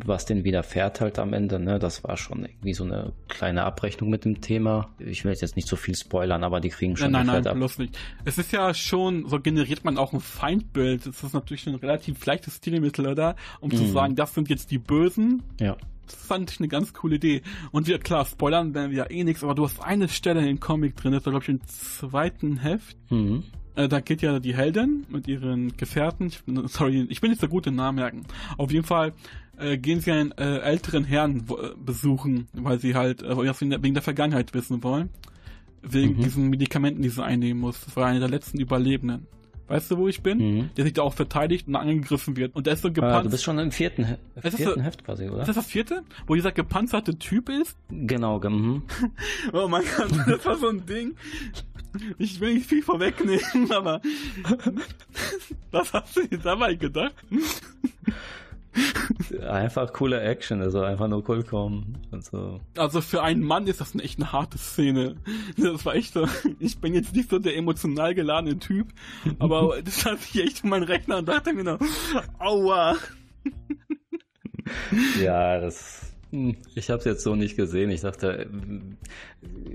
was 0.05 0.25
den 0.25 0.45
widerfährt 0.45 1.01
halt 1.01 1.19
am 1.19 1.33
Ende. 1.33 1.59
Ne? 1.59 1.79
Das 1.79 2.05
war 2.05 2.17
schon 2.17 2.45
irgendwie 2.45 2.75
so 2.75 2.85
eine 2.85 3.13
kleine 3.29 3.65
Abrechnung 3.65 4.11
mit 4.11 4.25
dem 4.25 4.41
Thema. 4.41 4.89
Ich 4.99 5.25
will 5.25 5.33
jetzt 5.33 5.57
nicht 5.57 5.69
so 5.69 5.77
viel 5.77 5.95
spoilern, 5.95 6.45
aber 6.45 6.61
die 6.61 6.71
kriegen 6.71 6.97
schon 6.97 7.13
nein, 7.13 7.27
nein, 7.27 7.43
nein, 7.43 7.57
bloß 7.57 7.79
nicht. 7.79 7.99
Es 8.25 8.39
ist 8.39 8.53
ja 8.53 8.73
schon, 8.75 9.29
so 9.29 9.41
generiert 9.41 9.85
man 9.85 9.99
auch 9.99 10.13
ein 10.13 10.21
Feindbild. 10.21 11.07
Es 11.07 11.23
ist 11.23 11.35
natürlich 11.35 11.67
ein 11.67 11.75
relativ 11.75 12.25
leichtes 12.25 12.57
Stilmittel, 12.57 13.07
oder? 13.07 13.37
Um 13.61 13.71
mhm. 13.71 13.77
zu 13.77 13.87
sagen, 13.87 14.15
das 14.15 14.35
sind 14.35 14.49
jetzt 14.49 14.71
die 14.71 14.79
Bösen. 14.79 15.43
Ja. 15.61 15.77
Das 16.07 16.17
fand 16.17 16.51
ich 16.51 16.61
eine 16.61 16.69
ganz 16.69 16.93
coole 16.93 17.17
Idee. 17.17 17.43
Und 17.71 17.89
ja, 17.89 17.99
klar, 17.99 18.27
spoilern 18.27 18.75
werden 18.75 18.91
wir 18.91 18.99
ja 18.99 19.11
eh 19.11 19.25
nichts, 19.25 19.43
aber 19.43 19.55
du 19.55 19.65
hast 19.65 19.83
eine 19.83 20.09
Stelle 20.09 20.41
in 20.41 20.47
dem 20.47 20.61
Comic 20.61 20.97
drin, 20.97 21.13
das 21.13 21.25
war, 21.25 21.33
glaube 21.33 21.45
ich, 21.45 21.49
im 21.49 21.61
zweiten 21.67 22.59
Heft. 22.59 22.97
Mhm 23.11 23.45
äh, 23.77 23.89
da 23.89 24.01
geht 24.01 24.23
ja 24.23 24.39
die 24.39 24.55
Heldin 24.55 25.05
mit 25.09 25.29
ihren 25.29 25.77
Gefährten, 25.77 26.27
ich, 26.29 26.43
sorry, 26.67 27.07
ich 27.09 27.21
bin 27.21 27.31
nicht 27.31 27.41
so 27.41 27.49
gut 27.49 27.67
im 27.67 27.77
Namen 27.77 27.97
merken. 27.97 28.27
Auf 28.57 28.71
jeden 28.71 28.87
Fall 28.87 29.13
äh, 29.59 29.79
gehen 29.79 30.01
sie 30.01 30.13
einen 30.13 30.33
äh, 30.33 30.59
älteren 30.59 31.05
Herrn 31.05 31.45
äh, 31.49 31.69
besuchen, 31.77 32.49
weil 32.53 32.79
sie 32.79 32.95
halt 32.95 33.23
äh, 33.23 33.37
wegen 33.37 33.95
der 33.95 34.03
Vergangenheit 34.03 34.55
wissen 34.55 34.83
wollen. 34.83 35.11
Wegen 35.83 36.17
mhm. 36.17 36.23
diesen 36.23 36.49
Medikamenten, 36.49 37.03
die 37.03 37.11
sie 37.11 37.23
einnehmen 37.23 37.61
muss. 37.61 37.81
Das 37.85 37.95
war 37.97 38.07
einer 38.07 38.21
der 38.21 38.31
letzten 38.31 38.59
Überlebenden. 38.59 39.27
Weißt 39.67 39.91
du, 39.91 39.97
wo 39.97 40.09
ich 40.09 40.23
bin? 40.23 40.39
Mhm. 40.39 40.71
Der 40.77 40.85
sich 40.85 40.93
da 40.93 41.03
auch 41.03 41.15
verteidigt 41.15 41.67
und 41.69 41.77
angegriffen 41.77 42.37
wird. 42.37 42.55
Und 42.55 42.67
der 42.67 42.75
ist 42.75 42.83
so 42.83 42.93
gepanzert. 42.93 43.21
Ah, 43.21 43.23
du 43.23 43.31
bist 43.31 43.45
schon 43.45 43.59
im 43.59 43.73
vierten, 43.73 44.05
He 44.05 44.17
vierten 44.51 44.81
so, 44.81 44.83
Heft 44.83 45.05
quasi, 45.05 45.29
oder? 45.29 45.41
Ist 45.41 45.49
das 45.49 45.57
das 45.57 45.67
vierte? 45.67 46.03
Wo 46.27 46.35
dieser 46.35 46.53
gepanzerte 46.53 47.19
Typ 47.19 47.49
ist? 47.49 47.77
Genau, 47.89 48.39
mhm. 48.41 48.83
oh 49.53 49.69
mein 49.69 49.83
Gott, 49.97 50.11
das 50.27 50.45
war 50.45 50.57
so 50.57 50.69
ein 50.69 50.85
Ding. 50.85 51.15
Ich 52.19 52.41
will 52.41 52.55
nicht 52.55 52.67
viel 52.67 52.83
vorwegnehmen, 52.83 53.71
aber 53.73 54.01
was 55.71 55.93
hast 55.93 56.17
du 56.17 56.27
dir 56.27 56.39
dabei 56.39 56.75
gedacht? 56.75 57.15
Einfach 59.49 59.93
coole 59.93 60.21
Action, 60.21 60.61
also 60.61 60.83
einfach 60.83 61.07
nur 61.07 61.29
cool 61.29 61.45
kommen 61.45 61.99
und 62.11 62.25
so. 62.25 62.61
Also 62.77 63.01
für 63.01 63.23
einen 63.23 63.43
Mann 63.43 63.67
ist 63.69 63.81
das 63.81 63.95
eine 63.95 64.03
echt 64.03 64.19
eine 64.19 64.33
harte 64.33 64.59
Szene. 64.59 65.17
Das 65.57 65.85
war 65.85 65.95
echt 65.95 66.15
so, 66.15 66.27
ich 66.59 66.81
bin 66.81 66.95
jetzt 66.95 67.15
nicht 67.15 67.31
so 67.31 67.39
der 67.39 67.57
emotional 67.57 68.15
geladene 68.15 68.59
Typ, 68.59 68.89
aber 69.39 69.81
das 69.83 70.05
hat 70.05 70.21
sich 70.21 70.43
echt 70.43 70.65
in 70.65 70.71
meinen 70.71 70.83
Rechner 70.85 71.19
und 71.19 71.29
dachte 71.29 71.53
mir 71.53 71.65
noch, 71.65 71.79
aua. 72.39 72.97
Ja, 75.21 75.61
das 75.61 76.14
ich 76.75 76.91
habe 76.91 76.99
es 76.99 77.05
jetzt 77.05 77.23
so 77.23 77.35
nicht 77.35 77.57
gesehen. 77.57 77.91
Ich 77.91 78.03
dachte, 78.03 78.41
äh, 78.41 78.47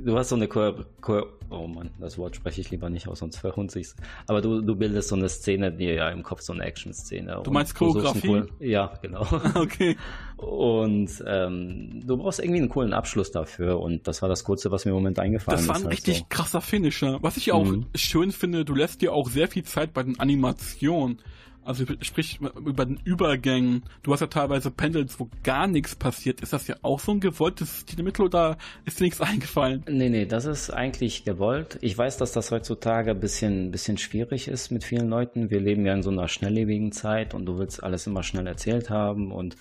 du 0.04 0.18
hast 0.18 0.30
so 0.30 0.36
eine 0.36 0.48
Ko 0.48 0.74
Ko 1.02 1.26
oh 1.50 1.68
Mann, 1.68 1.90
das 2.00 2.18
Wort 2.18 2.36
spreche 2.36 2.62
ich 2.62 2.72
lieber 2.72 2.90
nicht 2.90 3.08
aus, 3.08 3.20
sonst 3.20 3.38
verhunzt 3.38 3.76
ich's. 3.76 3.96
Aber 4.28 4.42
du, 4.42 4.62
du 4.62 4.76
bildest 4.76 5.10
so 5.10 5.16
eine 5.16 5.30
Szene, 5.30 5.72
die 5.72 5.86
ja 5.86 6.10
im 6.10 6.24
Kopf 6.24 6.42
so 6.42 6.54
eine 6.54 6.64
Action-Szene. 6.64 7.42
Du 7.44 7.52
meinst 7.52 7.76
Choreografie? 7.76 8.28
Cool, 8.28 8.50
ja, 8.60 8.94
genau. 9.02 9.22
okay. 9.56 9.98
Und 10.38 11.24
ähm, 11.26 12.02
du 12.06 12.18
brauchst 12.18 12.40
irgendwie 12.40 12.60
einen 12.60 12.70
coolen 12.70 12.94
Abschluss 12.94 13.32
dafür 13.32 13.80
und 13.80 14.08
das 14.08 14.22
war 14.22 14.30
das 14.30 14.44
Kurze, 14.44 14.72
was 14.72 14.86
mir 14.86 14.92
im 14.92 14.98
Moment 14.98 15.20
eingefallen 15.20 15.60
ist. 15.60 15.68
Das 15.68 15.76
war 15.76 15.82
ein 15.82 15.92
ist, 15.92 15.98
richtig 15.98 16.20
so. 16.20 16.26
krasser 16.30 16.62
Finisher. 16.62 17.20
Was 17.22 17.38
ich 17.38 17.52
auch 17.52 17.66
mhm. 17.66 17.88
schön 17.96 18.32
finde, 18.32 18.66
du 18.66 18.76
lässt 18.76 19.02
dir 19.02 19.14
auch 19.14 19.30
sehr 19.30 19.48
viel 19.48 19.64
Zeit 19.64 19.94
bei 19.94 20.04
den 20.04 20.20
Animationen. 20.20 21.20
Also 21.64 21.86
sprich 22.02 22.40
über 22.66 22.86
den 22.86 23.00
Übergängen. 23.04 23.84
Du 24.02 24.12
hast 24.12 24.22
ja 24.22 24.28
teilweise 24.28 24.72
Pendels, 24.72 25.20
wo 25.20 25.30
gar 25.44 25.68
nichts 25.68 25.96
passiert. 25.96 26.42
Ist 26.42 26.54
das 26.54 26.68
ja 26.68 26.76
auch 26.82 27.00
so 27.00 27.12
ein 27.12 27.20
gewolltes 27.20 27.82
Stilmittel 27.82 28.26
oder 28.26 28.58
ist 28.86 29.00
dir 29.00 29.04
nichts 29.04 29.22
eingefallen? 29.22 29.84
Nee, 29.88 30.10
nee, 30.10 30.26
das 30.26 30.46
ist 30.46 30.72
eigentlich 30.72 31.26
gewollt. 31.26 31.78
Ich 31.82 31.98
weiß, 31.98 32.18
dass 32.18 32.32
das 32.32 32.52
heutzutage 32.52 33.12
ein 33.12 33.20
bisschen, 33.20 33.72
bisschen 33.72 33.98
schwierig 33.98 34.48
ist 34.48 34.72
mit 34.72 34.84
vielen 34.84 35.10
Leuten. 35.10 35.50
Wir 35.52 35.60
leben 35.60 35.86
ja 35.86 35.94
in 35.94 36.02
so 36.02 36.10
einer 36.10 36.28
schnelllebigen 36.28 36.92
Zeit 36.92 37.34
und 37.34 37.46
du 37.46 37.60
willst 37.60 37.84
alles 37.84 38.08
immer 38.08 38.24
schnell 38.24 38.48
erzählt 38.48 38.90
haben 38.90 39.32
und 39.32 39.56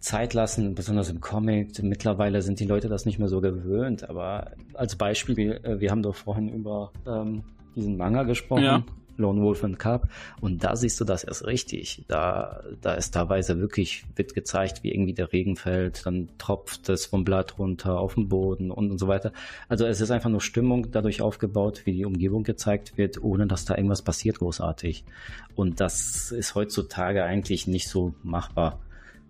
Zeit 0.00 0.32
lassen, 0.32 0.74
besonders 0.74 1.10
im 1.10 1.20
Comic. 1.20 1.82
Mittlerweile 1.82 2.40
sind 2.42 2.58
die 2.58 2.64
Leute 2.66 2.88
das 2.88 3.04
nicht 3.04 3.18
mehr 3.18 3.28
so 3.28 3.40
gewöhnt, 3.40 4.08
aber 4.08 4.52
als 4.74 4.96
Beispiel, 4.96 5.36
wir, 5.36 5.64
äh, 5.64 5.80
wir 5.80 5.90
haben 5.90 6.02
doch 6.02 6.14
vorhin 6.14 6.48
über 6.48 6.92
ähm, 7.06 7.42
diesen 7.76 7.96
Manga 7.96 8.22
gesprochen. 8.22 8.62
Ja. 8.62 8.84
Lone 9.20 9.40
Wolf 9.42 9.62
and 9.64 9.78
Cup. 9.78 10.08
Und 10.40 10.64
da 10.64 10.76
siehst 10.76 11.00
du 11.00 11.04
das 11.04 11.24
erst 11.24 11.46
richtig. 11.46 12.04
Da, 12.08 12.62
da 12.80 12.94
ist 12.94 13.12
teilweise 13.12 13.58
wirklich, 13.60 14.04
wird 14.16 14.34
gezeigt, 14.34 14.82
wie 14.82 14.92
irgendwie 14.92 15.14
der 15.14 15.32
Regen 15.32 15.56
fällt, 15.56 16.06
dann 16.06 16.28
tropft 16.38 16.88
es 16.88 17.06
vom 17.06 17.24
Blatt 17.24 17.58
runter 17.58 17.98
auf 17.98 18.14
den 18.14 18.28
Boden 18.28 18.70
und, 18.70 18.90
und 18.90 18.98
so 18.98 19.08
weiter. 19.08 19.32
Also 19.68 19.86
es 19.86 20.00
ist 20.00 20.10
einfach 20.10 20.30
nur 20.30 20.40
Stimmung 20.40 20.90
dadurch 20.90 21.22
aufgebaut, 21.22 21.82
wie 21.84 21.92
die 21.92 22.04
Umgebung 22.04 22.42
gezeigt 22.42 22.96
wird, 22.96 23.22
ohne 23.22 23.46
dass 23.46 23.64
da 23.64 23.76
irgendwas 23.76 24.02
passiert 24.02 24.38
großartig. 24.38 25.04
Und 25.54 25.80
das 25.80 26.32
ist 26.32 26.54
heutzutage 26.54 27.24
eigentlich 27.24 27.66
nicht 27.66 27.88
so 27.88 28.14
machbar. 28.22 28.80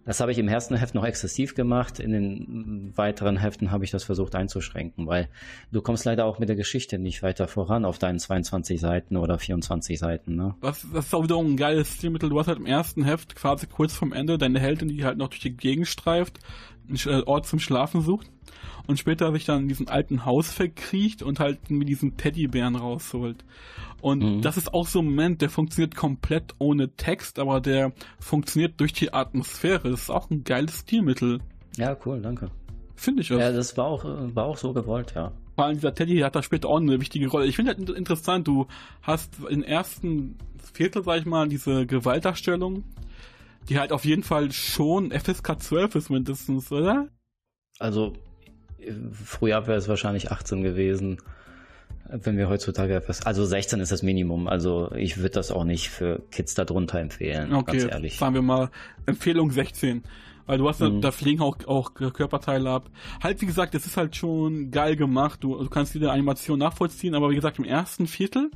Das 0.04 0.20
habe 0.20 0.32
ich 0.32 0.38
im 0.38 0.48
ersten 0.48 0.74
Heft 0.76 0.94
noch 0.94 1.04
exzessiv 1.04 1.54
gemacht. 1.54 2.00
In 2.00 2.12
den 2.12 2.92
weiteren 2.96 3.36
Heften 3.36 3.70
habe 3.70 3.84
ich 3.84 3.90
das 3.90 4.04
versucht 4.04 4.34
einzuschränken, 4.34 5.06
weil 5.06 5.28
du 5.72 5.82
kommst 5.82 6.04
leider 6.04 6.24
auch 6.24 6.38
mit 6.38 6.48
der 6.48 6.56
Geschichte 6.56 6.98
nicht 6.98 7.22
weiter 7.22 7.48
voran 7.48 7.84
auf 7.84 7.98
deinen 7.98 8.18
22 8.18 8.80
Seiten 8.80 9.16
oder 9.16 9.38
24 9.38 9.98
Seiten. 9.98 10.36
Ne? 10.36 10.54
Das, 10.62 10.86
das 10.92 11.06
ist 11.06 11.14
auch 11.14 11.22
wiederum 11.22 11.52
ein 11.52 11.56
geiles 11.56 11.94
Stilmittel. 11.94 12.30
Du 12.30 12.38
hast 12.38 12.46
halt 12.46 12.58
im 12.58 12.66
ersten 12.66 13.04
Heft 13.04 13.36
quasi 13.36 13.66
kurz 13.66 13.94
vom 13.94 14.12
Ende 14.12 14.38
deine 14.38 14.58
Heldin, 14.58 14.88
die 14.88 15.04
halt 15.04 15.18
noch 15.18 15.28
durch 15.28 15.40
die 15.40 15.56
Gegend 15.56 15.86
streift, 15.86 16.38
einen 16.90 17.22
Ort 17.24 17.46
zum 17.46 17.59
Schlafen 17.59 18.03
sucht 18.03 18.31
und 18.87 18.98
später 18.98 19.33
sich 19.33 19.44
dann 19.44 19.62
in 19.62 19.68
diesem 19.68 19.88
alten 19.88 20.24
Haus 20.24 20.53
verkriecht 20.53 21.22
und 21.22 21.40
halt 21.40 21.70
mit 21.70 21.88
diesen 21.88 22.16
Teddybären 22.16 22.76
rausholt. 22.76 23.44
Und 24.00 24.22
mhm. 24.22 24.42
das 24.42 24.57
ist 24.57 24.72
auch 24.72 24.87
so 24.87 25.00
ein 25.00 25.07
Moment, 25.07 25.42
der 25.42 25.50
funktioniert 25.50 25.94
komplett 25.94 26.55
ohne 26.59 26.90
Text, 26.96 27.38
aber 27.38 27.61
der 27.61 27.92
funktioniert 28.18 28.81
durch 28.81 28.92
die 28.92 29.12
Atmosphäre. 29.12 29.90
Das 29.90 30.03
ist 30.03 30.11
auch 30.11 30.31
ein 30.31 30.44
geiles 30.44 30.81
Stilmittel. 30.81 31.40
Ja, 31.76 31.96
cool, 32.05 32.20
danke. 32.20 32.50
Finde 32.96 33.22
ich 33.22 33.33
auch. 33.33 33.38
Ja, 33.38 33.53
das 33.53 33.76
war 33.76 33.87
auch, 33.87 34.05
war 34.05 34.44
auch 34.44 34.57
so 34.57 34.72
gewollt, 34.72 35.12
ja. 35.14 35.33
Vor 35.55 35.64
allem 35.66 35.74
dieser 35.74 35.94
Teddy 35.94 36.18
hat 36.18 36.35
da 36.37 36.42
später 36.42 36.68
auch 36.68 36.79
eine 36.79 37.00
wichtige 37.00 37.29
Rolle. 37.29 37.46
Ich 37.46 37.57
finde 37.57 37.74
halt 37.74 37.90
interessant, 37.90 38.48
du 38.48 38.66
hast 39.03 39.35
im 39.48 39.62
ersten 39.62 40.37
Viertel, 40.72 41.05
sag 41.05 41.20
ich 41.20 41.26
mal, 41.26 41.48
diese 41.48 41.87
Gewaltdarstellung, 41.87 42.85
die 43.68 43.79
halt 43.79 43.92
auf 43.92 44.05
jeden 44.05 44.23
Fall 44.23 44.53
schon 44.53 45.11
FSK 45.11 45.61
12 45.61 45.94
ist 45.94 46.11
mindestens, 46.11 46.73
oder? 46.73 47.09
Also, 47.79 48.14
früher 49.12 49.66
wäre 49.66 49.79
es 49.79 49.88
wahrscheinlich 49.88 50.31
18 50.31 50.62
gewesen 50.62 51.18
wenn 52.12 52.37
wir 52.37 52.49
heutzutage 52.49 52.94
etwas, 52.94 53.25
also 53.27 53.44
16 53.44 53.81
ist 53.81 53.92
das 53.92 54.03
Minimum, 54.03 54.49
also 54.49 54.92
ich 54.92 55.18
würde 55.18 55.31
das 55.31 55.51
auch 55.51 55.64
nicht 55.64 55.90
für 55.90 56.23
Kids 56.31 56.55
darunter 56.55 56.99
empfehlen, 56.99 57.53
okay, 57.53 57.79
ganz 57.79 57.92
ehrlich. 57.92 58.16
sagen 58.16 58.35
wir 58.35 58.42
mal 58.42 58.70
Empfehlung 59.07 59.51
16. 59.51 60.03
Weil 60.46 60.59
du 60.59 60.68
hast 60.68 60.81
mhm. 60.81 61.01
da, 61.01 61.12
fliegen 61.12 61.42
auch, 61.42 61.64
auch 61.68 61.94
Körperteile 61.94 62.70
ab. 62.70 62.90
Halt, 63.23 63.40
wie 63.40 63.46
gesagt, 63.46 63.73
es 63.77 63.87
ist 63.87 63.96
halt 63.96 64.16
schon 64.16 64.73
geil 64.73 64.96
gemacht. 64.96 65.44
Du, 65.44 65.57
du 65.57 65.68
kannst 65.68 65.94
diese 65.94 66.11
Animation 66.11 66.59
nachvollziehen, 66.59 67.14
aber 67.14 67.31
wie 67.31 67.37
gesagt, 67.37 67.61
im 67.61 67.64
ersten 67.64 68.09
Viertel 68.09 68.51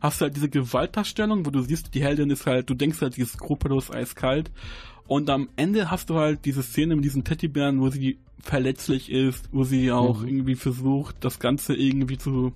hast 0.00 0.20
du 0.20 0.24
halt 0.24 0.34
diese 0.34 0.48
Gewaltdarstellung, 0.48 1.46
wo 1.46 1.50
du 1.50 1.60
siehst, 1.60 1.94
die 1.94 2.02
Heldin 2.02 2.30
ist 2.30 2.46
halt, 2.46 2.68
du 2.68 2.74
denkst 2.74 3.00
halt, 3.00 3.16
die 3.16 3.20
ist 3.20 3.34
skrupellos 3.34 3.92
eiskalt. 3.92 4.50
Und 5.06 5.30
am 5.30 5.48
Ende 5.54 5.88
hast 5.88 6.10
du 6.10 6.16
halt 6.16 6.44
diese 6.46 6.64
Szene 6.64 6.96
mit 6.96 7.04
diesen 7.04 7.22
Teddybären, 7.22 7.80
wo 7.80 7.90
sie 7.90 8.18
verletzlich 8.40 9.12
ist, 9.12 9.48
wo 9.52 9.62
sie 9.62 9.92
auch 9.92 10.22
mhm. 10.22 10.28
irgendwie 10.28 10.56
versucht, 10.56 11.16
das 11.20 11.38
Ganze 11.38 11.76
irgendwie 11.76 12.18
zu 12.18 12.54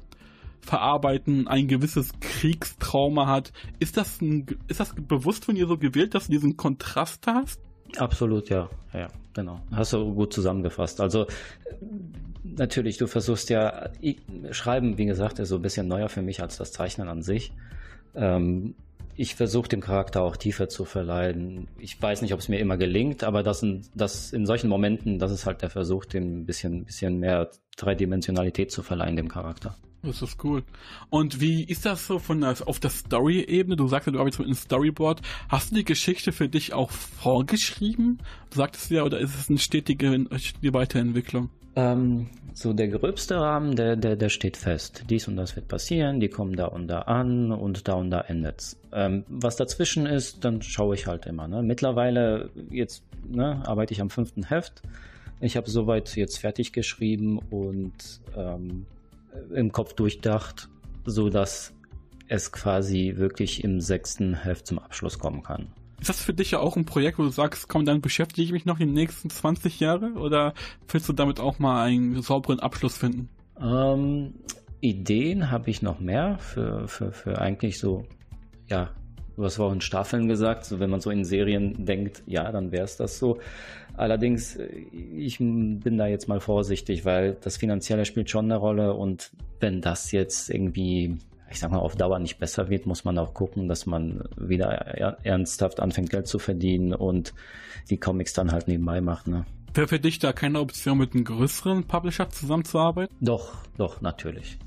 verarbeiten, 0.61 1.49
ein 1.49 1.69
gewisses 1.69 2.13
Kriegstrauma 2.21 3.27
hat. 3.27 3.53
Ist 3.79 3.97
das, 3.97 4.21
ein, 4.21 4.47
ist 4.69 4.81
das 4.81 4.95
bewusst 4.95 5.45
von 5.45 5.57
ihr 5.57 5.67
so 5.67 5.79
gewählt, 5.79 6.15
dass 6.15 6.27
du 6.27 6.33
diesen 6.33 6.57
Kontrast 6.57 7.27
hast? 7.27 7.61
Absolut, 7.97 8.49
ja. 8.51 8.69
Ja, 8.93 9.09
genau. 9.35 9.61
Hast 9.73 9.93
du 9.93 10.15
gut 10.15 10.33
zusammengefasst. 10.33 11.01
Also 11.01 11.27
natürlich, 12.43 12.99
du 12.99 13.07
versuchst 13.07 13.51
ja, 13.51 13.91
Schreiben, 14.51 14.99
wie 14.99 15.07
gesagt, 15.07 15.39
ist 15.39 15.49
so 15.49 15.57
ein 15.57 15.63
bisschen 15.63 15.89
neuer 15.89 16.09
für 16.09 16.23
mich 16.23 16.43
als 16.43 16.57
das 16.57 16.73
Zeichnen 16.73 17.09
an 17.09 17.23
sich. 17.23 17.53
Ähm, 18.15 18.75
ich 19.17 19.35
versuche 19.35 19.69
dem 19.69 19.81
Charakter 19.81 20.23
auch 20.23 20.37
Tiefe 20.37 20.69
zu 20.69 20.85
verleihen. 20.85 21.69
Ich 21.79 22.01
weiß 22.01 22.23
nicht, 22.23 22.33
ob 22.33 22.41
es 22.41 22.49
mir 22.49 22.59
immer 22.59 22.77
gelingt, 22.77 23.23
aber 23.23 23.43
das 23.43 23.63
in, 23.63 23.83
das 23.95 24.33
in 24.33 24.47
solchen 24.47 24.69
Momenten, 24.69 25.19
das 25.19 25.31
ist 25.31 25.47
halt 25.47 25.63
der 25.63 25.71
Versuch, 25.71 26.07
dem 26.07 26.41
ein 26.41 26.47
bisschen, 26.47 26.85
bisschen 26.85 27.19
mehr 27.19 27.51
Dreidimensionalität 27.77 28.71
zu 28.71 28.83
verleihen, 28.83 29.17
dem 29.17 29.29
Charakter. 29.29 29.77
Das 30.03 30.23
ist 30.23 30.43
cool. 30.45 30.63
Und 31.11 31.41
wie 31.41 31.63
ist 31.63 31.85
das 31.85 32.07
so 32.07 32.19
von 32.19 32.41
der, 32.41 32.57
auf 32.67 32.81
der 32.81 32.91
Story-Ebene? 32.91 33.77
Du 33.77 33.87
sagst 33.87 34.07
ja, 34.07 34.13
du 34.13 34.19
arbeitest 34.19 34.39
mit 34.39 34.49
einem 34.49 34.55
Storyboard. 34.55 35.21
Hast 35.49 35.71
du 35.71 35.77
die 35.77 35.85
Geschichte 35.85 36.33
für 36.33 36.49
dich 36.49 36.73
auch 36.73 36.91
vorgeschrieben? 36.91 38.19
Du 38.51 38.57
sagtest 38.57 38.91
ja, 38.91 39.03
oder 39.03 39.19
ist 39.19 39.39
es 39.39 39.51
eine 39.51 39.59
stetige, 39.59 40.27
stetige 40.37 40.73
Weiterentwicklung? 40.73 41.51
Ähm, 41.77 42.29
so 42.55 42.73
der 42.73 42.89
gröbste 42.89 43.37
Rahmen, 43.37 43.77
der, 43.77 43.97
der, 43.97 44.17
der 44.17 44.29
steht 44.31 44.57
fest. 44.57 45.05
Dies 45.11 45.29
und 45.29 45.37
das 45.37 45.55
wird 45.55 45.69
passieren, 45.69 46.19
die 46.19 46.29
kommen 46.29 46.57
da 46.57 46.67
und 46.67 46.89
da 46.89 47.01
an 47.03 47.53
und 47.53 47.87
da 47.87 47.95
und 47.95 48.11
da 48.11 48.23
endet's. 48.23 48.81
Ähm, 48.93 49.25
was 49.29 49.57
dazwischen 49.57 50.07
ist, 50.07 50.45
dann 50.45 50.63
schaue 50.63 50.95
ich 50.95 51.07
halt 51.07 51.27
immer. 51.27 51.47
Ne? 51.47 51.63
Mittlerweile, 51.63 52.51
jetzt 52.71 53.03
ne, 53.29 53.63
arbeite 53.67 53.93
ich 53.93 54.01
am 54.01 54.11
fünften 54.11 54.45
Heft. 54.45 54.83
Ich 55.41 55.57
habe 55.57 55.71
soweit 55.71 56.17
jetzt 56.17 56.39
fertig 56.39 56.73
geschrieben 56.73 57.39
und 57.51 58.21
ähm, 58.37 58.87
im 59.55 59.73
Kopf 59.73 59.95
durchdacht, 59.95 60.69
so 61.05 61.29
dass 61.29 61.73
es 62.29 62.53
quasi 62.53 63.15
wirklich 63.17 63.65
im 63.65 63.81
sechsten 63.81 64.35
Heft 64.35 64.67
zum 64.67 64.79
Abschluss 64.79 65.19
kommen 65.19 65.43
kann. 65.43 65.69
Ist 66.01 66.09
das 66.09 66.23
für 66.23 66.33
dich 66.33 66.53
ja 66.53 66.61
auch 66.61 66.77
ein 66.77 66.87
Projekt, 66.87 67.19
wo 67.19 67.25
du 67.25 67.29
sagst, 67.29 67.69
komm, 67.69 67.85
dann 67.85 68.01
beschäftige 68.01 68.43
ich 68.43 68.53
mich 68.53 68.65
noch 68.65 68.79
die 68.79 68.87
nächsten 68.87 69.29
20 69.29 69.81
Jahre 69.81 70.13
oder 70.13 70.55
willst 70.89 71.09
du 71.09 71.13
damit 71.13 71.41
auch 71.41 71.59
mal 71.59 71.85
einen 71.85 72.23
sauberen 72.23 72.61
Abschluss 72.61 72.97
finden? 72.97 73.29
Ähm, 73.61 74.35
Ideen 74.81 75.51
habe 75.51 75.69
ich 75.69 75.83
noch 75.83 76.01
mehr 76.01 76.39
für, 76.39 76.89
für, 76.89 77.13
für 77.13 77.39
eigentlich 77.39 77.79
so, 77.79 78.07
ja, 78.69 78.91
du 79.37 79.45
hast 79.45 79.61
auch 79.61 79.73
in 79.73 79.83
Staffeln 79.83 80.27
gesagt, 80.27 80.65
so 80.65 80.81
wenn 80.81 80.89
man 80.89 81.01
so 81.01 81.11
in 81.11 81.25
Serien 81.25 81.85
denkt, 81.85 82.23
ja, 82.27 82.51
dann 82.51 82.73
wäre 82.73 82.85
es 82.85 82.97
das 82.97 83.19
so. 83.19 83.39
Allerdings, 84.01 84.57
äh, 84.57 84.67
ich 84.67 85.39
bin 85.39 85.99
da 85.99 86.07
jetzt 86.07 86.27
mal 86.27 86.41
vorsichtig, 86.41 87.05
weil 87.05 87.37
das 87.43 87.59
Finanzielle 87.59 88.07
spielt 88.07 88.31
schon 88.31 88.47
eine 88.47 88.57
Rolle 88.57 88.95
und 88.95 89.31
wenn 89.61 89.83
das 89.83 90.11
jetzt 90.11 90.49
irgendwie 90.49 91.19
ich 91.53 91.59
sag 91.59 91.73
mal, 91.73 91.81
auf 91.81 91.97
Dauer 91.97 92.21
nicht 92.21 92.39
besser 92.39 92.71
wird, 92.71 92.87
muss 92.87 93.05
man 93.05 93.19
auch 93.19 93.35
gucken, 93.35 93.69
dass 93.69 93.85
man 93.85 94.23
wieder 94.37 94.69
ernsthaft 95.25 95.81
anfängt, 95.81 96.11
Geld 96.11 96.29
zu 96.29 96.39
verdienen 96.39 96.95
und 96.95 97.35
die 97.91 97.99
Comics 97.99 98.33
dann 98.33 98.53
halt 98.53 98.69
nebenbei 98.69 99.01
macht. 99.01 99.27
Ne? 99.27 99.45
Wäre 99.75 99.89
für 99.89 99.99
dich 99.99 100.21
da 100.21 100.33
keine 100.33 100.61
Option, 100.61 100.99
mit 100.99 101.13
einem 101.13 101.25
größeren 101.25 101.89
Publisher 101.89 102.31
zusammenzuarbeiten? 102.31 103.17
Doch, 103.21 103.57
doch, 103.77 104.01
natürlich. 104.01 104.59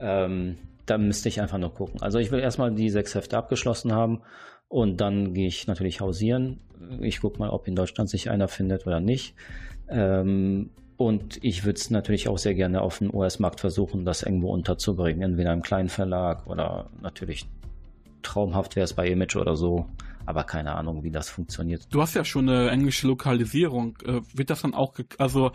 Ähm, 0.00 0.56
da 0.86 0.96
müsste 0.96 1.28
ich 1.28 1.42
einfach 1.42 1.58
nur 1.58 1.74
gucken. 1.74 2.00
Also 2.00 2.18
ich 2.18 2.30
will 2.30 2.40
erstmal 2.40 2.72
die 2.72 2.88
sechs 2.88 3.14
Hefte 3.14 3.36
abgeschlossen 3.36 3.92
haben 3.92 4.22
und 4.70 5.00
dann 5.00 5.34
gehe 5.34 5.48
ich 5.48 5.66
natürlich 5.66 6.00
hausieren. 6.00 6.60
Ich 7.00 7.20
gucke 7.20 7.40
mal, 7.40 7.50
ob 7.50 7.66
in 7.66 7.74
Deutschland 7.74 8.08
sich 8.08 8.30
einer 8.30 8.46
findet 8.46 8.86
oder 8.86 9.00
nicht. 9.00 9.34
Ähm, 9.88 10.70
und 10.96 11.42
ich 11.42 11.64
würde 11.64 11.76
es 11.76 11.90
natürlich 11.90 12.28
auch 12.28 12.38
sehr 12.38 12.54
gerne 12.54 12.80
auf 12.80 12.98
dem 12.98 13.12
US-Markt 13.12 13.58
versuchen, 13.58 14.04
das 14.04 14.22
irgendwo 14.22 14.52
unterzubringen. 14.52 15.22
Entweder 15.22 15.52
im 15.52 15.62
kleinen 15.62 15.88
Verlag 15.88 16.46
oder 16.46 16.88
natürlich 17.02 17.48
traumhaft 18.22 18.76
wäre 18.76 18.84
es 18.84 18.94
bei 18.94 19.08
Image 19.08 19.34
oder 19.34 19.56
so. 19.56 19.86
Aber 20.24 20.44
keine 20.44 20.76
Ahnung, 20.76 21.02
wie 21.02 21.10
das 21.10 21.28
funktioniert. 21.28 21.88
Du 21.90 22.00
hast 22.00 22.14
ja 22.14 22.24
schon 22.24 22.48
eine 22.48 22.70
englische 22.70 23.08
Lokalisierung. 23.08 23.98
Äh, 24.04 24.20
wird 24.32 24.50
das 24.50 24.62
dann 24.62 24.74
auch, 24.74 24.94
also 25.18 25.50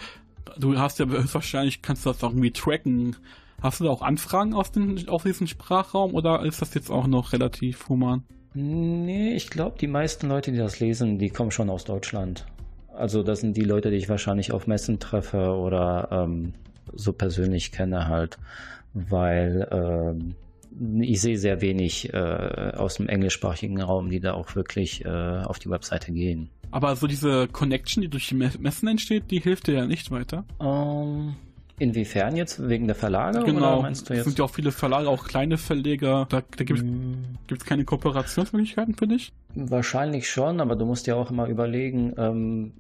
du 0.58 0.78
hast 0.78 1.00
ja 1.00 1.06
höchstwahrscheinlich, 1.08 1.82
kannst 1.82 2.06
du 2.06 2.10
das 2.10 2.22
auch 2.22 2.32
irgendwie 2.32 2.52
tracken. 2.52 3.16
Hast 3.62 3.80
du 3.80 3.86
da 3.86 3.92
auch 3.92 4.02
Anfragen 4.02 4.54
aus, 4.54 4.74
den, 4.74 5.08
aus 5.08 5.24
diesem 5.24 5.48
Sprachraum 5.48 6.14
oder 6.14 6.44
ist 6.44 6.62
das 6.62 6.74
jetzt 6.74 6.92
auch 6.92 7.08
noch 7.08 7.32
relativ 7.32 7.88
human? 7.88 8.26
Nee, 8.56 9.34
ich 9.34 9.50
glaube, 9.50 9.78
die 9.80 9.88
meisten 9.88 10.30
Leute, 10.30 10.52
die 10.54 10.58
das 10.58 10.80
lesen, 10.80 11.20
die 11.20 11.30
kommen 11.30 11.52
schon 11.52 11.70
aus 11.70 11.84
Deutschland. 11.84 12.46
Also 12.94 13.22
das 13.22 13.42
sind 13.42 13.58
die 13.58 13.64
Leute, 13.64 13.92
die 13.92 13.98
ich 13.98 14.08
wahrscheinlich 14.08 14.54
auf 14.54 14.66
Messen 14.66 15.00
treffe 15.00 15.50
oder 15.50 16.08
ähm, 16.10 16.54
so 16.94 17.12
persönlich 17.12 17.74
kenne 17.74 18.08
halt, 18.08 18.38
weil 18.94 19.68
ähm, 19.72 20.36
ich 21.02 21.20
sehe 21.20 21.38
sehr 21.38 21.60
wenig 21.60 22.14
äh, 22.14 22.18
aus 22.18 22.96
dem 22.96 23.10
englischsprachigen 23.10 23.82
Raum, 23.82 24.10
die 24.10 24.22
da 24.22 24.34
auch 24.34 24.56
wirklich 24.56 25.04
äh, 25.04 25.10
auf 25.10 25.60
die 25.60 25.70
Webseite 25.70 26.14
gehen. 26.14 26.50
Aber 26.72 26.96
so 26.96 27.08
diese 27.08 27.50
Connection, 27.50 28.02
die 28.02 28.08
durch 28.10 28.28
die 28.28 28.36
Messen 28.36 28.88
entsteht, 28.88 29.32
die 29.32 29.40
hilft 29.40 29.68
dir 29.68 29.74
ja 29.74 29.86
nicht 29.86 30.12
weiter. 30.12 30.46
Ähm, 30.62 31.36
Inwiefern 31.78 32.38
jetzt? 32.38 32.70
Wegen 32.70 32.88
der 32.88 32.96
Verlage? 32.96 33.44
Genau. 33.44 33.74
Oder 33.74 33.82
meinst 33.82 34.10
du 34.10 34.14
jetzt? 34.14 34.22
Es 34.22 34.26
sind 34.28 34.40
ja 34.40 34.46
auch 34.46 34.50
viele 34.50 34.72
Verlage, 34.72 35.10
auch 35.10 35.26
kleine 35.26 35.58
Verleger. 35.58 36.26
Da, 36.30 36.42
da 36.56 36.64
gibt 36.64 36.80
es 36.80 36.86
mm. 36.86 37.66
keine 37.66 37.84
Kooperationsmöglichkeiten 37.84 38.96
für 38.96 39.08
dich? 39.08 39.34
Wahrscheinlich 39.56 40.30
schon, 40.30 40.62
aber 40.62 40.76
du 40.76 40.86
musst 40.86 41.06
ja 41.08 41.16
auch 41.16 41.32
immer 41.32 41.48
überlegen, 41.48 42.14
ähm, 42.18 42.74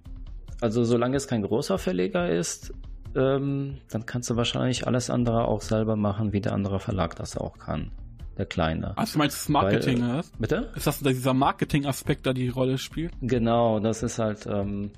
also 0.62 0.86
solange 0.86 1.18
es 1.18 1.28
kein 1.28 1.42
großer 1.42 1.78
Verleger 1.78 2.30
ist, 2.30 2.74
ähm, 3.16 3.78
dann 3.90 4.06
kannst 4.06 4.30
du 4.30 4.38
wahrscheinlich 4.38 4.88
alles 4.88 5.10
andere 5.10 5.46
auch 5.46 5.62
selber 5.62 5.96
machen, 5.96 6.32
wie 6.34 6.42
der 6.42 6.54
andere 6.54 6.80
Verlag 6.80 7.16
das 7.16 7.38
auch 7.38 7.58
kann. 7.58 7.92
Der 8.38 8.46
kleine. 8.46 8.94
Ach, 8.98 9.10
du 9.10 9.18
meinst 9.18 9.38
das 9.38 9.50
Marketing, 9.50 10.02
Weil, 10.02 10.20
äh, 10.20 10.24
Bitte? 10.40 10.72
Ist 10.76 10.88
das 10.88 11.00
dieser 11.00 11.34
Marketing-Aspekt, 11.34 12.26
da 12.26 12.34
die 12.34 12.50
Rolle 12.50 12.78
spielt? 12.78 13.14
Genau, 13.22 13.80
das 13.80 14.04
ist 14.04 14.20
halt, 14.20 14.46
ähm, 14.46 14.92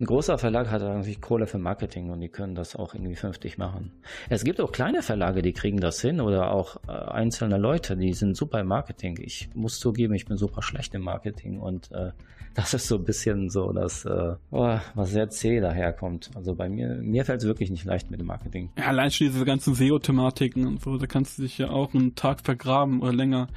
ein 0.00 0.06
großer 0.06 0.38
Verlag 0.38 0.70
hat 0.70 0.82
eigentlich 0.82 1.20
Kohle 1.20 1.46
für 1.46 1.58
Marketing 1.58 2.10
und 2.10 2.20
die 2.20 2.28
können 2.28 2.54
das 2.54 2.74
auch 2.74 2.94
irgendwie 2.94 3.14
vernünftig 3.14 3.58
machen. 3.58 3.92
Es 4.28 4.44
gibt 4.44 4.60
auch 4.60 4.72
kleine 4.72 5.02
Verlage, 5.02 5.42
die 5.42 5.52
kriegen 5.52 5.78
das 5.78 6.00
hin 6.00 6.20
oder 6.20 6.52
auch 6.52 6.76
äh, 6.88 6.92
einzelne 6.92 7.58
Leute, 7.58 7.96
die 7.96 8.12
sind 8.12 8.36
super 8.36 8.60
im 8.60 8.66
Marketing. 8.66 9.18
Ich 9.22 9.48
muss 9.54 9.78
zugeben, 9.78 10.14
ich 10.14 10.26
bin 10.26 10.36
super 10.36 10.62
schlecht 10.62 10.94
im 10.94 11.02
Marketing 11.02 11.60
und 11.60 11.92
äh, 11.92 12.10
das 12.54 12.72
ist 12.72 12.86
so 12.86 12.96
ein 12.96 13.04
bisschen 13.04 13.50
so, 13.50 13.72
dass 13.72 14.04
äh, 14.04 14.34
oh, 14.50 14.78
was 14.94 15.10
sehr 15.10 15.28
zäh 15.28 15.60
daherkommt. 15.60 16.30
Also 16.34 16.54
bei 16.54 16.68
mir, 16.68 16.96
mir 16.96 17.24
fällt 17.24 17.40
es 17.40 17.46
wirklich 17.46 17.70
nicht 17.70 17.84
leicht 17.84 18.10
mit 18.10 18.20
dem 18.20 18.26
Marketing. 18.26 18.70
Ja, 18.78 18.86
allein 18.86 19.10
schon 19.10 19.28
diese 19.28 19.44
ganzen 19.44 19.74
SEO-Thematiken 19.74 20.66
und 20.66 20.80
so, 20.80 20.96
da 20.96 21.06
kannst 21.06 21.38
du 21.38 21.42
dich 21.42 21.58
ja 21.58 21.70
auch 21.70 21.94
einen 21.94 22.14
Tag 22.14 22.40
vergraben 22.40 23.00
oder 23.00 23.12
länger. 23.12 23.48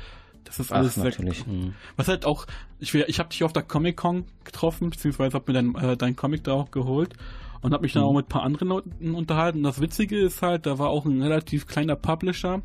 Das 0.47 0.59
ist 0.59 0.71
alles 0.71 0.97
Ach, 0.97 1.03
natürlich. 1.03 1.45
Mhm. 1.45 1.73
Was 1.97 2.07
halt 2.07 2.25
auch, 2.25 2.45
ich, 2.79 2.93
ich 2.93 3.19
habe 3.19 3.29
dich 3.29 3.43
auf 3.43 3.53
der 3.53 3.63
Comic-Con 3.63 4.25
getroffen, 4.45 4.89
beziehungsweise 4.89 5.35
habe 5.35 5.51
mir 5.51 5.61
dein, 5.61 5.75
äh, 5.75 5.97
dein 5.97 6.15
Comic 6.15 6.45
da 6.45 6.53
auch 6.53 6.71
geholt 6.71 7.13
und 7.61 7.73
habe 7.73 7.83
mich 7.83 7.93
dann 7.93 8.03
mhm. 8.03 8.09
auch 8.09 8.15
mit 8.15 8.25
ein 8.25 8.29
paar 8.29 8.43
anderen 8.43 8.69
Leuten 8.69 9.13
unterhalten. 9.13 9.59
Und 9.59 9.63
das 9.63 9.81
Witzige 9.81 10.17
ist 10.17 10.41
halt, 10.41 10.65
da 10.65 10.79
war 10.79 10.89
auch 10.89 11.05
ein 11.05 11.21
relativ 11.21 11.67
kleiner 11.67 11.95
Publisher, 11.95 12.61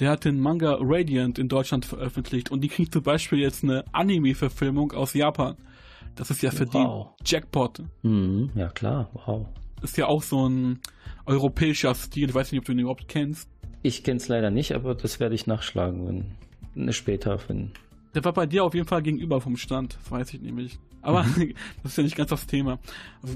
der 0.00 0.10
hat 0.10 0.24
den 0.24 0.40
Manga 0.40 0.78
Radiant 0.80 1.38
in 1.38 1.48
Deutschland 1.48 1.84
veröffentlicht 1.84 2.50
und 2.50 2.62
die 2.62 2.68
kriegt 2.68 2.92
zum 2.92 3.02
Beispiel 3.02 3.40
jetzt 3.40 3.62
eine 3.62 3.84
Anime-Verfilmung 3.92 4.92
aus 4.92 5.12
Japan. 5.12 5.56
Das 6.14 6.30
ist 6.30 6.42
ja 6.42 6.50
für 6.50 6.72
wow. 6.72 7.10
die 7.20 7.24
Jackpot. 7.30 7.82
Mhm, 8.02 8.50
ja 8.54 8.68
klar, 8.68 9.10
wow. 9.12 9.46
Ist 9.82 9.96
ja 9.96 10.06
auch 10.06 10.22
so 10.22 10.48
ein 10.48 10.80
europäischer 11.26 11.94
Stil. 11.94 12.28
Ich 12.28 12.34
weiß 12.34 12.50
nicht, 12.50 12.60
ob 12.60 12.64
du 12.64 12.72
ihn 12.72 12.80
überhaupt 12.80 13.06
kennst. 13.06 13.48
Ich 13.82 14.02
kenn's 14.02 14.26
leider 14.28 14.50
nicht, 14.50 14.72
aber 14.72 14.94
das 14.94 15.20
werde 15.20 15.36
ich 15.36 15.46
nachschlagen, 15.46 16.08
wenn 16.08 16.32
später 16.92 17.38
finden. 17.38 17.72
Der 18.14 18.24
war 18.24 18.32
bei 18.32 18.46
dir 18.46 18.64
auf 18.64 18.74
jeden 18.74 18.86
Fall 18.86 19.02
gegenüber 19.02 19.40
vom 19.40 19.56
Stand, 19.56 19.98
das 20.00 20.10
weiß 20.10 20.34
ich 20.34 20.40
nämlich. 20.40 20.78
Aber 21.02 21.22
mhm. 21.22 21.54
das 21.82 21.92
ist 21.92 21.98
ja 21.98 22.04
nicht 22.04 22.16
ganz 22.16 22.30
das 22.30 22.46
Thema. 22.46 22.78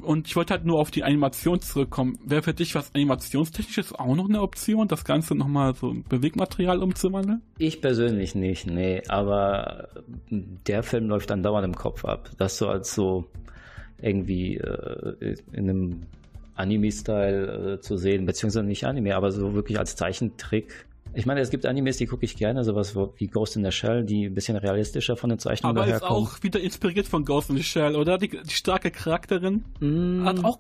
Und 0.03 0.27
ich 0.27 0.37
wollte 0.37 0.55
halt 0.55 0.65
nur 0.65 0.79
auf 0.79 0.91
die 0.91 1.05
Animation 1.05 1.61
zurückkommen. 1.61 2.19
Wäre 2.25 2.43
für 2.43 2.55
dich 2.55 2.75
was 2.75 2.95
Animationstechnisches 2.95 3.93
auch 3.93 4.15
noch 4.17 4.29
eine 4.29 4.43
Option, 4.43 4.89
das 4.89 5.05
Ganze 5.05 5.35
nochmal 5.35 5.75
so 5.75 5.91
in 5.91 6.03
Bewegmaterial 6.05 6.83
umzuwandeln? 6.83 7.43
Ich 7.59 7.81
persönlich 7.81 8.35
nicht, 8.35 8.67
nee. 8.67 9.03
Aber 9.09 9.89
der 10.31 10.83
Film 10.83 11.09
läuft 11.09 11.31
dann 11.31 11.43
dauernd 11.43 11.67
im 11.67 11.75
Kopf 11.75 12.05
ab. 12.05 12.31
Das 12.39 12.59
so 12.59 12.69
als 12.69 12.95
so 12.95 13.27
irgendwie 14.01 14.57
äh, 14.57 15.37
in 15.53 15.71
einem 15.71 16.01
Anime-Style 16.55 17.75
äh, 17.75 17.81
zu 17.81 17.97
sehen, 17.97 18.27
beziehungsweise 18.27 18.67
nicht 18.67 18.85
Anime, 18.85 19.15
aber 19.15 19.31
so 19.33 19.55
wirklich 19.55 19.79
als 19.79 19.97
Zeichentrick 19.97 20.87
ich 21.15 21.27
meine, 21.27 21.41
es 21.41 21.51
gibt 21.51 21.67
Animes, 21.67 21.99
die 21.99 22.07
gucke 22.07 22.25
ich 22.25 22.37
gerne, 22.37 22.65
sowas 22.65 22.97
wie 23.17 23.27
Ghost 23.27 23.57
in 23.57 23.65
the 23.65 23.71
Shell, 23.71 24.05
die 24.05 24.27
ein 24.27 24.35
bisschen 24.35 24.57
realistischer 24.57 25.17
von 25.17 25.31
den 25.31 25.39
Zeichnungen 25.39 25.77
Aber 25.77 25.87
ist 25.87 26.03
auch 26.03 26.43
wieder 26.43 26.61
inspiriert 26.61 27.07
von 27.07 27.25
Ghost 27.25 27.51
in 27.51 27.57
the 27.57 27.63
Shell, 27.63 27.97
oder? 27.97 28.19
Die, 28.19 28.29
die 28.29 28.55
starke 28.55 28.91
Charakterin 28.91 29.65
mm. 29.81 30.25
hat 30.25 30.45
auch 30.45 30.59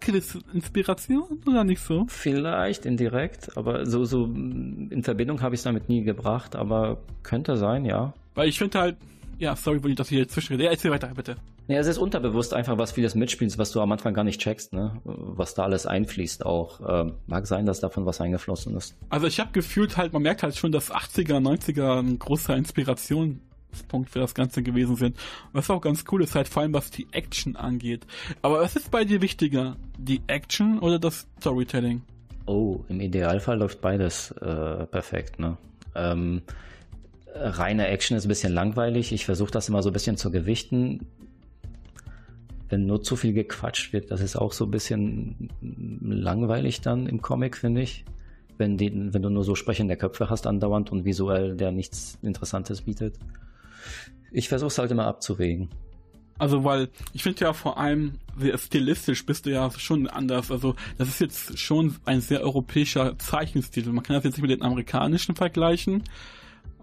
Inspiration, 0.52 1.40
oder 1.46 1.64
nicht 1.64 1.80
so? 1.80 2.06
Vielleicht 2.08 2.86
indirekt, 2.86 3.56
aber 3.56 3.86
so, 3.86 4.04
so 4.04 4.24
in 4.24 5.02
Verbindung 5.02 5.40
habe 5.42 5.54
ich 5.54 5.60
es 5.60 5.64
damit 5.64 5.88
nie 5.88 6.02
gebracht, 6.02 6.56
aber 6.56 6.98
könnte 7.22 7.56
sein, 7.56 7.84
ja. 7.84 8.12
Weil 8.34 8.48
ich 8.48 8.58
finde 8.58 8.78
halt, 8.78 8.96
ja, 9.42 9.57
sorry, 9.57 9.83
wenn 9.83 9.90
ich 9.90 9.96
das 9.96 10.09
hier 10.09 10.28
zwischenrede. 10.28 10.64
Ja, 10.64 10.70
erzähl 10.70 10.92
weiter, 10.92 11.09
bitte. 11.14 11.37
Ja, 11.66 11.78
es 11.81 11.88
ist 11.88 11.98
unterbewusst 11.98 12.55
einfach 12.55 12.78
was 12.78 12.92
vieles 12.92 13.16
mitspielst, 13.16 13.59
was 13.59 13.72
du 13.72 13.81
am 13.81 13.90
Anfang 13.90 14.14
gar 14.14 14.22
nicht 14.22 14.40
checkst, 14.40 14.72
ne? 14.72 15.00
Was 15.05 15.55
da 15.55 15.64
alles 15.64 15.85
einfließt 15.85 16.46
auch. 16.46 16.81
Ähm, 16.88 17.14
mag 17.26 17.48
sein, 17.48 17.66
dass 17.66 17.81
davon 17.81 18.07
was 18.07 18.20
eingeflossen 18.20 18.76
ist. 18.76 18.96
Also 19.11 19.26
ich 19.26 19.40
habe 19.40 19.50
gefühlt 19.50 19.96
halt, 19.96 20.12
man 20.12 20.22
merkt 20.22 20.44
halt 20.44 20.57
schon, 20.57 20.70
dass 20.70 20.92
80er, 20.92 21.38
90er 21.40 21.98
ein 21.98 22.20
großer 22.20 22.57
Inspirationspunkt 22.57 24.11
für 24.11 24.20
das 24.20 24.35
Ganze 24.35 24.62
gewesen 24.62 24.94
sind. 24.94 25.16
Was 25.52 25.70
auch 25.70 25.81
ganz 25.81 26.05
cool 26.12 26.22
ist 26.22 26.37
halt 26.37 26.46
vor 26.46 26.62
allem, 26.62 26.72
was 26.72 26.92
die 26.92 27.09
Action 27.11 27.57
angeht. 27.57 28.07
Aber 28.42 28.61
was 28.61 28.76
ist 28.76 28.92
bei 28.92 29.05
dir 29.05 29.22
wichtiger? 29.22 29.74
Die 29.98 30.22
Action 30.28 30.78
oder 30.78 31.00
das 31.00 31.26
Storytelling? 31.40 32.02
Oh, 32.46 32.85
im 32.88 33.00
Idealfall 33.00 33.59
läuft 33.59 33.81
beides 33.81 34.31
äh, 34.40 34.87
perfekt, 34.87 35.40
ne? 35.40 35.57
Ähm, 35.96 36.42
reine 37.34 37.88
Action 37.88 38.16
ist 38.16 38.24
ein 38.24 38.28
bisschen 38.28 38.52
langweilig. 38.52 39.12
Ich 39.12 39.24
versuche 39.24 39.50
das 39.50 39.68
immer 39.68 39.82
so 39.82 39.90
ein 39.90 39.92
bisschen 39.92 40.16
zu 40.16 40.30
gewichten 40.30 41.06
wenn 42.72 42.86
nur 42.86 43.02
zu 43.02 43.16
viel 43.16 43.34
gequatscht 43.34 43.92
wird, 43.92 44.10
das 44.10 44.22
ist 44.22 44.34
auch 44.34 44.54
so 44.54 44.64
ein 44.64 44.70
bisschen 44.70 45.50
langweilig 45.60 46.80
dann 46.80 47.06
im 47.06 47.20
Comic, 47.20 47.58
finde 47.58 47.82
ich. 47.82 48.04
Wenn, 48.56 48.78
die, 48.78 48.90
wenn 49.12 49.20
du 49.20 49.28
nur 49.28 49.44
so 49.44 49.54
sprechende 49.54 49.96
Köpfe 49.96 50.30
hast 50.30 50.46
andauernd 50.46 50.90
und 50.90 51.04
visuell 51.04 51.54
der 51.54 51.70
nichts 51.70 52.18
Interessantes 52.22 52.80
bietet. 52.82 53.18
Ich 54.30 54.48
versuche 54.48 54.68
es 54.68 54.78
halt 54.78 54.90
immer 54.90 55.06
abzuwägen. 55.06 55.68
Also, 56.38 56.64
weil 56.64 56.88
ich 57.12 57.22
finde 57.22 57.42
ja 57.42 57.52
vor 57.52 57.76
allem 57.76 58.14
stilistisch 58.56 59.26
bist 59.26 59.44
du 59.44 59.50
ja 59.50 59.70
schon 59.72 60.06
anders. 60.06 60.50
Also, 60.50 60.74
das 60.96 61.08
ist 61.08 61.20
jetzt 61.20 61.58
schon 61.58 61.96
ein 62.06 62.22
sehr 62.22 62.40
europäischer 62.40 63.18
Zeichenstil. 63.18 63.84
Man 63.92 64.02
kann 64.02 64.14
das 64.14 64.24
jetzt 64.24 64.38
nicht 64.38 64.48
mit 64.48 64.50
den 64.50 64.62
amerikanischen 64.62 65.36
vergleichen, 65.36 66.04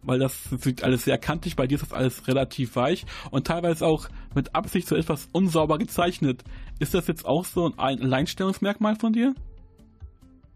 weil 0.03 0.19
das 0.19 0.43
sieht 0.59 0.83
alles 0.83 1.05
sehr 1.05 1.17
kantig. 1.17 1.55
Bei 1.55 1.67
dir 1.67 1.75
ist 1.75 1.83
das 1.83 1.93
alles 1.93 2.27
relativ 2.27 2.75
weich 2.75 3.05
und 3.31 3.47
teilweise 3.47 3.85
auch 3.85 4.09
mit 4.35 4.55
Absicht 4.55 4.87
so 4.87 4.95
etwas 4.95 5.27
unsauber 5.31 5.77
gezeichnet. 5.77 6.43
Ist 6.79 6.93
das 6.93 7.07
jetzt 7.07 7.25
auch 7.25 7.45
so 7.45 7.65
ein 7.65 8.01
Alleinstellungsmerkmal 8.01 8.95
von 8.95 9.13
dir? 9.13 9.33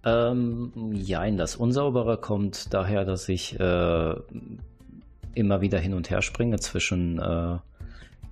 Ähm, 0.06 0.72
ja, 0.94 1.30
das 1.32 1.56
Unsaubere 1.56 2.18
kommt 2.18 2.74
daher, 2.74 3.06
dass 3.06 3.30
ich 3.30 3.60
äh, 3.60 4.16
immer 5.34 5.62
wieder 5.62 5.80
hin 5.80 5.94
und 5.94 6.10
her 6.10 6.22
springe 6.22 6.60
zwischen 6.60 7.20
äh, 7.20 7.58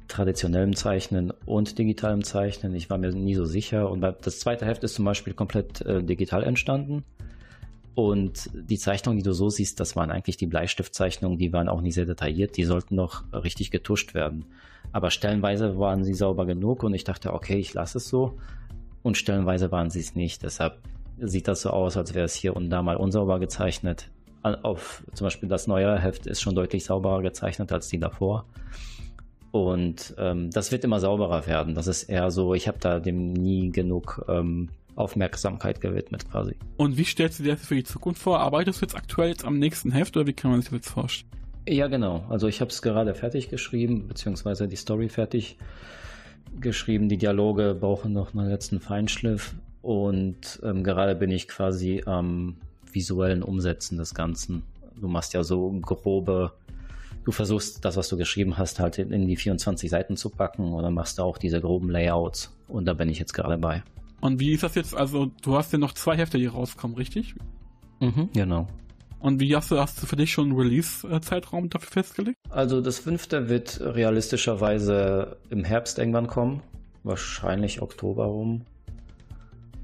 traditionellem 0.08 0.76
Zeichnen 0.76 1.32
und 1.46 1.80
digitalem 1.80 2.24
Zeichnen. 2.24 2.76
Ich 2.76 2.90
war 2.90 2.98
mir 2.98 3.12
nie 3.14 3.36
so 3.36 3.46
sicher. 3.46 3.90
Und 3.90 4.02
das 4.02 4.40
zweite 4.40 4.66
Heft 4.66 4.84
ist 4.84 4.96
zum 4.96 5.06
Beispiel 5.06 5.34
komplett 5.34 5.82
äh, 5.82 6.04
digital 6.04 6.44
entstanden. 6.44 7.06
Und 7.94 8.50
die 8.54 8.78
Zeichnungen, 8.78 9.18
die 9.18 9.24
du 9.24 9.34
so 9.34 9.50
siehst, 9.50 9.80
das 9.80 9.96
waren 9.96 10.12
eigentlich 10.12 10.38
die 10.38 10.48
Bleistiftzeichnungen, 10.48 11.38
die 11.38 11.52
waren 11.52 11.68
auch 11.68 11.82
nicht 11.82 11.96
sehr 11.96 12.06
detailliert, 12.06 12.56
die 12.56 12.64
sollten 12.64 12.96
noch 12.96 13.24
richtig 13.34 13.70
getuscht 13.70 14.14
werden. 14.14 14.46
Aber 14.94 15.12
stellenweise 15.12 15.78
waren 15.78 16.04
sie 16.04 16.14
sauber 16.14 16.46
genug 16.46 16.84
und 16.84 16.94
ich 16.94 17.04
dachte, 17.04 17.34
okay, 17.34 17.58
ich 17.58 17.74
lasse 17.74 17.98
es 17.98 18.08
so. 18.08 18.38
Und 19.04 19.18
stellenweise 19.18 19.72
waren 19.72 19.90
sie 19.90 20.00
es 20.00 20.16
nicht. 20.16 20.44
Deshalb 20.44 20.78
sieht 21.18 21.48
das 21.48 21.62
so 21.62 21.70
aus, 21.72 21.98
als 21.98 22.14
wäre 22.14 22.26
es 22.26 22.34
hier 22.34 22.56
und 22.56 22.70
da 22.70 22.82
mal 22.82 22.98
unsauber 22.98 23.40
gezeichnet. 23.40 24.10
Auf 24.42 25.04
zum 25.14 25.26
Beispiel 25.26 25.50
das 25.50 25.68
neue 25.68 26.00
Heft 26.00 26.28
ist 26.28 26.42
schon 26.42 26.56
deutlich 26.56 26.86
sauberer 26.86 27.22
gezeichnet 27.22 27.72
als 27.72 27.90
die 27.90 28.00
davor. 28.00 28.46
Und 29.52 30.16
ähm, 30.18 30.50
das 30.50 30.72
wird 30.72 30.84
immer 30.84 31.00
sauberer 31.00 31.46
werden. 31.46 31.76
Das 31.76 31.88
ist 31.88 32.04
eher 32.04 32.32
so, 32.32 32.54
ich 32.54 32.68
habe 32.68 32.78
da 32.80 33.00
dem 33.00 33.34
nie 33.34 33.70
genug 33.70 34.26
ähm, 34.30 34.70
Aufmerksamkeit 35.02 35.82
gewidmet 35.82 36.30
quasi. 36.30 36.56
Und 36.78 36.98
wie 36.98 37.04
stellst 37.04 37.40
du 37.40 37.44
dir 37.44 37.56
das 37.56 37.66
für 37.66 37.76
die 37.76 37.84
Zukunft 37.84 38.22
vor? 38.22 38.40
Arbeitest 38.40 38.82
du 38.82 38.86
jetzt 38.86 38.96
aktuell 38.96 39.30
jetzt 39.30 39.46
am 39.46 39.60
nächsten 39.60 39.92
Heft 39.92 40.16
oder 40.16 40.28
wie 40.28 40.34
kann 40.34 40.52
man 40.52 40.62
sich 40.62 40.70
das 40.70 40.78
jetzt 40.78 40.90
vorstellen? 40.90 41.32
Ja, 41.68 41.88
genau. 41.88 42.26
Also 42.30 42.48
ich 42.48 42.62
habe 42.62 42.72
es 42.72 42.82
gerade 42.82 43.14
fertig 43.14 43.50
geschrieben, 43.50 44.08
beziehungsweise 44.08 44.68
die 44.68 44.76
Story 44.76 45.10
fertig 45.10 45.58
geschrieben. 46.60 47.10
Die 47.10 47.18
Dialoge 47.18 47.76
brauchen 47.80 48.14
noch 48.14 48.34
einen 48.34 48.50
letzten 48.50 48.80
Feinschliff 48.80 49.54
und 49.82 50.60
ähm, 50.64 50.84
gerade 50.84 51.16
bin 51.16 51.32
ich 51.32 51.48
quasi 51.48 52.04
am 52.06 52.58
visuellen 52.92 53.44
Umsetzen 53.44 53.98
des 53.98 54.16
Ganzen. 54.16 54.64
Du 55.00 55.08
machst 55.08 55.34
ja 55.34 55.44
so 55.44 55.70
grobe 55.82 56.52
du 57.24 57.32
versuchst 57.32 57.84
das, 57.86 57.98
was 57.98 58.10
du 58.10 58.18
geschrieben 58.18 58.58
hast, 58.58 58.80
halt 58.80 58.98
in 58.98 59.28
die 59.28 59.36
24 59.36 59.90
Seiten 59.90 60.18
zu 60.18 60.30
packen 60.30 60.74
oder 60.74 60.90
machst 60.90 61.20
du 61.20 61.24
auch 61.24 61.38
diese 61.38 61.62
groben 61.62 61.90
Layouts. 61.90 62.52
Und 62.68 62.86
da 62.86 62.94
bin 62.94 63.10
ich 63.10 63.20
jetzt 63.20 63.34
gerade 63.34 63.58
bei. 63.58 63.84
Und 64.22 64.40
wie 64.40 64.54
ist 64.54 64.64
das 64.64 64.76
jetzt? 64.76 64.96
Also, 64.96 65.32
du 65.42 65.58
hast 65.58 65.74
ja 65.74 65.80
noch 65.80 65.94
zwei 65.94 66.16
Hefte, 66.16 66.38
die 66.38 66.46
rauskommen, 66.46 66.96
richtig? 66.96 67.36
Mhm, 68.00 68.30
genau. 68.34 68.68
Und 69.20 69.40
wie 69.40 69.56
hast 69.56 69.70
du, 69.70 69.80
hast 69.80 70.02
du 70.02 70.08
für 70.08 70.16
dich 70.16 70.32
schon 70.32 70.50
einen 70.50 70.58
Release-Zeitraum 70.58 71.70
dafür 71.70 71.92
festgelegt? 71.92 72.38
Also 72.50 72.82
das 72.82 72.98
fünfte 72.98 73.50
wird 73.50 73.80
realistischerweise 73.80 75.38
im 75.52 75.64
Herbst 75.64 76.00
irgendwann 76.00 76.26
kommen. 76.26 76.64
Wahrscheinlich 77.04 77.84
Oktober 77.84 78.26
rum. 78.26 78.66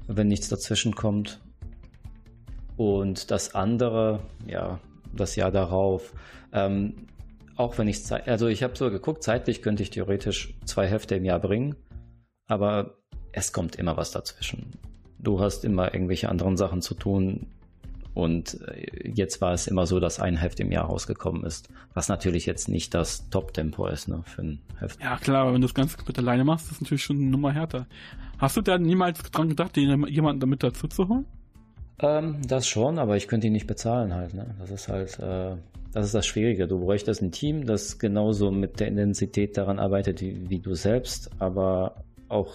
Wenn 0.08 0.26
nichts 0.26 0.48
dazwischen 0.48 0.96
kommt. 0.96 1.40
Und 2.76 3.30
das 3.30 3.54
andere, 3.54 4.20
ja, 4.46 4.80
das 5.14 5.36
Jahr 5.36 5.52
darauf. 5.52 6.14
Ähm, 6.52 7.06
auch 7.56 7.78
wenn 7.78 7.88
ich 7.88 8.10
also 8.12 8.46
ich 8.46 8.62
habe 8.62 8.76
so 8.76 8.90
geguckt, 8.90 9.22
zeitlich 9.22 9.62
könnte 9.62 9.82
ich 9.82 9.90
theoretisch 9.90 10.54
zwei 10.64 10.86
Hefte 10.86 11.16
im 11.16 11.24
Jahr 11.24 11.40
bringen, 11.40 11.74
aber 12.46 12.97
es 13.38 13.52
kommt 13.52 13.76
immer 13.76 13.96
was 13.96 14.10
dazwischen. 14.10 14.72
Du 15.18 15.40
hast 15.40 15.64
immer 15.64 15.92
irgendwelche 15.94 16.28
anderen 16.28 16.56
Sachen 16.56 16.82
zu 16.82 16.94
tun 16.94 17.46
und 18.14 18.60
äh, 18.68 19.10
jetzt 19.14 19.40
war 19.40 19.52
es 19.52 19.66
immer 19.66 19.86
so, 19.86 20.00
dass 20.00 20.18
ein 20.18 20.36
Heft 20.36 20.58
im 20.60 20.72
Jahr 20.72 20.86
rausgekommen 20.86 21.44
ist, 21.44 21.68
was 21.94 22.08
natürlich 22.08 22.46
jetzt 22.46 22.68
nicht 22.68 22.94
das 22.94 23.30
Top-Tempo 23.30 23.86
ist 23.86 24.08
ne, 24.08 24.22
für 24.24 24.42
ein 24.42 24.60
Heft. 24.78 25.00
Ja 25.00 25.16
klar, 25.18 25.42
aber 25.42 25.54
wenn 25.54 25.60
du 25.60 25.68
das 25.68 25.74
Ganze 25.74 25.96
komplett 25.96 26.18
alleine 26.18 26.44
machst, 26.44 26.66
ist 26.66 26.72
das 26.72 26.80
natürlich 26.80 27.04
schon 27.04 27.16
eine 27.16 27.26
Nummer 27.26 27.52
härter. 27.52 27.86
Hast 28.38 28.56
du 28.56 28.60
da 28.60 28.78
niemals 28.78 29.22
dran 29.22 29.48
gedacht, 29.48 29.76
jemanden 29.76 30.40
damit 30.40 30.62
dazu 30.62 30.88
zu 30.88 31.08
holen? 31.08 31.26
Ähm, 32.00 32.42
das 32.46 32.66
schon, 32.68 32.98
aber 32.98 33.16
ich 33.16 33.28
könnte 33.28 33.48
ihn 33.48 33.52
nicht 33.52 33.66
bezahlen 33.66 34.14
halt. 34.14 34.34
Ne? 34.34 34.54
Das 34.58 34.70
ist 34.70 34.88
halt, 34.88 35.18
äh, 35.20 35.56
das 35.92 36.06
ist 36.06 36.14
das 36.14 36.26
Schwierige. 36.26 36.68
Du 36.68 36.80
bräuchtest 36.80 37.22
ein 37.22 37.32
Team, 37.32 37.66
das 37.66 37.98
genauso 37.98 38.50
mit 38.50 38.80
der 38.80 38.88
Intensität 38.88 39.56
daran 39.56 39.78
arbeitet 39.78 40.20
wie, 40.20 40.48
wie 40.48 40.58
du 40.58 40.74
selbst, 40.74 41.30
aber 41.38 42.04
auch 42.28 42.54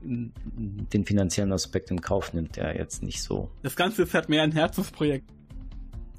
den 0.00 1.04
finanziellen 1.04 1.52
Aspekt 1.52 1.90
in 1.90 2.00
Kauf 2.00 2.32
nimmt, 2.32 2.56
der 2.56 2.76
jetzt 2.76 3.02
nicht 3.02 3.22
so. 3.22 3.50
Das 3.62 3.76
Ganze 3.76 4.02
ist 4.02 4.14
halt 4.14 4.28
mehr 4.28 4.42
ein 4.42 4.52
Herzensprojekt. 4.52 5.24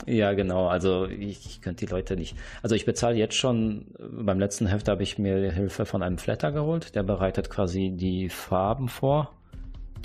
Ja, 0.05 0.33
genau. 0.33 0.67
Also 0.67 1.07
ich, 1.07 1.45
ich 1.45 1.61
könnte 1.61 1.85
die 1.85 1.91
Leute 1.91 2.15
nicht. 2.15 2.35
Also 2.63 2.75
ich 2.75 2.85
bezahle 2.85 3.15
jetzt 3.15 3.35
schon, 3.35 3.87
beim 3.99 4.39
letzten 4.39 4.65
Heft 4.67 4.87
habe 4.87 5.03
ich 5.03 5.17
mir 5.17 5.51
Hilfe 5.51 5.85
von 5.85 6.01
einem 6.01 6.17
Flatter 6.17 6.51
geholt, 6.51 6.95
der 6.95 7.03
bereitet 7.03 7.49
quasi 7.49 7.91
die 7.93 8.29
Farben 8.29 8.87
vor. 8.87 9.33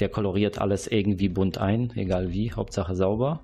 Der 0.00 0.08
koloriert 0.08 0.58
alles 0.58 0.88
irgendwie 0.88 1.28
bunt 1.28 1.58
ein, 1.58 1.92
egal 1.94 2.32
wie, 2.32 2.52
Hauptsache 2.52 2.96
sauber 2.96 3.40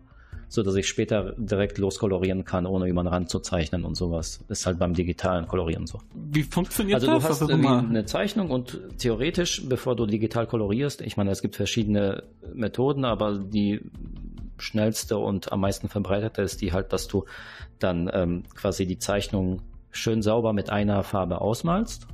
so 0.50 0.64
dass 0.64 0.74
ich 0.74 0.88
später 0.88 1.32
direkt 1.36 1.78
loskolorieren 1.78 2.44
kann, 2.44 2.66
ohne 2.66 2.88
über 2.88 3.04
den 3.04 3.06
Rand 3.06 3.30
zu 3.30 3.38
zeichnen 3.38 3.84
und 3.84 3.94
sowas. 3.94 4.40
Ist 4.48 4.66
halt 4.66 4.80
beim 4.80 4.94
digitalen 4.94 5.46
Kolorieren 5.46 5.86
so. 5.86 6.00
Wie 6.12 6.42
funktioniert 6.42 6.96
also 6.96 7.06
das? 7.06 7.24
Also 7.24 7.46
du 7.46 7.52
hast 7.52 7.60
irgendwie 7.62 7.88
eine 7.88 8.04
Zeichnung 8.04 8.50
und 8.50 8.80
theoretisch, 8.98 9.62
bevor 9.68 9.94
du 9.94 10.06
digital 10.06 10.48
kolorierst, 10.48 11.02
ich 11.02 11.16
meine, 11.16 11.30
es 11.30 11.40
gibt 11.40 11.54
verschiedene 11.54 12.24
Methoden, 12.52 13.04
aber 13.04 13.38
die 13.38 13.80
schnellste 14.58 15.18
und 15.18 15.52
am 15.52 15.60
meisten 15.60 15.88
verbreitete 15.88 16.42
ist 16.42 16.60
die 16.60 16.72
halt, 16.72 16.92
dass 16.92 17.06
du 17.06 17.26
dann 17.78 18.10
ähm, 18.12 18.42
quasi 18.56 18.86
die 18.86 18.98
Zeichnung 18.98 19.62
schön 19.92 20.20
sauber 20.20 20.52
mit 20.52 20.68
einer 20.68 21.04
Farbe 21.04 21.40
ausmalst. 21.40 22.08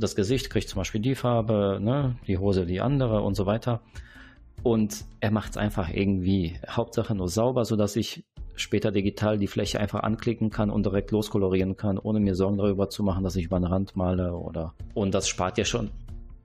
Das 0.00 0.16
Gesicht 0.16 0.48
kriegt 0.48 0.70
zum 0.70 0.80
Beispiel 0.80 1.02
die 1.02 1.14
Farbe, 1.14 1.78
ne? 1.82 2.16
die 2.26 2.38
Hose 2.38 2.64
die 2.64 2.80
andere 2.80 3.20
und 3.20 3.34
so 3.34 3.44
weiter. 3.44 3.82
Und 4.62 5.04
er 5.20 5.30
macht 5.30 5.50
es 5.50 5.56
einfach 5.56 5.90
irgendwie, 5.92 6.58
Hauptsache 6.68 7.14
nur 7.14 7.28
sauber, 7.28 7.64
sodass 7.64 7.96
ich 7.96 8.24
später 8.56 8.90
digital 8.90 9.38
die 9.38 9.46
Fläche 9.46 9.78
einfach 9.80 10.02
anklicken 10.02 10.50
kann 10.50 10.70
und 10.70 10.86
direkt 10.86 11.10
loskolorieren 11.10 11.76
kann, 11.76 11.98
ohne 11.98 12.20
mir 12.20 12.34
Sorgen 12.34 12.56
darüber 12.56 12.88
zu 12.88 13.02
machen, 13.02 13.22
dass 13.22 13.36
ich 13.36 13.44
über 13.44 13.58
den 13.58 13.66
Rand 13.66 13.96
male 13.96 14.34
oder. 14.34 14.74
Und 14.94 15.14
das 15.14 15.28
spart 15.28 15.58
ja 15.58 15.64
schon. 15.64 15.90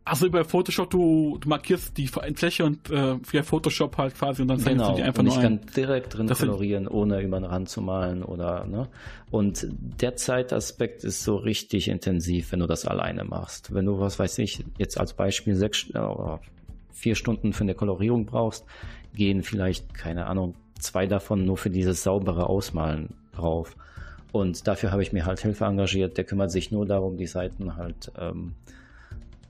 Also 0.03 0.25
über 0.25 0.43
Photoshop, 0.43 0.89
du, 0.89 1.37
du 1.39 1.47
markierst 1.47 1.95
die 1.95 2.07
Fläche 2.07 2.65
und 2.65 2.89
äh, 2.89 3.17
via 3.23 3.43
Photoshop 3.43 3.97
halt 3.97 4.15
quasi 4.15 4.41
und 4.41 4.47
dann 4.47 4.63
genau. 4.63 4.89
du 4.89 4.95
die 4.95 5.03
einfach 5.03 5.19
und 5.19 5.27
ich 5.27 5.35
nur 5.35 5.43
kann 5.43 5.59
direkt 5.75 6.17
drin 6.17 6.27
kolorieren, 6.27 6.87
ohne 6.87 7.21
über 7.21 7.39
den 7.39 7.45
Rand 7.45 7.69
zu 7.69 7.81
malen 7.81 8.23
oder 8.23 8.65
ne. 8.65 8.89
Und 9.29 9.67
der 9.69 10.15
Zeitaspekt 10.15 11.03
ist 11.03 11.23
so 11.23 11.35
richtig 11.35 11.87
intensiv, 11.87 12.51
wenn 12.51 12.59
du 12.59 12.67
das 12.67 12.85
alleine 12.85 13.23
machst. 13.25 13.75
Wenn 13.75 13.85
du, 13.85 13.99
was 13.99 14.17
weiß 14.17 14.39
ich, 14.39 14.65
jetzt 14.79 14.99
als 14.99 15.13
Beispiel 15.13 15.55
sechs, 15.55 15.87
äh, 15.91 15.99
vier 16.91 17.15
Stunden 17.15 17.53
für 17.53 17.63
eine 17.63 17.75
Kolorierung 17.75 18.25
brauchst, 18.25 18.65
gehen 19.13 19.43
vielleicht, 19.43 19.93
keine 19.93 20.27
Ahnung, 20.27 20.55
zwei 20.79 21.07
davon 21.07 21.45
nur 21.45 21.57
für 21.57 21.69
dieses 21.69 22.03
saubere 22.03 22.47
Ausmalen 22.47 23.15
drauf. 23.33 23.75
Und 24.31 24.67
dafür 24.67 24.91
habe 24.91 25.03
ich 25.03 25.11
mir 25.11 25.25
halt 25.25 25.41
Hilfe 25.41 25.65
engagiert, 25.65 26.17
der 26.17 26.23
kümmert 26.23 26.51
sich 26.51 26.71
nur 26.71 26.85
darum, 26.85 27.17
die 27.17 27.27
Seiten 27.27 27.75
halt 27.75 28.11
ähm, 28.17 28.53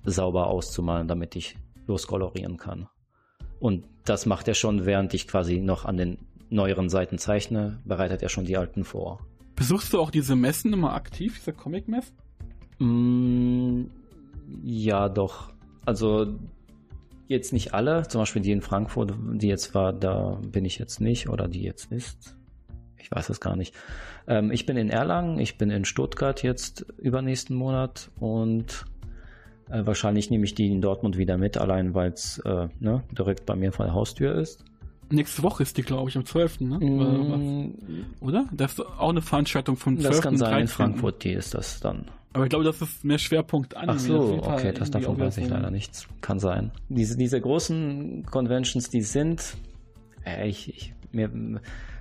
sauber 0.03 0.47
auszumalen, 0.47 1.07
damit 1.07 1.35
ich 1.35 1.55
loskolorieren 1.87 2.57
kann. 2.57 2.87
Und 3.59 3.85
das 4.05 4.25
macht 4.25 4.47
er 4.47 4.55
schon, 4.55 4.85
während 4.85 5.13
ich 5.13 5.27
quasi 5.27 5.59
noch 5.59 5.85
an 5.85 5.97
den 5.97 6.17
neueren 6.49 6.89
Seiten 6.89 7.17
zeichne, 7.17 7.79
bereitet 7.85 8.23
er 8.23 8.29
schon 8.29 8.45
die 8.45 8.57
alten 8.57 8.83
vor. 8.83 9.19
Besuchst 9.55 9.93
du 9.93 9.99
auch 9.99 10.09
diese 10.09 10.35
Messen 10.35 10.73
immer 10.73 10.93
aktiv, 10.93 11.37
diese 11.37 11.53
Comic-Messen? 11.53 12.15
Mm, 12.79 13.85
ja, 14.63 15.07
doch. 15.07 15.51
Also 15.85 16.39
Jetzt 17.31 17.53
nicht 17.53 17.73
alle, 17.73 18.05
zum 18.09 18.19
Beispiel 18.19 18.41
die 18.41 18.51
in 18.51 18.59
Frankfurt, 18.59 19.13
die 19.35 19.47
jetzt 19.47 19.73
war, 19.73 19.93
da 19.93 20.37
bin 20.45 20.65
ich 20.65 20.77
jetzt 20.77 20.99
nicht 20.99 21.29
oder 21.29 21.47
die 21.47 21.61
jetzt 21.61 21.89
ist. 21.89 22.35
Ich 22.97 23.09
weiß 23.09 23.29
es 23.29 23.39
gar 23.39 23.55
nicht. 23.55 23.73
Ähm, 24.27 24.51
ich 24.51 24.65
bin 24.65 24.75
in 24.75 24.89
Erlangen, 24.89 25.39
ich 25.39 25.57
bin 25.57 25.69
in 25.69 25.85
Stuttgart 25.85 26.43
jetzt 26.43 26.81
übernächsten 26.97 27.55
Monat 27.55 28.11
und 28.19 28.85
äh, 29.69 29.85
wahrscheinlich 29.85 30.29
nehme 30.29 30.43
ich 30.43 30.55
die 30.55 30.67
in 30.67 30.81
Dortmund 30.81 31.17
wieder 31.17 31.37
mit, 31.37 31.57
allein 31.57 31.93
weil 31.93 32.11
es 32.11 32.39
äh, 32.39 32.67
ne, 32.81 33.05
direkt 33.17 33.45
bei 33.45 33.55
mir 33.55 33.71
vor 33.71 33.85
der 33.85 33.93
Haustür 33.93 34.35
ist. 34.35 34.65
Nächste 35.11 35.43
Woche 35.43 35.63
ist 35.63 35.77
die, 35.77 35.83
glaube 35.83 36.09
ich, 36.09 36.17
am 36.17 36.25
12. 36.25 36.61
Ne? 36.61 36.79
Mm, 36.79 38.05
Oder? 38.21 38.45
Das 38.51 38.73
ist 38.73 38.79
auch 38.79 39.09
eine 39.09 39.21
Veranstaltung 39.21 39.75
vom 39.75 39.99
12. 39.99 40.09
Das 40.09 40.21
kann 40.21 40.37
sein, 40.37 40.49
13. 40.49 40.61
in 40.61 40.67
Frankfurt, 40.67 41.23
die 41.23 41.33
ist 41.33 41.53
das 41.53 41.79
dann. 41.79 42.05
Aber 42.33 42.45
ich 42.45 42.49
glaube, 42.49 42.63
das 42.63 42.81
ist 42.81 43.03
mehr 43.03 43.17
Schwerpunkt 43.17 43.75
Anime. 43.75 43.93
Ach 43.93 43.99
so, 43.99 44.41
okay, 44.43 44.71
das 44.71 44.89
davon 44.89 45.19
weiß 45.19 45.37
ich 45.37 45.49
leider 45.49 45.69
nichts. 45.69 46.07
Kann 46.21 46.39
sein. 46.39 46.71
Diese, 46.87 47.17
diese 47.17 47.41
großen 47.41 48.25
Conventions, 48.25 48.89
die 48.89 49.01
sind, 49.01 49.57
äh, 50.25 50.47
ich, 50.47 50.69
ich, 50.69 50.93
mir, 51.11 51.29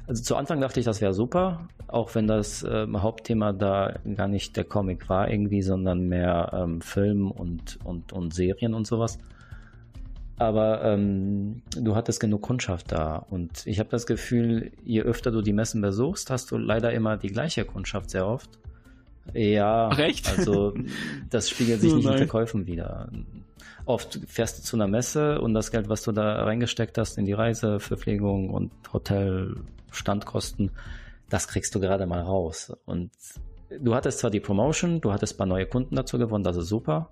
Also 0.07 0.23
zu 0.23 0.37
Anfang 0.37 0.61
dachte 0.61 0.79
ich, 0.79 0.87
das 0.87 1.01
wäre 1.01 1.15
super, 1.15 1.69
auch 1.89 2.15
wenn 2.15 2.29
das 2.29 2.63
äh, 2.63 2.87
Hauptthema 2.93 3.53
da 3.53 3.99
gar 4.15 4.29
nicht 4.29 4.57
der 4.57 4.65
Comic 4.65 5.09
war 5.09 5.29
irgendwie, 5.29 5.63
sondern 5.63 6.09
mehr 6.09 6.53
ähm, 6.53 6.81
Film 6.81 7.33
und, 7.33 7.79
und, 7.83 8.13
und 8.13 8.33
Serien 8.33 8.75
und 8.75 8.87
sowas. 8.87 9.19
Aber 10.41 10.83
ähm, 10.85 11.61
du 11.77 11.95
hattest 11.95 12.19
genug 12.19 12.41
Kundschaft 12.41 12.91
da. 12.93 13.17
Und 13.29 13.67
ich 13.67 13.79
habe 13.79 13.91
das 13.91 14.07
Gefühl, 14.07 14.73
je 14.83 15.03
öfter 15.03 15.31
du 15.31 15.43
die 15.43 15.53
Messen 15.53 15.83
besuchst, 15.83 16.31
hast 16.31 16.51
du 16.51 16.57
leider 16.57 16.95
immer 16.95 17.19
die 17.19 17.29
gleiche 17.29 17.67
Kundschaft 17.67 18.09
sehr 18.09 18.27
oft. 18.27 18.49
Ja, 19.35 19.89
Recht? 19.89 20.31
also 20.31 20.73
das 21.29 21.51
spiegelt 21.51 21.83
sich 21.83 21.93
nicht 21.95 22.07
in 22.07 22.17
Verkäufen 22.17 22.67
wieder. 22.67 23.11
Oft 23.85 24.19
fährst 24.29 24.57
du 24.59 24.63
zu 24.63 24.77
einer 24.77 24.89
Messe 24.89 25.43
und 25.43 25.53
das 25.53 25.71
Geld, 25.71 25.91
was 25.91 26.05
du 26.05 26.13
da 26.13 26.43
reingesteckt 26.43 26.97
hast 26.97 27.19
in 27.19 27.27
die 27.27 27.35
Reise, 27.35 27.79
Verpflegung 27.79 28.49
und 28.49 28.73
Hotel, 28.95 29.57
Standkosten, 29.91 30.71
das 31.29 31.49
kriegst 31.49 31.75
du 31.75 31.81
gerade 31.81 32.07
mal 32.07 32.23
raus. 32.23 32.73
Und 32.87 33.11
du 33.79 33.95
hattest 33.95 34.21
zwar 34.21 34.31
die 34.31 34.41
Promotion, 34.41 35.03
du 35.03 35.13
hattest 35.13 35.35
ein 35.35 35.37
paar 35.37 35.47
neue 35.47 35.67
Kunden 35.67 35.97
dazu 35.97 36.17
gewonnen, 36.17 36.45
das 36.45 36.57
ist 36.57 36.69
super. 36.69 37.11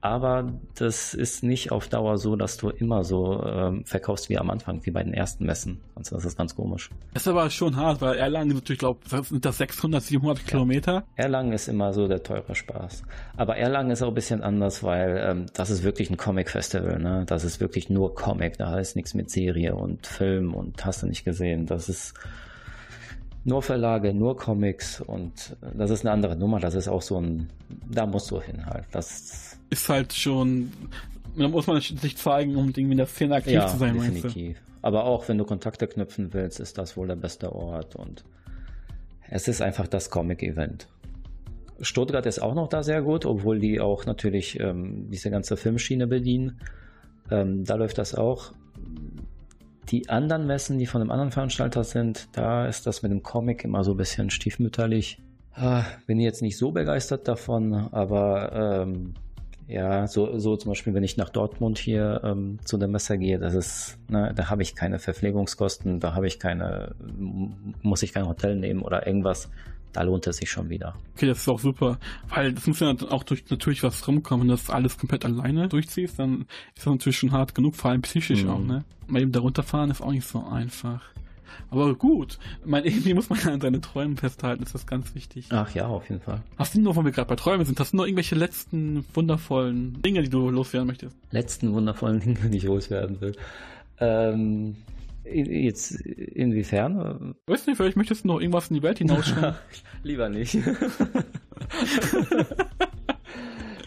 Aber 0.00 0.52
das 0.76 1.12
ist 1.12 1.42
nicht 1.42 1.72
auf 1.72 1.88
Dauer 1.88 2.18
so, 2.18 2.36
dass 2.36 2.56
du 2.56 2.70
immer 2.70 3.02
so 3.02 3.42
ähm, 3.44 3.84
verkaufst 3.84 4.28
wie 4.28 4.38
am 4.38 4.48
Anfang, 4.48 4.86
wie 4.86 4.92
bei 4.92 5.02
den 5.02 5.12
ersten 5.12 5.44
Messen. 5.44 5.80
Also 5.96 6.14
das 6.14 6.24
ist 6.24 6.38
ganz 6.38 6.54
komisch. 6.54 6.90
Das 7.14 7.22
ist 7.22 7.28
aber 7.28 7.50
schon 7.50 7.74
hart, 7.74 8.00
weil 8.00 8.16
Erlangen 8.16 8.54
natürlich, 8.54 8.78
glaube 8.78 9.00
sind 9.22 9.44
das 9.44 9.58
600, 9.58 10.00
700 10.00 10.38
ja. 10.38 10.44
Kilometer. 10.44 11.04
Erlangen 11.16 11.52
ist 11.52 11.66
immer 11.66 11.92
so 11.92 12.06
der 12.06 12.22
teure 12.22 12.54
Spaß. 12.54 13.02
Aber 13.36 13.56
Erlangen 13.56 13.90
ist 13.90 14.02
auch 14.02 14.08
ein 14.08 14.14
bisschen 14.14 14.42
anders, 14.42 14.84
weil 14.84 15.20
ähm, 15.20 15.46
das 15.54 15.70
ist 15.70 15.82
wirklich 15.82 16.10
ein 16.10 16.16
Comic-Festival. 16.16 17.00
Ne? 17.00 17.24
Das 17.26 17.42
ist 17.42 17.60
wirklich 17.60 17.90
nur 17.90 18.14
Comic. 18.14 18.56
Da 18.56 18.78
ist 18.78 18.94
nichts 18.94 19.14
mit 19.14 19.30
Serie 19.30 19.74
und 19.74 20.06
Film 20.06 20.54
und 20.54 20.84
hast 20.84 21.02
du 21.02 21.08
nicht 21.08 21.24
gesehen. 21.24 21.66
Das 21.66 21.88
ist 21.88 22.14
nur 23.44 23.62
Verlage, 23.62 24.12
nur 24.14 24.36
Comics 24.36 25.00
und 25.00 25.56
das 25.74 25.90
ist 25.90 26.04
eine 26.04 26.12
andere 26.12 26.36
Nummer. 26.36 26.60
Das 26.60 26.74
ist 26.74 26.86
auch 26.86 27.02
so 27.02 27.20
ein, 27.20 27.48
da 27.90 28.06
musst 28.06 28.30
du 28.30 28.40
hin 28.40 28.66
halt. 28.66 28.84
Das 28.92 29.47
ist 29.70 29.88
halt 29.88 30.12
schon, 30.12 30.72
da 31.36 31.48
muss 31.48 31.66
man 31.66 31.80
sich 31.80 32.16
zeigen, 32.16 32.56
um 32.56 32.68
irgendwie 32.68 32.92
in 32.92 32.98
der 32.98 33.06
Szene 33.06 33.36
aktiv 33.36 33.54
ja, 33.54 33.66
zu 33.66 33.76
sein. 33.76 33.94
Definitiv. 33.94 34.58
Aber 34.82 35.04
auch 35.04 35.28
wenn 35.28 35.38
du 35.38 35.44
Kontakte 35.44 35.86
knüpfen 35.86 36.32
willst, 36.32 36.60
ist 36.60 36.78
das 36.78 36.96
wohl 36.96 37.08
der 37.08 37.16
beste 37.16 37.52
Ort 37.52 37.96
und 37.96 38.24
es 39.30 39.48
ist 39.48 39.60
einfach 39.60 39.86
das 39.86 40.10
Comic-Event. 40.10 40.88
Stuttgart 41.80 42.26
ist 42.26 42.40
auch 42.40 42.54
noch 42.54 42.68
da 42.68 42.82
sehr 42.82 43.02
gut, 43.02 43.24
obwohl 43.26 43.58
die 43.58 43.80
auch 43.80 44.06
natürlich 44.06 44.58
ähm, 44.58 45.10
diese 45.10 45.30
ganze 45.30 45.56
Filmschiene 45.56 46.06
bedienen. 46.06 46.60
Ähm, 47.30 47.64
da 47.64 47.74
läuft 47.74 47.98
das 47.98 48.14
auch. 48.14 48.52
Die 49.90 50.08
anderen 50.08 50.46
Messen, 50.46 50.78
die 50.78 50.86
von 50.86 51.00
einem 51.00 51.10
anderen 51.10 51.30
Veranstalter 51.30 51.84
sind, 51.84 52.28
da 52.32 52.66
ist 52.66 52.86
das 52.86 53.02
mit 53.02 53.12
dem 53.12 53.22
Comic 53.22 53.64
immer 53.64 53.84
so 53.84 53.92
ein 53.92 53.96
bisschen 53.96 54.30
stiefmütterlich. 54.30 55.22
Ah, 55.54 55.84
bin 56.06 56.20
jetzt 56.20 56.42
nicht 56.42 56.58
so 56.58 56.72
begeistert 56.72 57.26
davon, 57.26 57.74
aber 57.74 58.82
ähm, 58.82 59.14
ja, 59.68 60.06
so, 60.06 60.38
so 60.38 60.56
zum 60.56 60.70
Beispiel, 60.70 60.94
wenn 60.94 61.04
ich 61.04 61.16
nach 61.16 61.28
Dortmund 61.28 61.78
hier 61.78 62.22
ähm, 62.24 62.58
zu 62.64 62.78
der 62.78 62.88
Messe 62.88 63.18
gehe, 63.18 63.38
das 63.38 63.54
ist, 63.54 63.98
ne, 64.08 64.32
da 64.34 64.48
habe 64.48 64.62
ich 64.62 64.74
keine 64.74 64.98
Verpflegungskosten, 64.98 66.00
da 66.00 66.14
habe 66.14 66.26
ich 66.26 66.38
keine, 66.38 66.94
muss 67.82 68.02
ich 68.02 68.12
kein 68.12 68.26
Hotel 68.26 68.56
nehmen 68.56 68.82
oder 68.82 69.06
irgendwas 69.06 69.50
da 69.92 70.02
lohnt 70.02 70.26
es 70.26 70.36
sich 70.36 70.50
schon 70.50 70.68
wieder. 70.68 70.94
Okay, 71.14 71.26
das 71.26 71.38
ist 71.38 71.48
auch 71.48 71.58
super, 71.58 71.98
weil 72.28 72.52
das 72.52 72.66
muss 72.66 72.80
ja 72.80 72.94
auch 73.10 73.24
durch 73.24 73.48
natürlich 73.50 73.82
was 73.82 74.06
rumkommen, 74.06 74.42
wenn 74.42 74.48
du 74.48 74.54
das 74.54 74.70
alles 74.70 74.98
komplett 74.98 75.24
alleine 75.24 75.68
durchziehst, 75.68 76.18
dann 76.18 76.42
ist 76.76 76.86
das 76.86 76.92
natürlich 76.92 77.18
schon 77.18 77.32
hart 77.32 77.54
genug, 77.54 77.74
vor 77.74 77.90
allem 77.90 78.02
psychisch 78.02 78.44
mhm. 78.44 78.50
auch, 78.50 78.60
ne? 78.60 78.84
Mal 79.06 79.22
eben 79.22 79.32
darunter 79.32 79.62
fahren 79.62 79.90
ist 79.90 80.02
auch 80.02 80.12
nicht 80.12 80.26
so 80.26 80.44
einfach. 80.44 81.02
Aber 81.70 81.94
gut, 81.94 82.38
mein, 82.64 82.84
irgendwie 82.84 83.14
muss 83.14 83.30
man 83.30 83.38
ja 83.40 83.52
an 83.52 83.60
seine 83.60 83.80
Träume 83.80 84.16
festhalten, 84.16 84.62
ist 84.62 84.74
das 84.74 84.86
ganz 84.86 85.14
wichtig. 85.14 85.46
Ach 85.50 85.74
ja, 85.74 85.86
auf 85.86 86.08
jeden 86.08 86.20
Fall. 86.20 86.42
Hast 86.56 86.74
du 86.74 86.80
noch, 86.80 86.96
wenn 86.96 87.04
wir 87.04 87.12
gerade 87.12 87.28
bei 87.28 87.36
Träumen 87.36 87.64
sind, 87.66 87.78
hast 87.80 87.92
du 87.92 87.96
noch 87.96 88.04
irgendwelche 88.04 88.34
letzten 88.34 89.04
wundervollen 89.14 90.00
Dinge, 90.02 90.22
die 90.22 90.30
du 90.30 90.50
loswerden 90.50 90.86
möchtest? 90.86 91.16
Letzten 91.30 91.72
wundervollen 91.72 92.20
Dinge, 92.20 92.38
die 92.50 92.58
ich 92.58 92.64
loswerden 92.64 93.20
will. 93.20 93.34
Ähm, 94.00 94.76
Jetzt 95.30 96.00
inwiefern? 96.00 97.34
Weiß 97.46 97.66
nicht, 97.66 97.76
vielleicht 97.76 97.96
möchtest 97.96 98.24
du 98.24 98.28
noch 98.28 98.40
irgendwas 98.40 98.68
in 98.68 98.76
die 98.76 98.82
Welt 98.82 98.98
hinausschauen. 98.98 99.54
Lieber 100.02 100.28
nicht. 100.28 100.56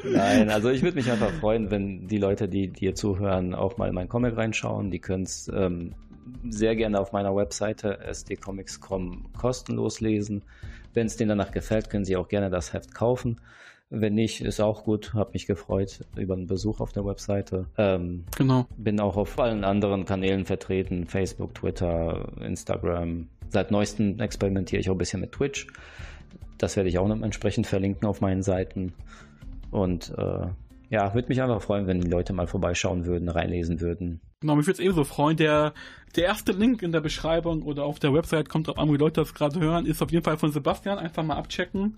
Nein, 0.03 0.49
also 0.49 0.69
ich 0.69 0.81
würde 0.83 0.97
mich 0.97 1.11
einfach 1.11 1.31
freuen, 1.31 1.71
wenn 1.71 2.07
die 2.07 2.17
Leute, 2.17 2.47
die 2.47 2.67
dir 2.67 2.95
zuhören, 2.95 3.53
auch 3.55 3.77
mal 3.77 3.87
in 3.89 3.95
mein 3.95 4.09
Comic 4.09 4.35
reinschauen. 4.35 4.91
Die 4.91 4.99
können 4.99 5.23
es 5.23 5.49
ähm, 5.53 5.93
sehr 6.49 6.75
gerne 6.75 6.99
auf 6.99 7.11
meiner 7.11 7.35
Webseite 7.35 7.99
sdcomics.com 8.11 9.25
kostenlos 9.37 10.01
lesen. 10.01 10.41
Wenn 10.93 11.07
es 11.07 11.17
denen 11.17 11.29
danach 11.29 11.51
gefällt, 11.51 11.89
können 11.89 12.05
sie 12.05 12.17
auch 12.17 12.27
gerne 12.27 12.49
das 12.49 12.73
Heft 12.73 12.93
kaufen. 12.93 13.39
Wenn 13.89 14.15
nicht, 14.15 14.39
ist 14.39 14.61
auch 14.61 14.85
gut. 14.85 15.13
Hab 15.13 15.33
mich 15.33 15.47
gefreut 15.47 16.05
über 16.15 16.33
einen 16.33 16.47
Besuch 16.47 16.79
auf 16.79 16.93
der 16.93 17.05
Webseite. 17.05 17.65
Ähm, 17.77 18.23
genau. 18.37 18.65
Bin 18.77 19.01
auch 19.01 19.17
auf 19.17 19.37
allen 19.37 19.65
anderen 19.65 20.05
Kanälen 20.05 20.45
vertreten. 20.45 21.05
Facebook, 21.07 21.55
Twitter, 21.55 22.31
Instagram. 22.39 23.27
Seit 23.49 23.69
neuestem 23.69 24.17
experimentiere 24.21 24.79
ich 24.79 24.89
auch 24.89 24.95
ein 24.95 24.97
bisschen 24.97 25.19
mit 25.19 25.33
Twitch. 25.33 25.67
Das 26.57 26.77
werde 26.77 26.87
ich 26.87 26.99
auch 26.99 27.07
noch 27.07 27.21
entsprechend 27.21 27.67
verlinken 27.67 28.07
auf 28.07 28.21
meinen 28.21 28.43
Seiten. 28.43 28.93
Und 29.71 30.13
äh, 30.17 30.47
ja, 30.91 31.13
würde 31.13 31.29
mich 31.29 31.41
einfach 31.41 31.61
freuen, 31.61 31.87
wenn 31.87 32.01
die 32.01 32.09
Leute 32.09 32.33
mal 32.33 32.47
vorbeischauen 32.47 33.05
würden, 33.05 33.29
reinlesen 33.29 33.79
würden. 33.79 34.19
Genau, 34.41 34.57
mich 34.57 34.67
würde 34.67 34.79
es 34.79 34.85
ebenso 34.85 35.05
freuen. 35.05 35.37
Der, 35.37 35.73
der 36.17 36.25
erste 36.25 36.51
Link 36.51 36.81
in 36.81 36.91
der 36.91 36.99
Beschreibung 36.99 37.63
oder 37.63 37.85
auf 37.85 37.97
der 37.99 38.13
Website 38.13 38.49
kommt 38.49 38.67
drauf 38.67 38.77
an, 38.77 38.91
wie 38.91 38.97
Leute 38.97 39.21
das 39.21 39.33
gerade 39.33 39.57
hören, 39.61 39.85
ist 39.85 40.01
auf 40.01 40.11
jeden 40.11 40.25
Fall 40.25 40.37
von 40.37 40.51
Sebastian. 40.51 40.99
Einfach 40.99 41.23
mal 41.23 41.37
abchecken. 41.37 41.95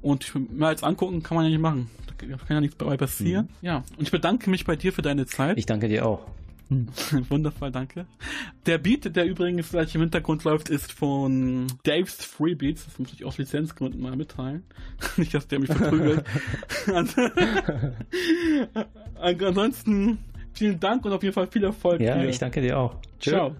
Und 0.00 0.32
mehr 0.52 0.68
als 0.68 0.84
angucken 0.84 1.24
kann 1.24 1.34
man 1.34 1.44
ja 1.44 1.50
nicht 1.50 1.60
machen. 1.60 1.90
Da 2.06 2.14
kann 2.14 2.38
ja 2.48 2.60
nichts 2.60 2.76
dabei 2.76 2.96
passieren. 2.96 3.46
Mhm. 3.60 3.66
Ja. 3.66 3.84
Und 3.96 4.02
ich 4.02 4.12
bedanke 4.12 4.48
mich 4.48 4.64
bei 4.64 4.76
dir 4.76 4.92
für 4.92 5.02
deine 5.02 5.26
Zeit. 5.26 5.58
Ich 5.58 5.66
danke 5.66 5.88
dir 5.88 6.06
auch. 6.06 6.24
Wundervoll, 7.28 7.70
danke. 7.70 8.06
Der 8.66 8.78
Beat, 8.78 9.14
der 9.14 9.26
übrigens 9.26 9.70
gleich 9.70 9.94
im 9.94 10.00
Hintergrund 10.00 10.44
läuft, 10.44 10.68
ist 10.68 10.92
von 10.92 11.66
Dave's 11.84 12.24
Free 12.24 12.54
Beats. 12.54 12.84
Das 12.84 12.98
muss 12.98 13.12
ich 13.12 13.24
aus 13.24 13.38
Lizenzgründen 13.38 14.00
mal 14.00 14.16
mitteilen. 14.16 14.64
Nicht, 15.16 15.34
dass 15.34 15.46
der 15.48 15.60
mich 15.60 15.70
verprügelt. 15.70 16.24
Ansonsten 19.20 20.18
vielen 20.52 20.80
Dank 20.80 21.04
und 21.04 21.12
auf 21.12 21.22
jeden 21.22 21.34
Fall 21.34 21.46
viel 21.46 21.64
Erfolg. 21.64 22.00
Ja, 22.00 22.16
hier. 22.16 22.28
ich 22.28 22.38
danke 22.38 22.60
dir 22.60 22.78
auch. 22.78 22.96
Tschö. 23.20 23.30
Ciao. 23.30 23.56